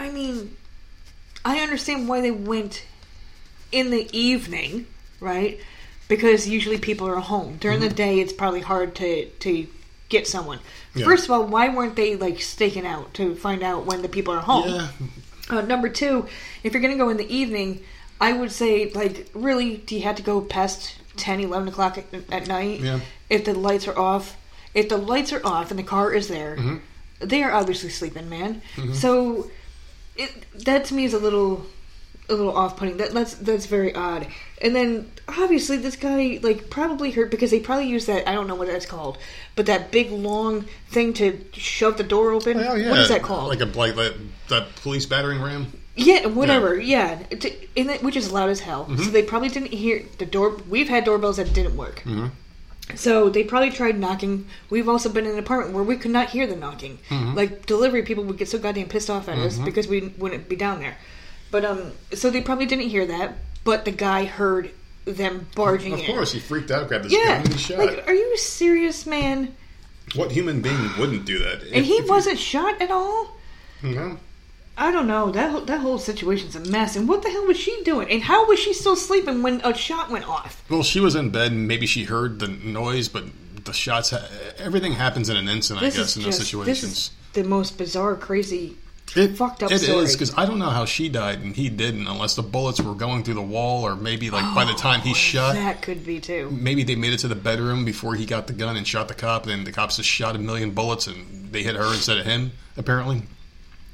[0.00, 0.56] I mean,
[1.44, 2.84] I understand why they went
[3.72, 4.86] in the evening,
[5.20, 5.60] right?
[6.08, 7.56] Because usually people are home.
[7.60, 9.66] During the day, it's probably hard to to
[10.08, 10.58] get someone.
[10.58, 10.98] Mm-hmm.
[11.00, 11.04] Yeah.
[11.06, 14.34] First of all, why weren't they like staking out to find out when the people
[14.34, 14.68] are home?
[14.68, 14.88] yeah,
[15.48, 16.26] Uh, number two,
[16.64, 17.80] if you're going to go in the evening,
[18.20, 22.06] I would say, like, really, do you have to go past 10, 11 o'clock at,
[22.32, 22.80] at night?
[22.80, 23.00] Yeah.
[23.28, 24.36] If the lights are off.
[24.74, 26.76] If the lights are off and the car is there, Mm-hmm.
[27.28, 28.62] they are obviously sleeping, man.
[28.94, 29.50] So,
[30.20, 31.66] it that to me is a little,
[32.28, 32.96] a little off-putting.
[32.98, 34.26] That that's that's very odd.
[34.62, 38.46] And then obviously this guy like probably hurt because they probably used that I don't
[38.46, 39.18] know what that's called,
[39.56, 42.58] but that big long thing to shove the door open.
[42.58, 42.90] oh yeah.
[42.90, 43.48] What is that called?
[43.48, 44.14] Like a like that,
[44.48, 45.72] that police battering ram.
[45.96, 46.78] Yeah, whatever.
[46.78, 48.84] Yeah, it- which is loud as hell.
[48.84, 49.02] Mm-hmm.
[49.02, 50.56] So they probably didn't hear the door.
[50.68, 52.00] We've had doorbells that didn't work.
[52.00, 52.28] Mm-hmm.
[52.96, 54.46] So they probably tried knocking.
[54.70, 56.98] We've also been in an apartment where we could not hear the knocking.
[57.08, 57.34] Mm-hmm.
[57.34, 60.56] Like delivery people would get so goddamn pissed off at us because we wouldn't be
[60.56, 60.96] down there.
[61.50, 63.34] But um, so they probably didn't hear that.
[63.64, 64.70] But the guy heard
[65.04, 66.06] them barging Of in.
[66.06, 67.78] course, he freaked out, grabbed his Yeah, gun, and shot.
[67.78, 69.54] like, are you serious, man?
[70.16, 71.62] what human being wouldn't do that?
[71.72, 73.36] And he wasn't shot at all.
[73.82, 74.18] No.
[74.78, 75.30] I don't know.
[75.30, 76.96] That whole- that whole situation's a mess.
[76.96, 78.08] And what the hell was she doing?
[78.10, 80.62] And how was she still sleeping when a shot went off?
[80.70, 83.24] Well, she was in bed, and maybe she heard the noise, but
[83.64, 84.10] the shots.
[84.10, 84.26] Ha-
[84.58, 86.80] everything happens in an instant, I guess, in just those situations.
[86.80, 88.76] this is the most bizarre, crazy,
[89.14, 90.04] It, fucked up It story.
[90.04, 92.94] is because I don't know how she died and he didn't, unless the bullets were
[92.94, 96.06] going through the wall, or maybe like by the oh, time he shot, that could
[96.06, 96.48] be too.
[96.50, 99.14] maybe they made it to the bedroom before he got the gun and shot the
[99.14, 99.46] cop.
[99.46, 102.52] And the cops just shot a million bullets and they hit her instead of him.
[102.76, 103.24] Apparently,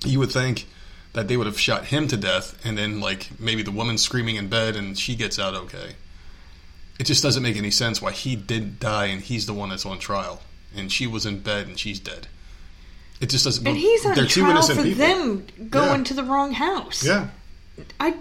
[0.04, 0.66] you would think
[1.12, 4.36] that they would have shot him to death, and then like maybe the woman screaming
[4.36, 5.94] in bed and she gets out okay.
[6.98, 9.86] It just doesn't make any sense why he did die and he's the one that's
[9.86, 10.42] on trial,
[10.74, 12.26] and she was in bed and she's dead.
[13.20, 13.66] It just doesn't.
[13.66, 14.98] And he's on they're two trial innocent for people.
[15.06, 16.04] them going Yeah.
[16.04, 17.04] to the wrong house.
[17.04, 17.28] Yeah.
[18.00, 18.14] I.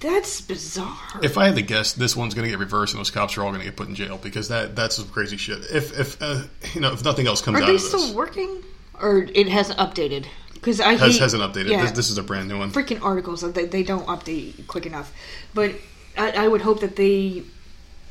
[0.00, 0.98] That's bizarre.
[1.22, 3.42] If I had to guess, this one's going to get reversed, and those cops are
[3.42, 5.60] all going to get put in jail because that that's some crazy shit.
[5.72, 6.42] If if uh,
[6.74, 8.62] you know if nothing else comes Are out they of this, still working,
[9.00, 10.26] or it hasn't updated?
[10.64, 11.70] Because I has hate, hasn't updated.
[11.70, 12.72] Yeah, This, this is a brand new one.
[12.72, 15.12] freaking articles that they, they don't update quick enough.
[15.52, 15.72] But
[16.16, 17.42] I, I would hope that they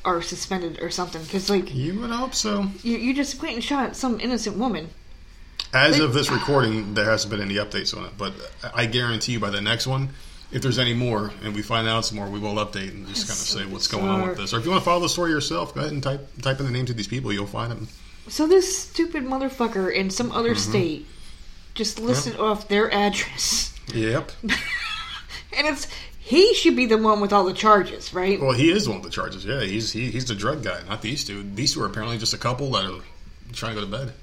[0.05, 1.23] are suspended or something.
[1.23, 2.67] Because like You would hope so.
[2.83, 4.89] you, you just went and shot some innocent woman.
[5.73, 8.33] As of this recording, there hasn't been any updates on it, but
[8.75, 10.09] I guarantee you by the next one,
[10.51, 13.21] if there's any more and we find out some more, we will update and just
[13.27, 14.53] kind of so say what's going on with this.
[14.53, 16.67] Or if you want to follow the story yourself, go ahead and type type in
[16.67, 17.33] the names of these people.
[17.33, 17.87] You'll find them.
[18.27, 20.69] So this stupid motherfucker in some other Mm-hmm.
[20.71, 21.07] state
[21.73, 24.31] just listed off their address, Yep.
[24.43, 25.87] and it's
[26.19, 28.39] he should be the one with all the charges, right?
[28.39, 29.45] Well, he is one of the charges.
[29.45, 31.43] Yeah, he's he, he's the drug guy, not these two.
[31.43, 33.01] These two are apparently just a couple that are
[33.51, 34.13] trying to go to bed.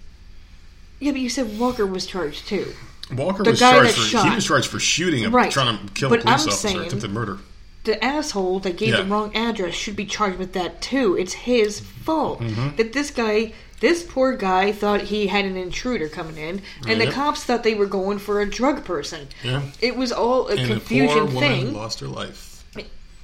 [0.99, 2.73] Yeah, but you said Walker was charged too.
[3.13, 4.29] Walker The was charged for shot.
[4.29, 5.51] he was charged for shooting a Right.
[5.51, 7.39] trying to kill But a police I'm officer, saying- attempted murder.
[7.85, 8.97] The asshole that gave Yeah.
[8.99, 11.17] the wrong address should be charged with that too.
[11.19, 12.77] It's his fault Mm-hmm.
[12.77, 17.11] that this guy, this poor guy, thought he had an intruder coming in, and the
[17.11, 19.29] cops thought they were going for a drug person.
[19.43, 19.63] Yeah.
[19.81, 21.75] It was all a And the poor confusion woman thing.
[21.75, 22.65] lost her life.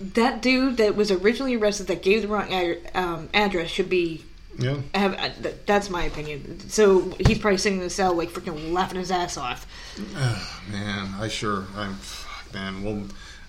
[0.01, 4.25] That dude that was originally arrested that gave the wrong ad- um, address should be
[4.59, 4.77] Yeah.
[4.95, 5.15] have.
[5.15, 6.69] Uh, th- that's my opinion.
[6.69, 9.67] So he's probably sitting in the cell like freaking laughing his ass off.
[10.71, 12.83] Man, I sure I'm fuck, man.
[12.83, 13.05] Well,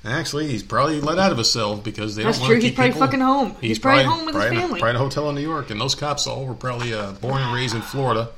[0.05, 2.77] actually, he's probably let out of his cell because they That's don't want to keep
[2.77, 2.85] him.
[2.85, 3.55] He's probably people- fucking home.
[3.61, 4.79] He's probably home with his probably in a- family.
[4.79, 7.41] Probably in a hotel in New York, and those cops all were probably uh, born
[7.41, 8.29] and raised in Florida.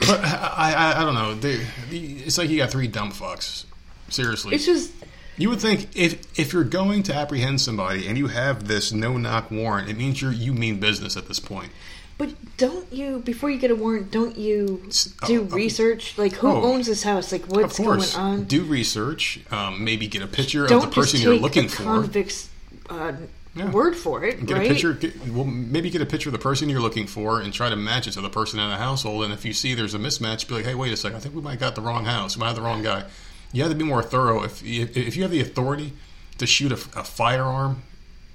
[0.00, 1.34] But I, I, I don't know.
[1.34, 1.56] They,
[1.90, 3.64] the, it's like you got three dumb fucks.
[4.10, 4.92] Seriously, It's just
[5.36, 9.16] you would think if if you're going to apprehend somebody and you have this no
[9.18, 11.70] knock warrant, it means you you mean business at this point.
[12.18, 14.82] But don't you, before you get a warrant, don't you
[15.26, 15.98] do oh, oh.
[16.16, 16.62] Like, who Oh.
[16.64, 17.30] owns this house?
[17.30, 18.44] Like, what's going on?
[18.44, 19.38] do research.
[19.52, 21.84] Um, maybe get a picture don't of the person you're looking for.
[21.84, 22.48] convict's
[22.90, 23.12] uh,
[23.54, 23.70] Yeah.
[23.70, 24.66] word for it, Get right?
[24.66, 24.94] a picture.
[24.94, 27.76] Get, well, maybe get a picture of the person you're looking for and try to
[27.76, 29.22] match it to the person in the household.
[29.22, 31.18] And if you see there's a mismatch, be like, "Hey, wait a second.
[31.18, 32.36] I think we might got the wrong house.
[32.36, 33.04] We might have the wrong guy."
[33.52, 34.42] You have to be more thorough.
[34.42, 35.92] If if, if you have the authority
[36.38, 37.82] to shoot a, a firearm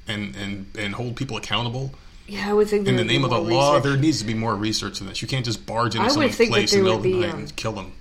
[0.08, 1.94] and and and hold people accountable
[2.28, 3.84] Yeah, I would think in the name of the law, research.
[3.84, 5.22] there needs to be more research than this.
[5.22, 7.44] You can't just barge into I someone's place in the middle of the night and
[7.50, 7.92] um, kill them.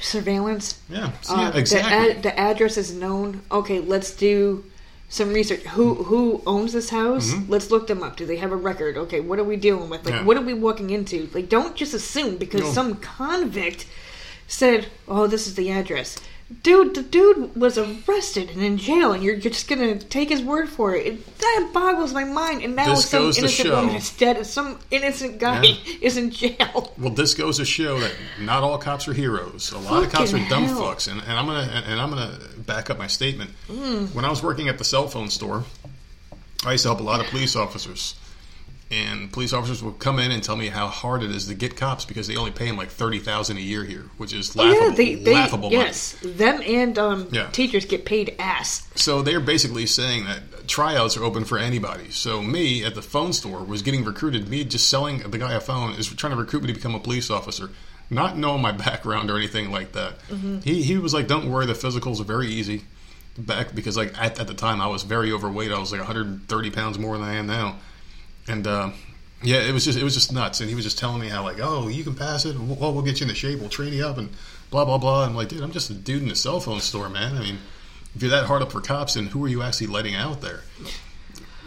[0.00, 0.80] surveillance.
[0.88, 1.90] Yeah, Uh, yeah, exactly.
[1.90, 3.42] The, ad- the address is known.
[3.50, 4.64] Okay, let's do
[5.08, 5.62] some research.
[5.62, 7.32] Who who owns this house?
[7.48, 8.16] Let's look them up.
[8.16, 8.96] Do they have a record?
[8.96, 10.04] Okay, what are we dealing with?
[10.04, 10.22] Like, Mm-hmm.
[10.22, 10.26] Yeah.
[10.26, 11.28] what are we walking into?
[11.34, 12.72] Like, don't just assume because No.
[12.72, 13.86] some convict
[14.48, 16.16] said, "Oh, this is the address."
[16.62, 20.40] Dude, the dude was arrested and in jail, and you're, you're just gonna take his
[20.42, 21.04] word for it.
[21.06, 22.62] it that boggles my mind.
[22.62, 25.94] And now This some innocent woman is dead, and some innocent guy Yeah.
[26.02, 26.94] is in jail.
[26.98, 29.72] Well, this goes to show that not all cops are heroes.
[29.72, 30.82] A lot of cops are Fucking dumb hell.
[30.82, 33.50] fucks, and, and I'm gonna and, and I'm gonna back up my statement.
[33.68, 34.14] Mm.
[34.14, 35.64] When I was working at the cell phone store,
[36.64, 38.14] I used to help a lot of police officers,
[38.90, 41.76] and police officers would come in and tell me how hard it is to get
[41.76, 44.62] cops because they only pay them like thirty thousand a year here, which is Oh,
[44.62, 44.88] laughable.
[44.90, 45.76] yeah, they, they laughable money.
[45.84, 47.48] yes, them and um, Yeah.
[47.50, 48.86] teachers get paid ass.
[48.94, 52.10] So they're basically saying that tryouts are open for anybody.
[52.10, 54.48] So me at the phone store was getting recruited.
[54.48, 57.00] Me just selling the guy a phone is trying to recruit me to become a
[57.00, 57.70] police officer,
[58.08, 60.14] not knowing my background or anything like that.
[60.62, 62.82] He he was like, "Don't worry, the physicals are very easy."
[63.38, 65.70] Back because like at, at the time I was very overweight.
[65.70, 67.76] I was like 130 pounds more than I am now,
[68.48, 68.66] and.
[68.66, 68.90] Uh,
[69.42, 71.42] yeah, it was just it was just nuts, and he was just telling me how
[71.42, 72.58] like, oh, you can pass it.
[72.58, 73.60] Well, we'll get you into shape.
[73.60, 74.30] We'll train you up, and
[74.70, 75.24] blah blah blah.
[75.24, 77.36] I'm like, dude, I'm just a dude in a cell phone store, man.
[77.36, 77.58] I mean,
[78.14, 80.62] if you're that hard up for cops, then who are you actually letting out there?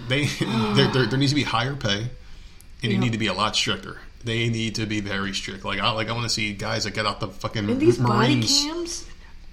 [0.07, 0.26] They
[0.76, 2.10] there, there, there needs to be higher pay,
[2.81, 3.99] and you need to be a lot stricter.
[4.23, 5.64] They need to be very strict.
[5.64, 7.97] Like I like I want to see guys that get out the fucking And these
[7.97, 9.06] body cams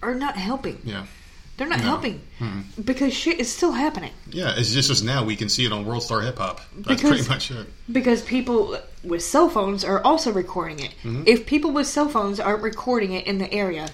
[0.03, 0.81] are not helping.
[0.85, 1.07] Yeah,
[1.57, 1.85] They're not No.
[1.87, 2.21] helping
[2.85, 4.13] because shit is still happening.
[4.31, 4.55] yeah.
[4.57, 6.61] It's just as now we can see it on World Star Hip Hop.
[6.77, 7.67] That's Because- pretty much it.
[7.91, 10.91] Because people with cell phones are also recording it.
[11.03, 11.23] Mm-hmm.
[11.27, 13.89] If people with cell phones aren't recording it in the area,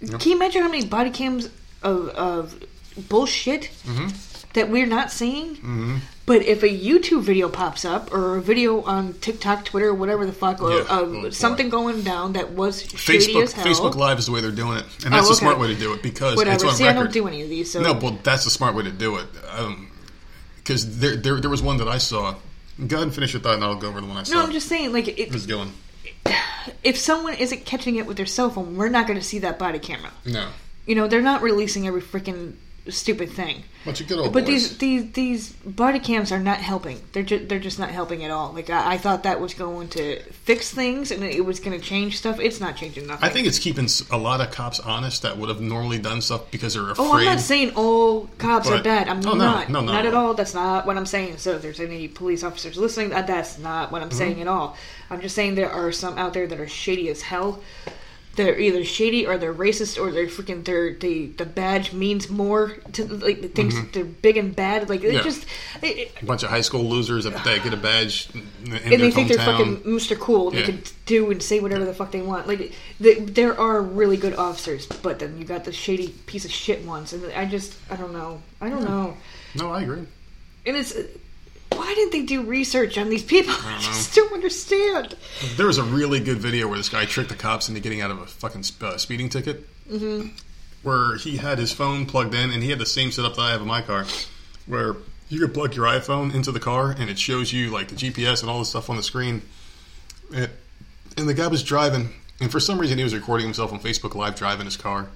[0.00, 1.48] can you imagine how many body cams
[1.82, 2.54] of, of
[3.08, 4.08] bullshit Mm-hmm.
[4.52, 6.00] that we're not seeing?
[6.26, 10.32] But if a YouTube video pops up or a video on TikTok, Twitter, whatever the
[10.32, 10.78] fuck, or Yeah.
[10.88, 14.32] of Oh, something going down that was shady Facebook as hell, Facebook Live is the
[14.32, 16.54] way they're doing it, and that's Oh, the smart way to do it because whatever.
[16.54, 17.04] it's on See, I record.
[17.04, 19.26] don't do any of these, so No, well, that's the smart way to do it.
[19.54, 19.88] Um,
[20.56, 22.36] because there, there, there was one that I saw.
[22.86, 24.36] Go ahead and finish your thought, and I'll go over the one I saw.
[24.36, 25.72] no, I'm just saying, like, it going?
[26.82, 29.58] if someone isn't catching it with their cell phone, we're not going to see that
[29.58, 30.10] body camera.
[30.24, 30.48] No,
[30.86, 32.54] You know, they're not releasing every freaking
[32.90, 33.64] stupid thing.
[33.84, 34.76] bunch of good old But boys.
[34.76, 37.00] these these these body cams are not helping.
[37.12, 38.52] They're just they're just not helping at all.
[38.52, 41.84] Like I, I thought that was going to fix things and it was going to
[41.84, 42.38] change stuff.
[42.40, 43.24] It's not changing nothing.
[43.24, 46.50] I think it's keeping a lot of cops honest that would have normally done stuff
[46.50, 47.04] because they're afraid.
[47.06, 49.08] Oh, I'm not saying all cops are bad.
[49.08, 49.70] I'm Oh, not.
[49.70, 50.34] no, no, not at all.
[50.34, 51.38] That's not what I'm saying.
[51.38, 54.18] So if there's any police officers listening, that, that's not what I'm Mm-hmm.
[54.18, 54.76] saying at all.
[55.10, 57.60] I'm just saying there are some out there that are shady as hell.
[58.34, 62.76] They're either shady or they're racist or they're freaking they're they the badge means more
[62.92, 65.28] to like things they're big and bad like it Mm-hmm.
[65.28, 65.32] Yeah.
[65.32, 65.46] just
[65.82, 68.42] it, a bunch of high school losers that, get a badge in
[68.72, 70.18] and they think they're fucking Mr.
[70.18, 70.50] Cool.
[70.50, 72.46] They can do and say whatever the fuck they want.
[72.48, 76.50] Like, the, there are really good officers, but then you got the shady piece of
[76.50, 79.16] shit ones, and I just, I don't know, I don't know.
[79.54, 80.06] No, I agree.
[80.66, 80.94] And it's,
[81.84, 83.54] why didn't they do research on these people?
[83.58, 85.14] I, just don't understand.
[85.56, 88.10] There was a really good video where this guy tricked the cops into getting out
[88.10, 89.68] of a fucking sp- uh, speeding ticket.
[89.86, 90.28] Mm-hmm.
[90.82, 93.50] Where he had his phone plugged in, and he had the same setup that I
[93.52, 94.06] have in my car,
[94.66, 94.96] where
[95.28, 98.40] you could plug your iPhone into the car, and it shows you like the GPS
[98.40, 99.42] and all the stuff on the screen.
[100.34, 100.50] And,
[101.18, 104.14] and the guy was driving, and for some reason he was recording himself on Facebook
[104.14, 105.08] Live driving his car.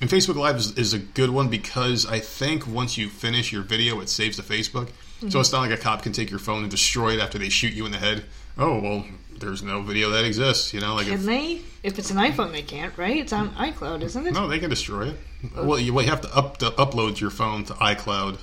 [0.00, 3.62] And Facebook Live is, is a good one because I think once you finish your
[3.62, 4.88] video, it saves to Facebook.
[5.28, 7.48] So it's not like a cop can take your phone and destroy it after they
[7.48, 8.24] shoot you in the head.
[8.56, 9.04] Oh well,
[9.36, 10.72] there's no video that exists.
[10.72, 11.60] You know, like Can if, they?
[11.82, 13.16] If it's an iPhone, they can't, right?
[13.16, 14.32] It's on iCloud, isn't it?
[14.32, 15.16] no, they can destroy it.
[15.56, 18.38] Well, you, well, you have to up to upload your phone to iCloud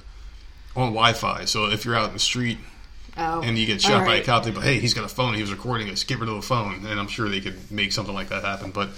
[0.75, 1.45] on Wi-Fi.
[1.45, 2.57] So if you're out in the street
[3.17, 5.35] Oh, and you get shot by a cop, they go, "Hey, he's got a phone.
[5.35, 6.03] He was recording us.
[6.03, 8.71] Get rid of the phone." And I'm sure they could make something like that happen.
[8.71, 8.89] But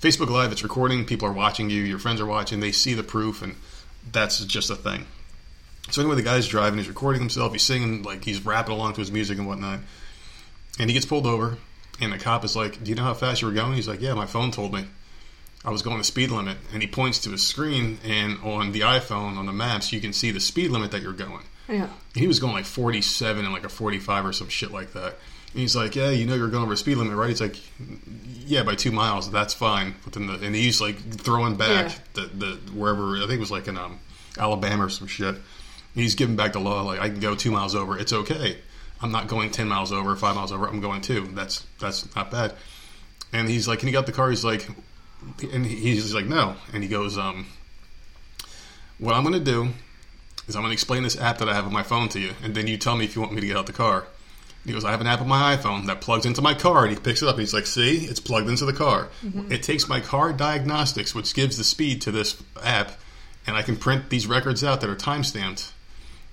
[0.00, 1.04] Facebook Live, it's recording.
[1.04, 1.82] People are watching you.
[1.82, 2.60] Your friends are watching.
[2.60, 3.56] They see the proof, and
[4.12, 5.06] that's just a thing.
[5.90, 6.78] So anyway, the guy's driving.
[6.78, 7.52] He's recording himself.
[7.52, 9.80] He's singing like he's rapping along to his music and whatnot.
[10.78, 11.58] And he gets pulled over,
[12.00, 14.00] and the cop is like, "Do you know how fast you were going?" He's like,
[14.00, 14.86] "Yeah, my phone told me."
[15.64, 18.80] I was going the speed limit, and he points to his screen, and on the
[18.80, 21.42] iPhone on the maps, you can see the speed limit that you're going.
[21.68, 21.88] Yeah.
[22.14, 25.16] He was going like 47 and like a 45 or some shit like that.
[25.52, 27.56] And he's like, "Yeah, you know you're going over the speed limit, right?" He's like,
[28.46, 29.30] "Yeah, by two miles.
[29.30, 31.98] That's fine." But then the, and he's like throwing back Yeah.
[32.14, 34.00] the, the wherever I think it was like in um,
[34.36, 35.36] Alabama or some shit.
[35.94, 37.98] He's giving back the law like I can go two miles over.
[37.98, 38.58] It's okay.
[39.00, 40.66] I'm not going 10 miles over, five miles over.
[40.66, 41.28] I'm going two.
[41.34, 42.54] That's that's not bad.
[43.32, 44.68] And he's like, "Can you get the car?" He's like,
[45.52, 47.46] and he's like, "No." And he goes, um,
[48.98, 49.70] "What I'm going to do
[50.46, 52.32] is I'm going to explain this app that I have on my phone to you,
[52.42, 54.06] and then you tell me if you want me to get out the car.
[54.64, 56.94] He goes, I have an app on my iPhone that plugs into my car, and
[56.94, 59.08] he picks it up, and he's like, see, it's plugged into the car.
[59.52, 62.92] It takes my car diagnostics, which gives the speed to this app,
[63.46, 65.73] and I can print these records out that are time stamped.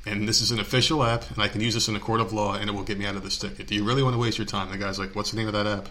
[0.06, 2.34] And this is an official app, and I can use this in a court of
[2.34, 3.68] law, and it will get me out of this ticket.
[3.68, 4.72] Do you really want to waste your time?
[4.72, 5.90] The guy's like, what's the name of that app?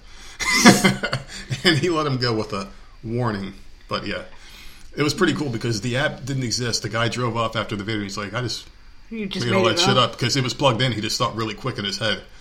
[1.65, 2.69] and he let him go with a
[3.05, 3.55] warning.
[3.89, 4.23] But yeah,
[4.97, 6.83] it was pretty cool because the app didn't exist.
[6.83, 8.03] The guy drove off after the video.
[8.03, 8.67] He's like, I just
[9.11, 10.91] You just made all that shit up because it was plugged in.
[10.93, 12.23] He just thought really quick in his head.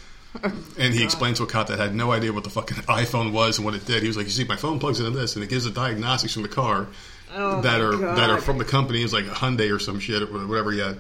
[0.44, 3.32] Oh, and he explained to a cop that had no idea what the fucking iPhone
[3.32, 4.04] was and what it did.
[4.04, 6.34] He was like, "You see, my phone plugs into this, and it gives the diagnostics
[6.36, 6.86] from the car
[7.34, 8.16] Oh that are God.
[8.16, 9.02] that are from the company.
[9.02, 11.00] It's like a Hyundai or some shit or whatever he had."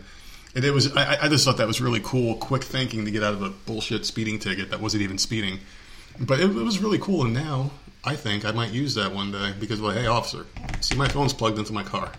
[0.55, 3.23] And it was, I, I just thought that was really cool, quick thinking to get
[3.23, 5.59] out of a bullshit speeding ticket that wasn't even speeding.
[6.19, 7.71] But it, it was really cool, and now
[8.03, 10.45] I think I might use that one day because, like, hey, officer,
[10.81, 12.11] see, my phone's plugged into my car.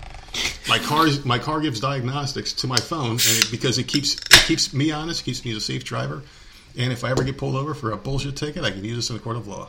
[0.68, 4.44] My car, my car gives diagnostics to my phone, and it, because it keeps it
[4.46, 6.22] keeps me honest, keeps me as a safe driver.
[6.78, 9.10] And if I ever get pulled over for a bullshit ticket, I can use this
[9.10, 9.68] in a court of law.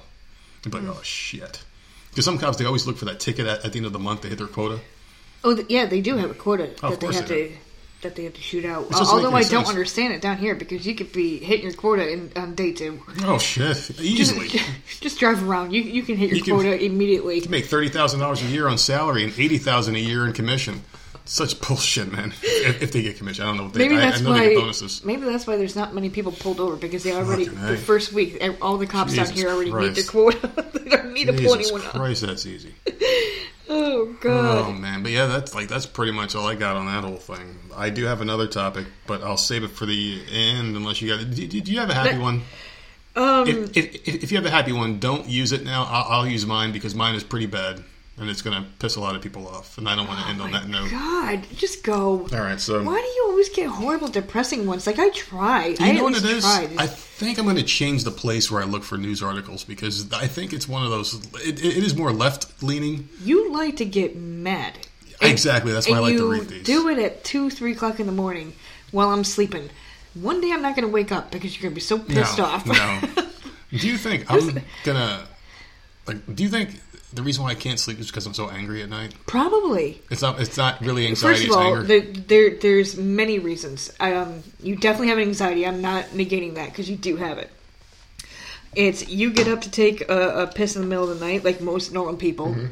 [0.64, 1.64] But be oh shit,
[2.10, 4.00] because some cops they always look for that ticket at, at the end of the
[4.00, 4.80] month to hit their quota.
[5.44, 7.56] Oh, yeah, they do have a quota Oh, of that they have they to
[8.02, 8.90] that they have to shoot out.
[8.90, 11.74] Doesn't Although I any don't understand it down here because you could be hitting your
[11.74, 13.02] quota in, on day two.
[13.24, 14.50] Oh shit, easily.
[15.00, 15.72] Just drive around.
[15.72, 17.36] You you can hit your quota immediately.
[17.36, 20.26] You can- make thirty thousand dollars a year on salary and eighty thousand a year
[20.26, 20.82] in commission.
[21.24, 22.34] Such bullshit, man.
[22.42, 23.64] If, if they get commission, I don't know.
[23.66, 24.40] What they, Maybe that's I know why.
[24.40, 25.06] they get bonuses.
[25.06, 28.12] Maybe that's why there's not many people pulled over because they already Fucking the first
[28.12, 30.48] week all the cops down here already meet the quota.
[30.74, 31.94] they don't need to pull Jesus anyone up.
[31.94, 32.74] Christ, that's easy.
[33.74, 34.66] Oh god.
[34.68, 37.16] Oh man, but yeah, that's like that's pretty much all I got on that whole
[37.16, 37.58] thing.
[37.76, 41.20] I do have another topic, but I'll save it for the end unless you got.
[41.34, 42.42] Do, do, do you have a happy That- one?
[43.16, 43.48] um.
[43.48, 45.86] If, if, if you have a happy one, don't use it now.
[45.90, 47.82] I'll, I'll use mine because mine is pretty bad,
[48.18, 49.78] and it's going to piss a lot of people off.
[49.78, 50.92] And I don't want to end on oh that note.
[50.92, 52.28] God, just go.
[52.32, 54.86] All right, so Why do you always get horrible, depressing ones?
[54.86, 55.68] Like I try.
[55.68, 56.78] You I know at what it tried.
[56.78, 60.12] I think I'm going to change the place where I look for news articles because
[60.14, 61.16] I think it's one of those.
[61.46, 63.10] It, it is more left leaning.
[63.24, 64.78] you like to get mad.
[65.22, 65.72] Exactly.
[65.72, 66.64] That's why I like to read these.
[66.64, 68.54] do it at two, three o'clock in the morning
[68.92, 69.70] while I'm sleeping.
[70.14, 72.38] One day I'm not going to wake up because you're going to be so pissed
[72.38, 72.66] no, off.
[72.66, 73.02] no.
[73.78, 75.26] Do you think I'm gonna
[76.06, 76.36] like?
[76.36, 76.82] Do you think
[77.14, 79.14] the reason why I can't sleep is because I'm so angry at night?
[79.28, 80.02] Probably.
[80.10, 80.40] It's not.
[80.40, 81.48] It's not really anxiety.
[81.48, 83.92] First of all, there, there there's many reasons.
[84.00, 85.66] Um, you definitely have anxiety.
[85.68, 87.50] I'm not negating that because you do have it.
[88.76, 91.44] It's you get up to take a, a piss in the middle of the night,
[91.44, 92.66] like most normal people, Mm-hmm.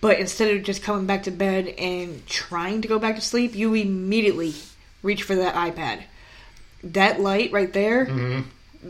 [0.00, 3.54] but instead of just coming back to bed and trying to go back to sleep,
[3.54, 4.54] you immediately
[5.02, 6.02] reach for that iPad.
[6.84, 8.48] That light right there, Mm-hmm.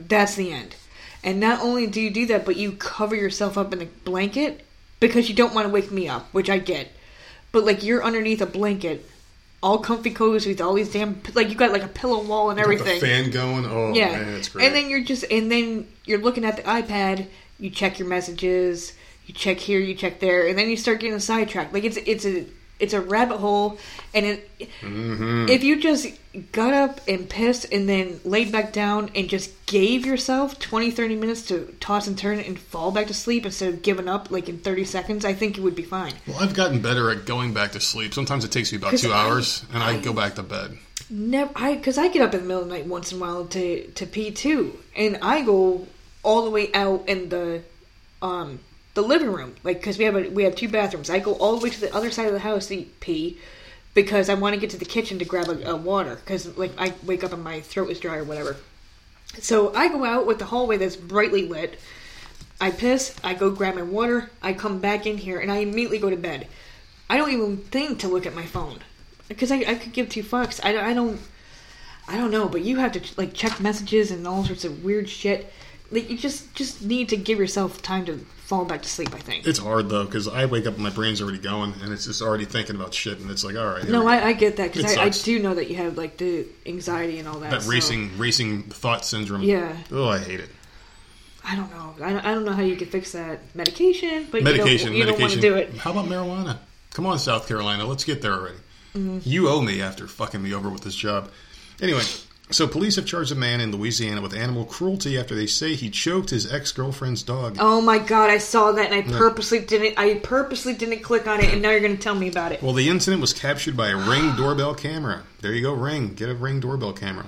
[0.08, 0.76] that's the end.
[1.24, 4.66] And not only do you do that, but you cover yourself up in a blanket
[5.02, 6.88] because you don't want to wake me up, which I get.
[7.50, 9.04] But like you're underneath a blanket,
[9.62, 12.58] all comfy cozy with all these damn like you got like a pillow wall and
[12.58, 13.00] everything.
[13.00, 13.66] The fan going.
[13.66, 14.66] Oh yeah, man, it's great.
[14.66, 17.26] and then you're just and then you're looking at the iPad.
[17.58, 18.94] You check your messages.
[19.26, 19.78] You check here.
[19.78, 21.74] You check there, and then you start getting sidetracked.
[21.74, 22.46] Like it's it's a
[22.82, 23.78] it's a rabbit hole,
[24.14, 24.50] and it
[24.80, 25.48] Mm-hmm.
[25.48, 26.06] if you just
[26.52, 31.16] got up and pissed and then laid back down and just gave yourself 20 30
[31.16, 34.48] minutes to toss and turn and fall back to sleep instead of giving up like
[34.48, 37.52] in 30 seconds i think it would be fine well, I've gotten better at going
[37.52, 38.14] back to sleep.
[38.14, 40.78] Sometimes it takes me about two I- hours, and I go back to bed.
[41.10, 43.20] never i because i get up in the middle of the night once in a
[43.20, 45.86] while to to pee too and i go
[46.22, 47.62] all the way out in the
[48.22, 48.58] um
[48.94, 51.10] the living room like because we have a we have two bathrooms.
[51.10, 53.38] I go all the way to the other side of the house to pee
[53.94, 56.72] because i want to get to the kitchen to grab a, a water because like
[56.78, 58.56] i wake up and my throat is dry or whatever.
[59.38, 61.78] So i go out with the hallway that's brightly lit.
[62.60, 65.98] I piss i go grab my water i come back in here and i immediately
[65.98, 66.46] go to bed.
[67.08, 68.80] I don't even think to look at my phone
[69.28, 70.60] because I, I could give two fucks.
[70.62, 71.20] I, I don't
[72.08, 75.08] I don't know, but you have to like check messages and all sorts of weird
[75.08, 75.52] shit.
[75.92, 79.14] Like you just just need to give yourself time to fall back to sleep.
[79.14, 79.46] I think.
[79.46, 82.22] It's hard though because I wake up and my brain's already going, and it's just
[82.22, 84.06] already thinking about shit, and it's like, all right, No.
[84.06, 87.18] I, I get that because I, I do know that you have like the anxiety
[87.18, 87.50] and all that.
[87.50, 89.42] that so- racing racing thought syndrome.
[89.42, 89.76] Yeah.
[89.90, 90.48] Oh, I hate it.
[91.44, 91.94] I don't know.
[92.00, 93.40] I don't, I don't know how you can fix that.
[93.54, 95.40] Medication, but medication, you don't, you medication.
[95.40, 95.80] don't want to do it.
[95.80, 96.58] How about marijuana?
[96.94, 98.58] Come on, South Carolina, let's get there already.
[98.94, 99.18] Mm-hmm.
[99.24, 101.30] You owe me after fucking me over with this job.
[101.80, 102.02] Anyway,
[102.52, 105.90] so police have charged a man in Louisiana with animal cruelty after they say he
[105.90, 107.56] choked his ex girlfriend's dog.
[107.58, 109.98] Oh my god, I saw that and I purposely didn't.
[109.98, 112.62] I purposely didn't click on it, and now you're going to tell me about it.
[112.62, 115.22] Well, the incident was captured by a Ring doorbell camera.
[115.40, 116.14] There you go, Ring.
[116.14, 117.26] Get a Ring doorbell camera.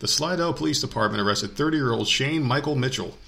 [0.00, 3.18] The Slidell Police Department arrested 30 year old Shane Michael Mitchell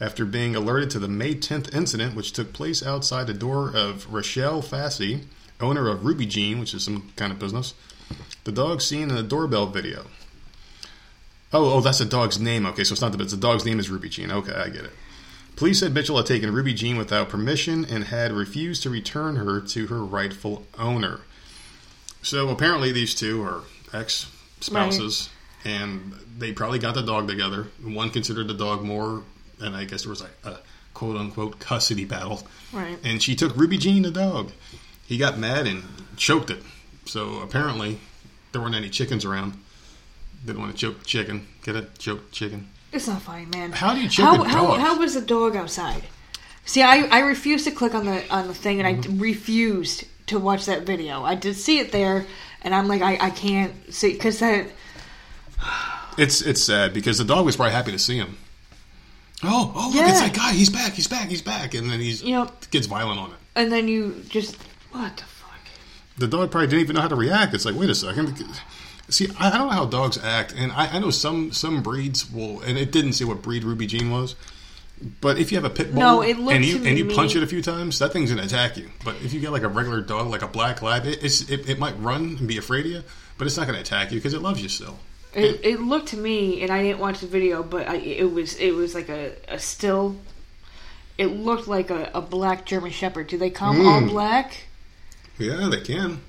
[0.00, 4.12] after being alerted to the May 10th incident, which took place outside the door of
[4.12, 5.20] Rochelle Fassy,
[5.60, 7.74] owner of Ruby Jean, which is some kind of business.
[8.44, 10.06] The dog seen in the doorbell video.
[11.52, 12.66] Oh, oh, that's a dog's name.
[12.66, 14.30] Okay, so it's not the the dog's name is Ruby Jean.
[14.30, 14.92] Okay, I get it.
[15.56, 19.60] Police said Mitchell had taken Ruby Jean without permission and had refused to return her
[19.60, 21.20] to her rightful owner.
[22.22, 23.62] So apparently, these two are
[23.92, 24.30] ex
[24.60, 25.28] spouses,
[25.64, 27.66] and they probably got the dog together.
[27.82, 29.22] One considered the dog more,
[29.60, 30.58] and I guess there was like a
[30.94, 32.46] quote unquote custody battle.
[32.72, 32.98] Right.
[33.04, 34.52] And she took Ruby Jean, the dog.
[35.06, 35.82] He got mad and
[36.16, 36.62] choked it.
[37.04, 37.98] So apparently,
[38.52, 39.54] there weren't any chickens around.
[40.44, 41.46] Didn't want to choke chicken.
[41.64, 41.98] Get it?
[41.98, 42.68] Choke chicken.
[42.92, 43.72] It's not funny, man.
[43.72, 44.80] How do you choke how, a how, dog?
[44.80, 46.02] how was the dog outside?
[46.64, 49.18] See, I, I refused to click on the on the thing, and I Mm-hmm.
[49.18, 51.22] refused to watch that video.
[51.24, 52.26] I did see it there,
[52.62, 54.66] and I'm like, I, I can't see because that.
[56.18, 58.36] It's it's sad because the dog was probably happy to see him.
[59.44, 60.10] Oh, oh, look, Yeah.
[60.10, 60.52] it's that guy.
[60.52, 60.92] He's back.
[60.92, 61.28] He's back.
[61.28, 61.74] He's back.
[61.74, 63.36] And then he's you know, gets violent on it.
[63.56, 64.56] And then you just
[64.92, 65.58] what the fuck?
[66.18, 67.54] The dog probably didn't even know how to react.
[67.54, 68.36] It's like, wait a second.
[69.08, 72.30] See, I, I don't know how dogs act, and I, I know some some breeds
[72.30, 74.34] will, and it didn't say what breed Ruby Jean was.
[75.20, 77.14] But if you have a pit bull No, it looked and you and you me-
[77.14, 78.88] punch it a few times, that thing's gonna attack you.
[79.04, 81.68] But if you get like a regular dog, like a black lab, it, it's it,
[81.68, 83.02] it might run and be afraid of you,
[83.36, 84.98] but it's not gonna attack you because it loves you still.
[85.34, 88.54] It, it looked to me, and I didn't watch the video, but I, it was
[88.56, 90.16] it was like a, a still.
[91.18, 93.26] It looked like a, a black German Shepherd.
[93.26, 93.86] Do they come Mm.
[93.86, 94.64] all black?
[95.38, 96.20] Yeah, they can.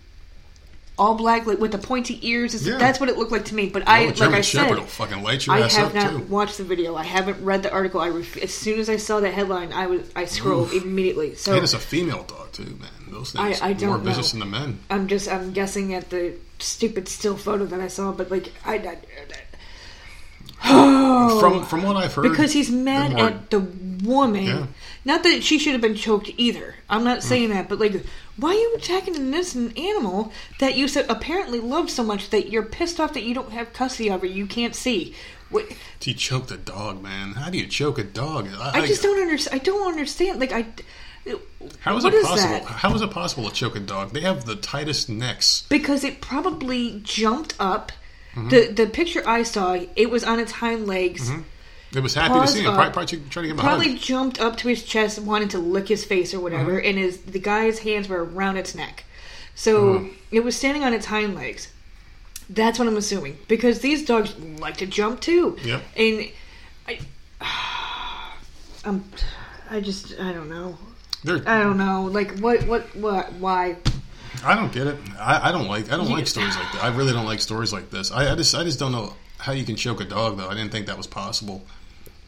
[0.97, 2.65] All black, like with the pointy ears.
[2.67, 2.77] Yeah.
[2.77, 3.67] That's what it looked like to me.
[3.69, 6.19] But I, Oh, like I said, will fucking light your I have not too.
[6.25, 6.95] watched the video.
[6.95, 7.99] I haven't read the article.
[7.99, 11.33] I ref- as soon as I saw that headline, I was I scrolled immediately.
[11.35, 12.89] So And it's a female dog too, man.
[13.09, 14.03] Those things I- I don't more know.
[14.03, 14.79] vicious than the men.
[14.91, 18.11] I'm just I'm guessing at the stupid still photo that I saw.
[18.11, 18.97] But like I, I
[20.65, 24.45] oh, From from what I've heard, because he's mad more- at the woman.
[24.45, 24.65] Yeah.
[25.05, 26.75] Not that she should have been choked either.
[26.89, 28.05] I'm not saying that, but like,
[28.37, 32.49] why are you attacking an innocent animal that you said apparently love so much that
[32.49, 34.31] you're pissed off that you don't have custody of it?
[34.31, 35.13] You can't see.
[35.49, 35.65] What,
[36.01, 37.33] You choke the dog, man.
[37.33, 38.47] How do you choke a dog?
[38.57, 39.59] I just don't understand.
[39.59, 40.39] I don't understand.
[40.39, 40.65] Like I.
[41.79, 42.49] How is what it is possible?
[42.49, 42.63] that?
[42.63, 44.13] How is it possible to choke a dog?
[44.13, 45.63] They have the tightest necks.
[45.69, 47.91] because it probably jumped up.
[48.35, 48.49] Mm-hmm.
[48.49, 51.29] The the picture I saw, it was on its hind legs.
[51.95, 52.73] It was happy to see him.
[52.73, 56.03] Probably, probably trying to him Probably jumped up to his chest, wanted to lick his
[56.03, 56.87] face or whatever, Mm-hmm.
[56.89, 59.03] and his the guy's hands were around its neck.
[59.55, 60.07] So Mm-hmm.
[60.31, 61.71] it was standing on its hind legs.
[62.49, 65.57] That's what I'm assuming because these dogs like to jump too.
[65.63, 65.81] Yep.
[65.95, 66.29] And
[66.87, 66.99] I,
[68.85, 69.03] I'm,
[69.69, 70.77] I just I don't know.
[71.23, 72.05] They're, I don't know.
[72.11, 73.77] Like what what what why?
[74.45, 74.97] I don't get it.
[75.19, 75.91] I, I don't like.
[75.91, 76.83] I don't like stories like that.
[76.83, 78.11] I really don't like stories like this.
[78.11, 80.47] I, I just I just don't know how you can choke a dog though.
[80.49, 81.63] I didn't think that was possible.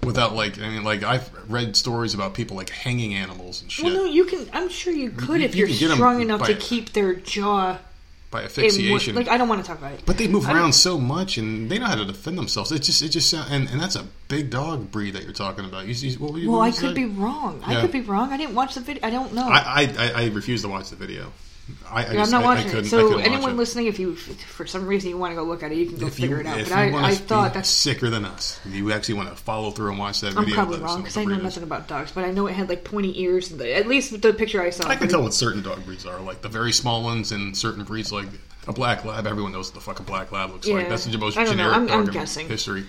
[0.04, 3.86] Without like, I mean, like I've read stories about people like hanging animals and shit
[3.86, 4.48] Well, no, you can.
[4.54, 6.56] I'm sure you could You- if you you're can get 'em strong enough by- to
[6.56, 7.78] keep their jaw.
[8.30, 9.16] by asphyxiation.
[9.16, 10.02] like I don't want to talk about it.
[10.06, 12.72] But they move around so much, and they know how to defend themselves.
[12.72, 15.64] It just, it just, sound, and, and that's a big dog breed that you're talking
[15.66, 15.88] about.
[15.88, 16.96] You, you, what were you, Well, I could that?
[16.96, 17.64] be wrong.
[17.66, 18.32] I could be wrong.
[18.34, 19.08] I didn't watch the video.
[19.08, 19.48] I don't know.
[19.48, 21.32] I, I, I, I refuse to watch the video.
[21.90, 22.86] I, I I'm just, not I, watching I it.
[22.86, 23.58] So anyone it.
[23.58, 25.88] listening, if you if for some reason you want to go look at it, you
[25.88, 26.58] can go if you, figure it out.
[26.58, 27.70] But you I, I thought that's.
[27.70, 30.56] sicker than us, if you actually want to follow through and watch that I'm video.
[30.56, 32.70] probably let us wrong because I know nothing about dogs, but I know it had
[32.70, 33.52] like pointy ears.
[33.60, 34.88] At least the picture I saw.
[34.88, 37.84] I can tell what certain dog breeds are, like the very small ones, and certain
[37.84, 38.28] breeds like
[38.68, 39.26] a black lab.
[39.26, 40.88] Everyone knows what the fuck a black lab looks like.
[40.88, 41.64] That's the most I don't know.
[41.64, 42.48] generic I'm- dog I'm in guessing.
[42.48, 42.86] history.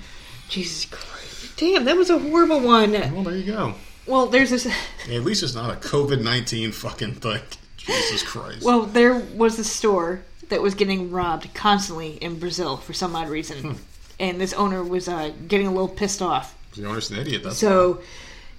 [0.50, 1.56] Jesus Christ!
[1.56, 2.92] Damn, that was a horrible one.
[2.92, 3.74] Well, there you go.
[4.06, 4.66] Well, there's this.
[5.10, 7.40] At least it's not a COVID nineteen fucking thing.
[7.86, 8.64] Jesus Christ.
[8.64, 13.28] Well, there was a store that was getting robbed constantly in Brazil for some odd
[13.28, 13.72] reason, Hmm.
[14.20, 16.56] and this owner was uh, getting a little pissed off.
[16.76, 17.42] the owner's an idiot.
[17.44, 18.00] That's So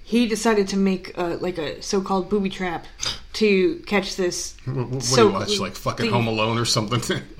[0.04, 2.86] he decided to make uh, like a so-called booby trap
[3.34, 4.56] to catch this.
[4.66, 5.58] What, what, what so- do you watch?
[5.60, 7.22] Like fucking the- Home Alone or something?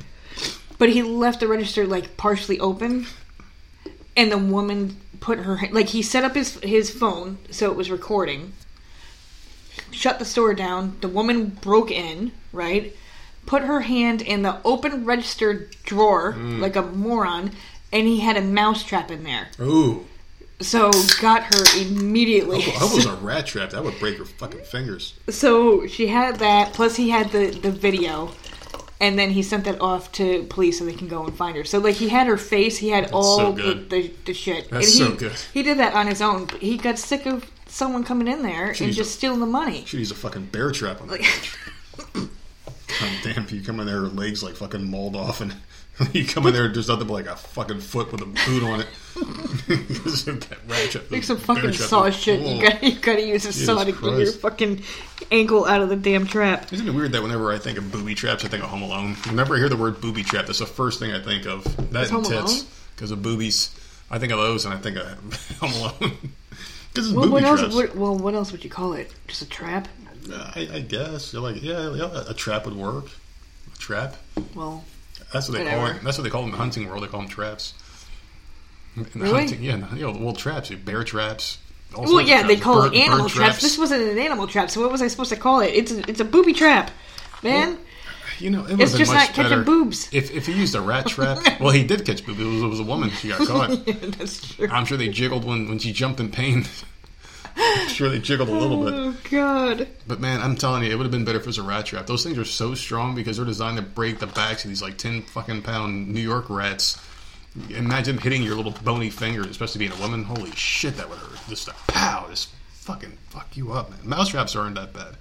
[0.79, 3.07] But he left the register like partially open,
[4.17, 7.91] and the woman put her like he set up his his phone so it was
[7.91, 8.53] recording.
[9.91, 10.97] Shut the store down.
[11.01, 12.95] The woman broke in, right?
[13.47, 16.61] Put her hand in the open register drawer Mm.
[16.61, 17.53] like a moron,
[17.93, 19.49] and he had a mouse trap in there.
[19.61, 20.05] Ooh.
[20.61, 20.91] So
[21.23, 22.65] got her immediately.
[22.79, 23.71] I was a rat trap.
[23.71, 25.15] That would break her fucking fingers.
[25.31, 26.73] So she had that.
[26.75, 28.33] Plus, he had the the video,
[29.01, 31.65] and then he sent that off to police so they can go and find her.
[31.65, 32.77] So like he had her face.
[32.79, 34.69] He had all so the, the the shit.
[34.71, 35.33] That's he, so good.
[35.55, 36.49] He did that on his own.
[36.61, 39.85] He got sick of someone coming in there and just stealing the money.
[39.85, 41.21] Should use a fucking bear trap on that.
[41.21, 41.55] bitch.
[43.01, 45.55] God damn, if you come in there, her legs like fucking mauled off, and
[46.13, 48.63] you come in there, and there's nothing but like a fucking foot with a boot
[48.63, 48.87] on it.
[49.67, 52.41] Because of that rat Like some fucking saw shit.
[52.41, 54.83] You got you got to use a saw to get your fucking
[55.31, 56.73] ankle out of the damn trap.
[56.73, 59.15] Isn't it weird that whenever I think of booby traps, I think of Home Alone?
[59.27, 61.65] Whenever I hear the word booby trap, that's the first thing I think of.
[61.93, 62.63] That and Home tits.
[62.95, 63.75] Because of boobies.
[64.11, 66.33] I think of those and I think of Home Alone.
[67.13, 67.61] Well, what else?
[67.61, 67.75] traps.
[67.75, 69.13] What, well, what else would you call it?
[69.27, 69.89] Just a trap?
[70.33, 71.33] I, I guess.
[71.33, 73.07] You're like, yeah, yeah, a trap would work.
[73.75, 74.17] A trap?
[74.55, 74.85] Well,
[75.33, 75.97] That's what they call it.
[76.03, 77.03] That's what they call them in the hunting world.
[77.03, 77.75] They call them traps.
[78.97, 79.41] In the Really?
[79.47, 81.59] Hunting, yeah, you know, well, traps, bear traps.
[81.97, 83.63] well, yeah, they call Bird- it animal bird traps.
[83.63, 85.69] This wasn't an animal trap, so what was I supposed to call it?
[85.75, 86.91] It's a, it's a booby trap,
[87.43, 87.79] man.
[88.41, 90.09] You know, it It's was just much not catching better boobs.
[90.13, 92.41] If if he used a rat trap, well, he did catch boobs.
[92.41, 93.11] It was, it was a woman.
[93.11, 93.71] She got caught.
[93.87, 94.69] yeah, that's true.
[94.71, 96.65] I'm sure they jiggled when when she jumped in pain.
[97.57, 98.95] I'm sure they jiggled a little bit.
[98.95, 99.89] Oh God!
[100.07, 101.87] But man, I'm telling you, it would have been better if it was a rat
[101.87, 102.07] trap.
[102.07, 104.97] Those things are so strong because they're designed to break the backs of these like
[104.99, 107.01] ten fucking pound New York rats.
[107.71, 110.23] Imagine hitting your little bony finger, especially being a woman.
[110.23, 111.39] Holy shit, that would hurt.
[111.49, 113.99] Just a pow, just fucking fuck you up, man.
[114.05, 115.17] Mouse traps aren't that bad.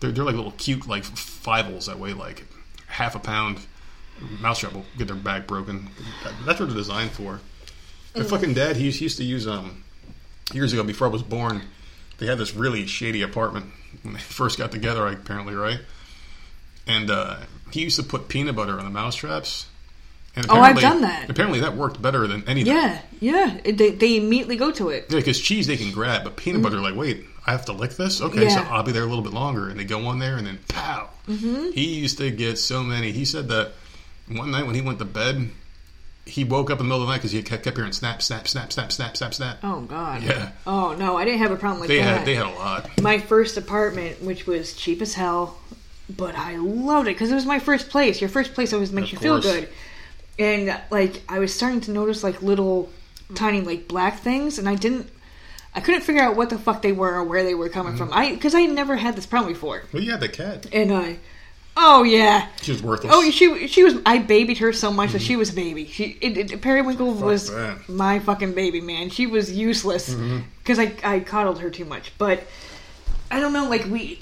[0.00, 2.44] They're, they're like little cute like Fievels that weigh like
[2.86, 3.60] half a pound.
[4.40, 5.88] Mousetrap will get their back broken.
[6.44, 7.40] That's what they're designed for.
[8.14, 9.84] My fucking dad, he used, he used to use um
[10.52, 11.62] years ago before I was born.
[12.18, 13.66] They had this really shady apartment
[14.02, 15.80] when they first got together, apparently, right?
[16.86, 17.36] And uh,
[17.72, 19.66] he used to put peanut butter on the mouse traps.
[20.34, 21.28] And Oh, I've done that.
[21.30, 22.72] Apparently, that worked better than anything.
[22.74, 23.58] Yeah, yeah.
[23.64, 25.06] They they immediately go to it.
[25.08, 27.92] Yeah, because cheese they can grab, but peanut butter, like, wait, I have to lick
[27.92, 28.20] this?
[28.20, 29.68] Okay, so I'll be there a little bit longer.
[29.68, 31.08] And they go on there, and then pow.
[31.28, 31.70] Mm-hmm.
[31.70, 33.12] He used to get so many.
[33.12, 33.72] He said that
[34.28, 35.50] one night when he went to bed,
[36.24, 38.20] he woke up in the middle of the night because he kept, kept hearing snap,
[38.20, 39.58] snap, snap, snap, snap, snap, snap.
[39.62, 40.22] Oh God.
[40.24, 40.50] Yeah.
[40.66, 42.18] Oh no, I didn't have a problem like They that.
[42.18, 43.00] had they had a lot.
[43.00, 45.56] my first apartment, which was cheap as hell,
[46.10, 48.20] but I loved it because it was my first place.
[48.20, 49.68] Your first place always makes Of you feel good.
[50.38, 52.90] And like I was starting to notice like little
[53.34, 55.08] tiny like black things and I didn't
[55.76, 58.08] I couldn't figure out what the fuck they were or where they were coming Mm-hmm.
[58.08, 58.12] from.
[58.12, 59.82] I cuz I never had this problem before.
[59.92, 60.66] Well, you had the cat.
[60.72, 61.18] And I
[61.76, 62.48] Oh yeah.
[62.62, 63.12] She was worthless.
[63.14, 63.96] Oh, she she was.
[64.06, 65.84] I babied her so much that she was a baby.
[65.86, 67.86] She it, it, Periwinkle was that.
[67.88, 69.10] my fucking baby, man.
[69.10, 70.14] She was useless
[70.62, 72.12] because I I coddled her too much.
[72.16, 72.44] But
[73.30, 73.68] I don't know.
[73.68, 74.20] Like we,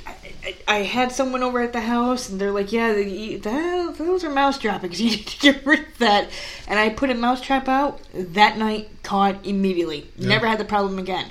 [0.69, 4.59] I, had someone over at the house, and they're like, "Yeah, that, those are mouse
[4.59, 5.01] trappings.
[5.03, 6.29] You need to get rid of that."
[6.69, 8.89] And I put a mouse trap out that night.
[9.03, 10.11] Caught immediately.
[10.19, 11.31] Never had the problem again.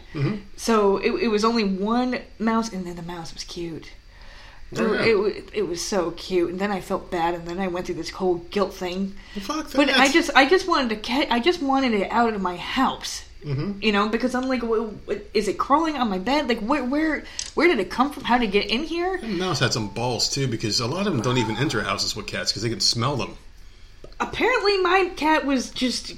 [0.56, 3.92] So it, it was only one mouse, and then the mouse was cute.
[4.76, 5.02] Oh, yeah.
[5.28, 7.96] It, it was so cute, and then I felt bad, and then I went through
[7.96, 9.14] this whole guilt thing.
[9.78, 12.56] But I just, I just wanted to, ca- I just wanted it out of my
[12.58, 13.82] house, Mm-hmm.
[13.82, 14.62] you know, because I'm like,
[15.34, 16.48] is it crawling on my bed?
[16.48, 17.24] Like, where, where,
[17.56, 18.24] where did it come from?
[18.24, 19.20] How did it get in here?
[19.22, 22.26] Mouse had some balls too, because a lot of them don't even enter houses with
[22.28, 23.36] cats because they can smell them.
[24.20, 26.14] Apparently, my cat was just,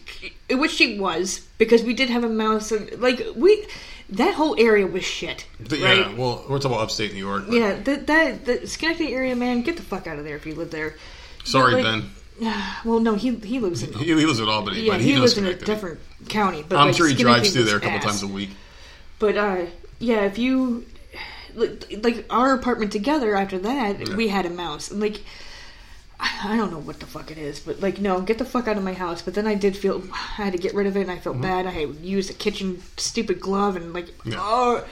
[0.52, 3.66] which she was, because we did have a mouse, and like we,
[4.10, 5.98] that whole area was shit, But right?
[6.00, 7.46] yeah, well, we're talking about upstate New York.
[7.48, 10.46] but- Yeah, that that the Schenectady area, man, get the fuck out of there if
[10.46, 10.96] you live there.
[11.46, 12.12] Sorry, But, like, Ben.
[12.86, 15.18] Well, no, he he lives in He, he lives at Albany, yeah, but he, he,
[15.18, 16.00] lives in a different
[16.30, 16.64] county.
[16.68, 18.04] But I'm like, sure he drives through there a couple ass.
[18.04, 18.50] times a week.
[19.20, 19.66] But uh,
[20.00, 20.86] yeah, if you
[21.56, 24.92] like, like our apartment together after that, we had a mouse.
[24.92, 25.22] And like,
[26.20, 28.68] I I don't know what the fuck it is, but like, no, get the fuck
[28.68, 29.22] out of my house.
[29.22, 31.42] But then I did feel I had to get rid of it, and I felt
[31.42, 31.66] bad.
[31.66, 34.32] I used a kitchen stupid glove, and like, Mm-hmm.
[34.34, 34.40] Yeah.
[34.42, 34.86] oh.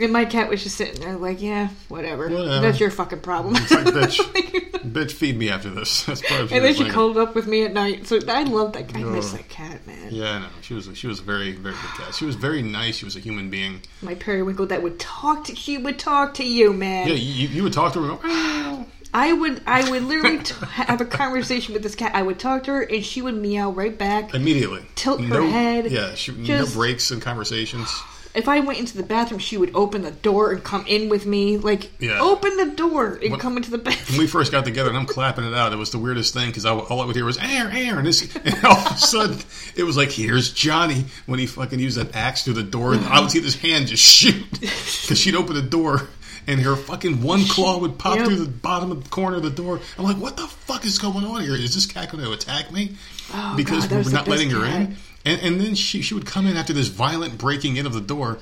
[0.00, 2.30] And my cat was just sitting there, like, yeah, whatever.
[2.30, 2.60] Whatever.
[2.60, 3.56] That's your fucking problem.
[3.56, 4.18] It's like, bitch,
[4.92, 6.04] bitch, feed me after this.
[6.06, 8.06] That's probably and then she cuddled up with me at night.
[8.06, 8.88] So I love that.
[8.88, 9.02] Cat.
[9.02, 10.08] I miss that cat, man.
[10.10, 12.14] Yeah, no, she was she was a very very good cat.
[12.14, 12.96] She was very nice.
[12.96, 13.82] She was a human being.
[14.00, 15.54] My periwinkle that would talk to.
[15.54, 17.08] She would talk to you, man.
[17.08, 18.10] Yeah, you, you would talk to her.
[18.10, 22.14] And go, I would I would literally t- have a conversation with this cat.
[22.14, 24.34] I would talk to her and she would meow right back.
[24.34, 24.84] immediately.
[24.94, 27.90] Tilt her no, head, Yeah, she, just- no breaks in conversations.
[28.32, 31.26] If I went into the bathroom, she would open the door and come in with
[31.26, 31.58] me.
[31.58, 32.20] Like, Yeah.
[32.20, 34.18] open the door and What- come into the When bathroom.
[34.18, 36.64] we first got together, and I'm clapping it out, it was the weirdest thing because
[36.64, 39.38] all I would hear was air, air, and, this, and all of a sudden
[39.74, 43.04] it was like, "Here's Johnny" when he fucking used that axe through the door, and
[43.06, 46.08] I would see this hand just shoot because she'd open the door,
[46.46, 48.26] and her fucking one claw would pop Yep.
[48.26, 49.80] through the bottom of the corner of the door.
[49.98, 51.54] I'm like, what the fuck is going on here?
[51.56, 52.92] Is this cat going to attack me?
[53.34, 54.96] Oh, because God, we're not letting best her in.
[55.24, 58.00] And, and then she, she would come in after this violent breaking in of the
[58.00, 58.38] door,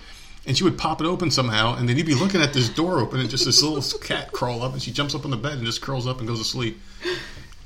[0.47, 3.01] and she would pop it open somehow, and then you'd be looking at this door
[3.01, 5.55] open, and just this little cat crawl up, and she jumps up on the bed
[5.55, 6.81] and just curls up and goes to sleep.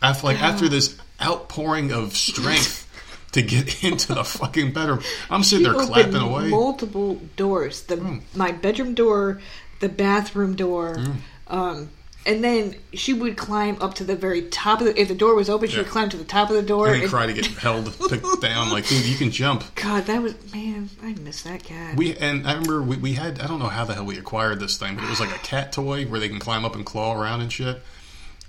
[0.02, 2.88] After like after this outpouring of strength
[3.32, 6.48] to get into the fucking bedroom, I'm sitting there clapping away.
[6.48, 7.82] multiple doors.
[7.82, 8.18] The Hmm.
[8.34, 9.40] my bedroom door,
[9.80, 11.12] the bathroom door, Hmm.
[11.46, 11.90] um,
[12.24, 15.00] and then she would climb up to the very top of the.
[15.00, 16.88] If the door was open, she would climb to the top of the door.
[16.92, 18.70] and and- cry to get held picked down.
[18.70, 19.64] Like, dude, you can jump.
[19.74, 20.88] God, that was man.
[21.02, 21.96] I miss that cat.
[21.96, 24.60] We and I remember we, we had I don't know how the hell we acquired
[24.60, 26.84] this thing, but it was like a cat toy where they can climb up and
[26.86, 27.82] claw around and shit.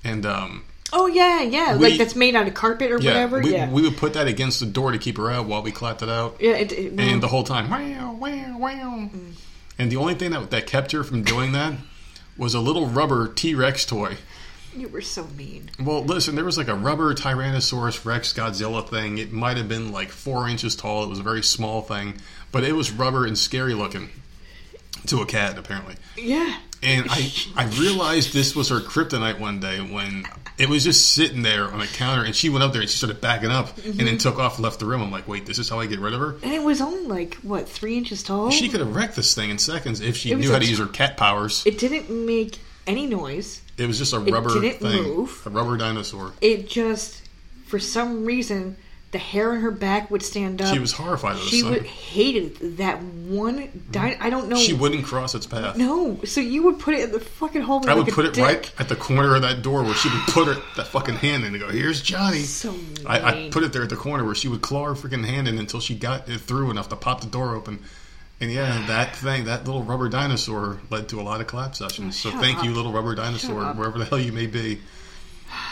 [0.04, 3.40] And um, oh yeah, yeah, We- like that's made out of carpet or yeah, whatever.
[3.42, 5.72] we, yeah, we would put that against the door to keep her out while we
[5.72, 6.38] clapped it out.
[6.40, 6.52] yeah.
[6.52, 9.10] It, it, well, And the whole time, wow, wow, wow.
[9.80, 11.74] And the only thing that that kept her from doing that
[12.38, 14.18] was a little rubber T Rex toy.
[14.76, 15.70] you were so mean.
[15.80, 19.18] Well, listen, there was like a rubber Tyrannosaurus Rex Godzilla thing.
[19.18, 21.04] It might have been like four inches tall.
[21.04, 22.16] It was a very small thing,
[22.52, 24.10] but it was rubber and scary looking
[25.08, 25.96] to a cat, apparently.
[26.18, 30.26] Yeah, And I, I realized this was her kryptonite one day when
[30.58, 32.98] it was just sitting there on a counter, and she went up there and she
[32.98, 34.06] started backing up, and Mm-hmm.
[34.06, 35.02] then took off, and left the room.
[35.02, 36.36] I'm like, wait, this is how I get rid of her?
[36.44, 38.52] and it was only like what three inches tall.
[38.52, 40.80] She could have wrecked this thing in seconds if she knew how to t- use
[40.80, 41.64] her cat powers.
[41.66, 43.62] It didn't make any noise.
[43.78, 45.42] It was just a rubber didn't thing, move.
[45.46, 46.34] a rubber dinosaur.
[46.42, 47.22] It just,
[47.66, 48.76] for some reason,
[49.14, 50.74] the hair on her back would stand up.
[50.74, 53.70] She was horrified of this She would hated that one.
[53.92, 54.58] Di- I don't know.
[54.58, 55.78] She wouldn't cross its path.
[55.78, 57.88] No, so you would put it in the fucking hole.
[57.88, 58.44] I like would put it dick.
[58.44, 61.46] right at the corner of that door where she would put her that fucking hand
[61.46, 62.76] in and go, "Here's Johnny." So
[63.06, 65.48] I, I put it there at the corner where she would claw her freaking hand
[65.48, 67.80] in until she got it through enough to pop the door open.
[68.42, 72.20] And yeah, that thing, that little rubber dinosaur, led to a lot of clap sessions.
[72.20, 74.82] So Shut thank you, little rubber dinosaur, wherever the hell you may be,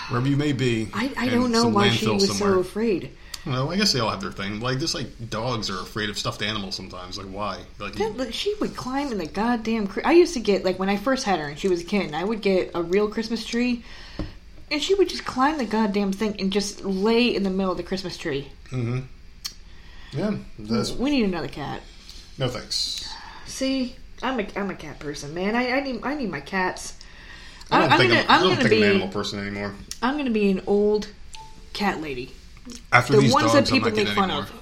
[0.09, 0.89] wherever you may be.
[0.93, 3.11] I, I don't know why she was so afraid.
[3.45, 4.59] Well, I guess they all have their thing.
[4.59, 7.17] Like just like dogs are afraid of stuffed animals sometimes.
[7.17, 7.59] Like why?
[7.79, 9.89] Like That, but she would climb in the goddamn.
[10.05, 12.13] I used to get like when I first had her and she was a kid.
[12.13, 13.83] I would get a real Christmas tree,
[14.69, 17.77] and she would just climb the goddamn thing and just lay in the middle of
[17.77, 18.49] the Christmas tree.
[18.69, 18.99] Mm-hmm.
[20.13, 21.81] Yeah, that's We need another cat.
[22.37, 23.11] no thanks.
[23.47, 25.55] See, I'm a I'm a cat person, man.
[25.55, 26.97] I, I need I need my cats.
[27.71, 29.07] I don't I'm think gonna I'm, I I'm don't gonna think I'm an be animal
[29.07, 29.73] person anymore.
[30.03, 31.07] I'm gonna be an old
[31.73, 32.33] cat lady.
[32.91, 34.43] After The these ones dogs, that people I'm not make getting fun anymore.
[34.49, 34.57] of.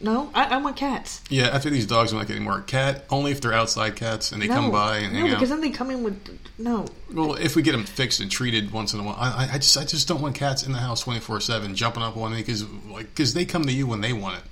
[0.00, 1.20] No, I, I want cats.
[1.28, 2.60] Yeah, after these dogs, I'm not getting more.
[2.60, 5.48] Cat only if they're outside cats and they No, come by and no, hang because
[5.50, 6.86] then they come in with no.
[7.12, 9.76] Well, if we get them fixed and treated once in a while, I, I- just
[9.76, 12.64] I just don't want cats in the house 24 seven jumping up on me because
[12.88, 14.44] like because they come to you when they want it.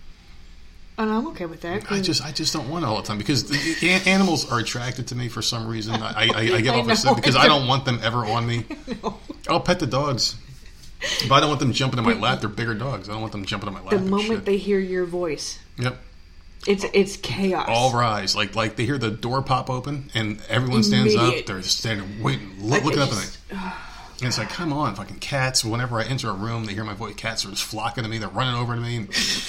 [0.98, 1.92] And I'm okay with that.
[1.92, 5.06] I just I just don't want it all the time because the, animals are attracted
[5.08, 5.94] to me for some reason.
[5.94, 7.14] I, I, I I off a scent know.
[7.14, 8.64] because I don't want them ever on me.
[9.48, 10.34] I'll pet the dogs,
[11.28, 12.40] but I don't want them jumping in my lap.
[12.40, 13.08] They're bigger dogs.
[13.08, 13.90] I don't want them jumping in my lap.
[13.90, 15.98] the moment they hear your voice, yep.
[16.66, 17.66] it's it's chaos.
[17.68, 18.34] all rise.
[18.36, 21.46] Like like they hear the door pop open and everyone stands up.
[21.46, 23.58] They're standing waiting, Like, looking up me.
[24.18, 25.62] And it's like, come on, fucking cats.
[25.62, 27.14] Whenever I enter a room, they hear my voice.
[27.16, 28.16] Cats are just flocking to me.
[28.16, 28.96] They're running over to me.
[28.96, 29.08] And,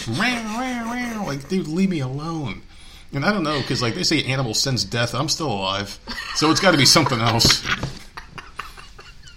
[0.10, 2.64] "Meow, meow, meow." like, dude, leave me alone.
[3.14, 5.16] And I don't know because like they say, animal sense death.
[5.16, 5.98] I'm still alive,
[6.36, 7.66] so it's got to be something else.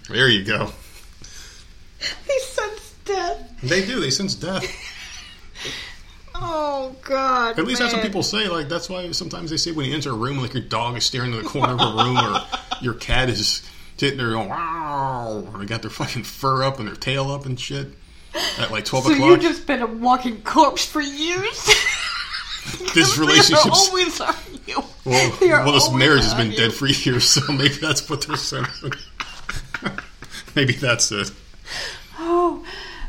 [0.09, 0.73] There you go.
[2.27, 3.59] He sense death.
[3.63, 3.99] They do.
[3.99, 4.63] They sense death.
[6.43, 7.59] Oh God!
[7.59, 8.47] At least that's what people say.
[8.47, 11.05] Like that's why sometimes they say when you enter a room, like your dog is
[11.05, 12.39] staring in the corner of a room, or
[12.81, 13.61] your cat is
[13.97, 17.45] sitting there going wow, or they got their fucking fur up and their tail up
[17.45, 17.89] and shit
[18.57, 19.29] at like twelve So o'clock.
[19.29, 21.65] you've just been a walking corpse for years.
[22.95, 24.33] this They're relationship's always on
[24.65, 24.81] you.
[25.05, 26.57] well, well, this marriage has been you.
[26.57, 28.65] dead for years, so maybe that's what they're saying.
[30.55, 31.31] maybe that's it.
[32.33, 32.63] Oh,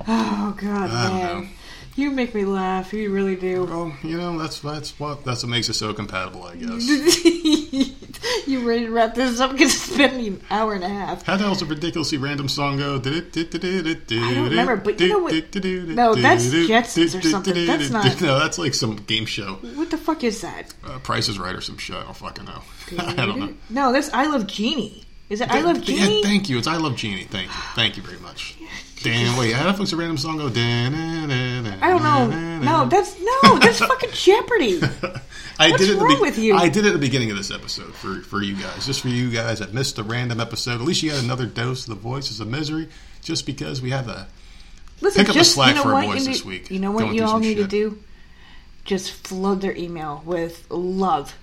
[0.08, 1.42] oh God, man!
[1.42, 1.48] know.
[1.94, 2.92] You make me laugh.
[2.92, 3.64] You really do.
[3.66, 7.24] Well, you know that's that's what that's what makes us so compatible, I guess.
[8.46, 9.52] you ready to wrap this up?
[9.52, 11.22] Because it's been an hour and a half.
[11.24, 12.94] How the hell's a ridiculously random song go?
[12.96, 17.66] I don't remember, but you know what- No, that's Jetsons or something.
[17.66, 19.54] That's not- No, that's like some game show.
[19.74, 20.72] What the fuck is that?
[20.84, 21.96] Uh, Price is Right or some shit.
[21.96, 22.62] I don't fucking know.
[22.98, 23.54] I don't know.
[23.70, 25.04] No, that's I Love Genie.
[25.28, 26.22] Is it I Love Yeah, Genie?
[26.22, 26.58] thank you.
[26.58, 27.24] It's I Love Genie.
[27.24, 27.60] Thank you.
[27.74, 28.56] Thank you very much.
[29.02, 30.46] Dan, wait, how the fuck's a random song go?
[30.46, 32.58] I I don't know.
[32.60, 34.80] No, that's no, that's fucking Jeopardy.
[35.58, 36.56] I What's did it wrong with you?
[36.56, 39.08] I did it at the beginning of this episode for, for you guys, just for
[39.08, 40.74] you guys that missed the random episode.
[40.74, 42.88] At least you got another dose of the voices of misery,
[43.22, 44.26] just because we have a
[45.00, 46.70] Listen, Pick up the just slack you know for our what boys you this week.
[46.70, 47.70] You know what Going you through all some need to shit.
[47.70, 47.98] do?
[48.84, 51.34] Just flood their email with love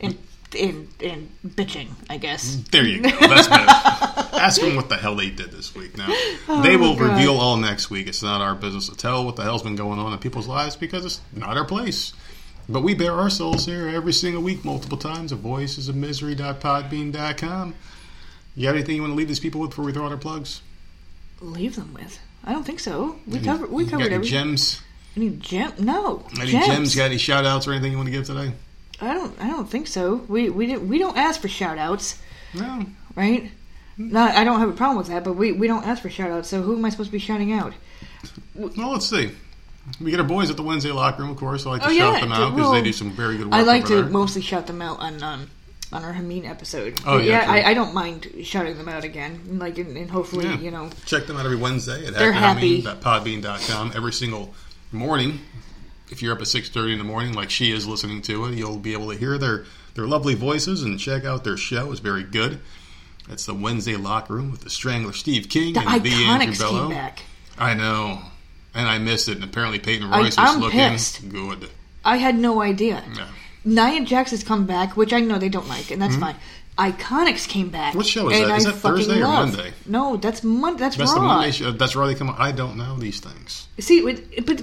[0.00, 0.18] and
[0.54, 1.88] and in bitching.
[2.08, 2.56] I guess.
[2.70, 3.10] There you go.
[3.10, 3.64] That's better.
[4.38, 5.96] Ask them what the hell they did this week.
[5.98, 6.06] Now
[6.48, 7.10] oh, they will Oh, God.
[7.16, 8.06] reveal all next week.
[8.06, 10.76] It's not our business to tell what the hell's been going on in people's lives
[10.76, 12.12] because it's not our place.
[12.68, 15.32] But we bear our souls here every single week, multiple times.
[15.32, 17.74] At voicesofmisery.podbean.com.
[18.54, 20.18] You got anything you want to leave these people with before we throw out our
[20.18, 20.62] plugs?
[21.40, 22.18] Leave them with.
[22.44, 23.16] I don't think so.
[23.26, 23.70] We covered.
[23.70, 24.30] We covered any everything.
[24.32, 24.82] gems?
[25.16, 25.72] Any gem?
[25.78, 26.26] No.
[26.40, 26.66] Any gems.
[26.66, 26.96] gems?
[26.96, 28.52] Got any shout outs or anything you want to give today?
[29.00, 29.40] I don't.
[29.40, 30.16] I don't think so.
[30.28, 30.88] We we didn't.
[30.88, 32.18] We don't ask for shout outs,
[32.54, 32.84] No.
[33.14, 33.50] right?
[33.96, 34.34] Not.
[34.36, 36.48] I don't have a problem with that, but we we don't ask for shout outs.
[36.48, 37.72] So who am I supposed to be shouting out?
[38.54, 39.30] Well, let's see.
[40.00, 41.64] We get our boys at the Wednesday locker room, of course.
[41.64, 43.46] I like to Oh, shout yeah, them out because well, they do some very good
[43.46, 43.54] work.
[43.54, 44.04] I like to there.
[44.04, 45.50] mostly shout them out on um,
[45.92, 47.00] on our Hameen episode.
[47.06, 47.66] Oh, But yeah, yeah.
[47.66, 49.58] I, I don't mind shouting them out again.
[49.58, 50.58] Like and, and hopefully Yeah.
[50.58, 52.82] you know Check them out every Wednesday at They're happy.
[52.82, 54.52] podbean.com every single
[54.92, 55.40] morning.
[56.10, 58.78] If you're up at 6.30 in the morning, like she is listening to it, you'll
[58.78, 59.64] be able to hear their,
[59.94, 61.90] their lovely voices and check out their show.
[61.90, 62.60] It's very good.
[63.28, 66.58] It's the Wednesday Locker Room with the Strangler Steve King the and the Andrew Iconics
[66.58, 66.80] Bello.
[66.88, 67.22] came back.
[67.58, 68.20] I know.
[68.74, 69.36] And I missed it.
[69.36, 71.28] And apparently Peyton I- Royce was I'm looking pissed.
[71.28, 71.68] good.
[72.04, 73.04] I had no idea.
[73.14, 73.28] Yeah.
[73.64, 76.36] Nia Jax has come back, which I know they don't like, and that's fine.
[76.78, 77.88] Iconics came back.
[77.90, 77.98] Mm-hmm.
[77.98, 78.58] What show is and that?
[78.58, 79.48] Is I that Thursday or love.
[79.56, 79.72] Monday?
[79.84, 80.78] No, that's Monday.
[80.78, 81.18] That's, That's Raw.
[81.18, 81.72] the Monday show.
[81.72, 82.34] That's why they come.
[82.38, 83.66] I don't know these things.
[83.80, 84.62] See, with, but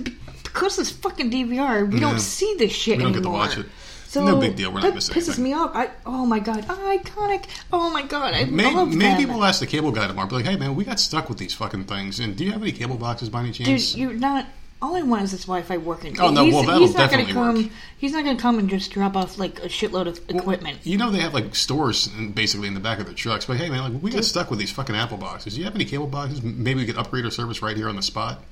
[0.56, 2.10] because it's fucking DVR, we Yeah.
[2.10, 3.68] don't see this shit We don't get to watch it.
[4.07, 5.44] So No big deal, we're not missing pisses anything.
[5.44, 5.72] me off.
[5.76, 7.44] I oh my god, iconic.
[7.73, 9.34] Oh my god, I Maybe, love maybe them.
[9.36, 10.27] we'll ask the cable guy tomorrow.
[10.30, 12.19] Be like, hey man, we got stuck with these fucking things.
[12.22, 13.91] And do you have any cable boxes by any chance?
[13.91, 14.45] Dude, you're not.
[14.82, 16.19] All I want is this Wi-Fi working.
[16.19, 17.56] Oh, no, he's, well, that'll he's not gonna come.
[17.64, 17.72] work.
[17.98, 20.80] He's not gonna come and just drop off like a shitload of equipment.
[20.84, 23.45] you know they have like stores basically in the back of their trucks.
[23.45, 25.56] But hey man, like we got stuck with these fucking Apple boxes.
[25.56, 26.41] Do you have any cable boxes?
[26.41, 28.44] Maybe we could upgrade our service right here on the spot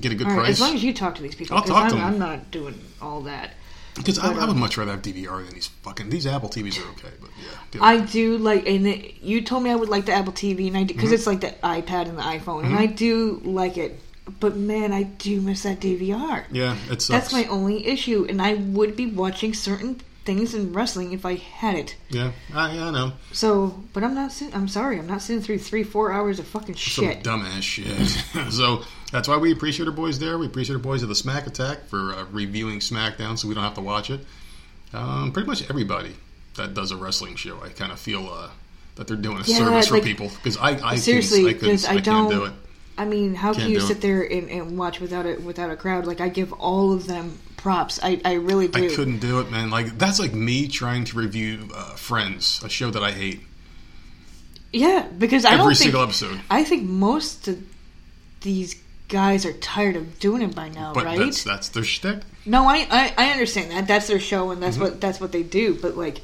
[0.00, 0.48] get a good right, price.
[0.50, 2.02] as long as you talk to these people, I'll talk I'm, to 'em.
[2.04, 3.52] I'm not doing all that.
[3.94, 6.78] Because I, I would um, much rather have DVR than these fucking these Apple TVs
[6.84, 7.14] are okay.
[7.18, 7.30] But
[7.72, 8.86] yeah, I do like, and
[9.22, 11.14] you told me I would like the Apple TV, and I because Mm-hmm.
[11.14, 13.98] it's like the iPad and the iPhone, and I do like it.
[14.40, 16.44] But man, I do miss that DVR.
[16.50, 17.06] yeah, it sucks.
[17.08, 21.36] That's my only issue, and I would be watching certain things in wrestling if I
[21.36, 21.96] had it.
[22.10, 23.12] yeah, I, I know.
[23.32, 24.32] So, but I'm not.
[24.32, 27.22] Sit- I'm sorry, I'm not sitting through three, four hours of fucking Some shit.
[27.22, 27.86] dumbass shit.
[28.52, 28.82] so
[29.12, 30.36] that's why we appreciate our boys there.
[30.36, 33.64] We appreciate our boys at the Smack Attack for uh, reviewing SmackDown, so we don't
[33.64, 34.20] have to watch it.
[34.92, 36.14] Um, pretty much everybody
[36.56, 38.50] that does a wrestling show, I kind of feel uh,
[38.96, 41.52] that they're doing a Yeah, service like- for people because I, I Seriously, I, I
[41.52, 42.52] I can't do don't- it.
[42.98, 44.00] I mean, how can you sit it.
[44.00, 46.06] there and, and watch without a without a crowd?
[46.06, 47.98] Like I give all of them props.
[48.00, 48.84] I, I really do.
[48.92, 49.70] I couldn't do it, man.
[49.70, 53.40] Like that's like me trying to review uh, Friends, a show that I hate.
[54.72, 56.40] Yeah, because I Every don't think single episode.
[56.48, 57.58] I think most of
[58.42, 58.76] these
[59.08, 61.18] guys are tired of doing it by now, But right?
[61.18, 62.20] that's that's their shtick.
[62.44, 63.88] No, I, I I understand that.
[63.88, 64.84] That's their show, and that's Mm-hmm.
[64.84, 65.74] what that's what they do.
[65.74, 66.20] But like,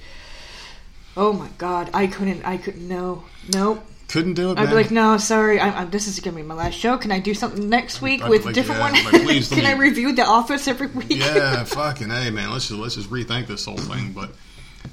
[1.16, 2.44] oh my god, I couldn't.
[2.44, 2.86] I couldn't.
[2.86, 3.82] No, no.
[4.12, 4.68] Couldn't do it, I'd man.
[4.68, 5.58] be like, no, sorry.
[5.58, 6.98] I, I, this is gonna be my last show.
[6.98, 9.04] Can I do something next week I'd with like, different yeah, one?
[9.12, 11.08] like, please, Can I review The Office every week?
[11.18, 12.50] yeah, fucking hey, man.
[12.50, 14.12] Let's just let's just rethink this whole thing.
[14.12, 14.30] But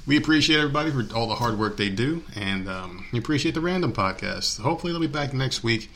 [0.08, 3.62] we appreciate everybody for all the hard work they do, and um, we appreciate the
[3.62, 4.62] random podcast.
[4.62, 5.90] Hopefully, they'll be back next week.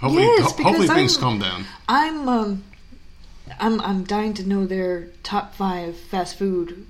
[0.00, 1.64] Hopefully, Yes, ho- hopefully things I'm- calm down.
[1.88, 2.64] I'm um,
[3.58, 6.86] I'm I'm dying to know their top five fast food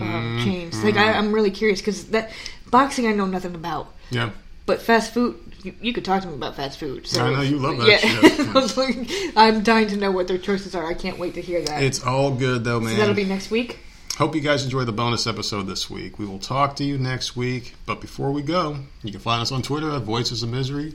[0.00, 0.44] um, Mm-hmm.
[0.44, 0.82] chains.
[0.82, 2.32] Like I, I'm really curious because that
[2.68, 4.30] boxing I know nothing about, Yeah,
[4.66, 7.06] but fast food you, you could talk to me about fast food.
[7.06, 8.40] So I know you love that yeah, shit.
[8.48, 8.96] I was like,
[9.34, 10.86] I'm dying to know what their choices are.
[10.86, 11.82] I can't wait to hear that.
[11.82, 12.92] it's all good though, man.
[12.92, 13.78] so that'll be next week.
[14.18, 16.20] Hope you guys enjoy the bonus episode this week.
[16.20, 17.74] We will talk to you next week.
[17.84, 20.92] But before we go, you can find us on Twitter at Voices of Misery.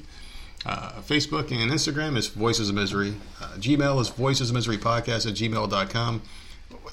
[0.65, 3.15] Uh, Facebook and Instagram is Voices of Misery.
[3.41, 6.21] Uh, Gmail is Voices of Misery Podcast at gmail.com.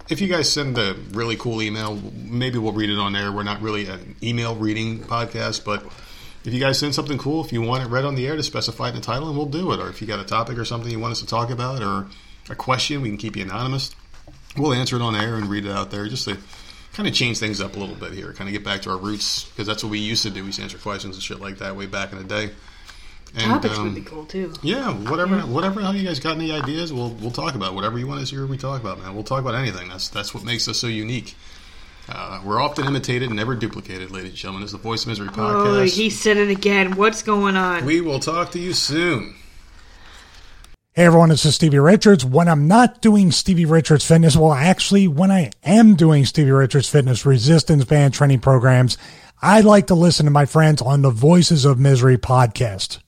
[0.09, 3.31] If you guys send a really cool email, maybe we'll read it on there.
[3.31, 5.85] We're not really an email reading podcast, but
[6.47, 8.43] if you guys send something cool, if you want it read on the air, to
[8.43, 9.81] specify it in the title, and we'll do it.
[9.81, 12.06] Or if you got a topic or something you want us to talk about, or
[12.48, 13.94] a question, we can keep you anonymous
[14.59, 16.36] we'll answer it on air and read it out there just to
[16.93, 18.97] kind of change things up a little bit here, kind of get back to our
[18.97, 20.40] roots because that's what we used to do.
[20.40, 22.51] We used to answer questions and shit like that way back in the day.
[23.35, 24.55] And, Topics um, would be cool too.
[24.62, 25.82] Yeah, whatever, whatever.
[25.82, 26.93] How you guys got any ideas?
[26.93, 28.47] We'll we'll talk about whatever you want us to hear.
[28.47, 29.14] We talk about, man.
[29.14, 29.89] We'll talk about anything.
[29.89, 31.35] That's that's what makes us so unique.
[32.08, 34.62] Uh, we're often imitated never duplicated, ladies and gentlemen.
[34.62, 35.66] It's the Voice of Misery podcast.
[35.66, 35.96] Oh, podcast.
[35.96, 36.96] he said it again.
[36.96, 37.84] What's going on?
[37.84, 39.34] we will talk to you soon.
[40.92, 42.24] Hey everyone, this is Stevie Richards.
[42.24, 46.88] When I'm not doing Stevie Richards Fitness, well, actually, when I am doing Stevie Richards
[46.88, 48.96] Fitness resistance band training programs,
[49.42, 53.00] I like to listen to my friends on the Voices of Misery podcast.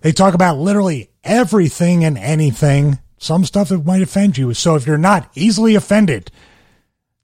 [0.00, 4.54] They talk about literally everything and anything, some stuff that might offend you.
[4.54, 6.30] So if you're not easily offended,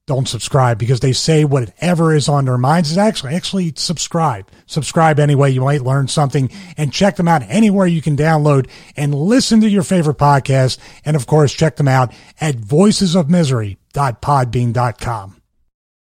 [0.09, 4.51] don't subscribe because they say whatever is on their minds is actually actually subscribe.
[4.67, 9.15] Subscribe anyway you might learn something and check them out anywhere you can download and
[9.15, 10.79] listen to your favorite podcast.
[11.05, 15.38] And of course check them out at voicesofmisery.podbean.com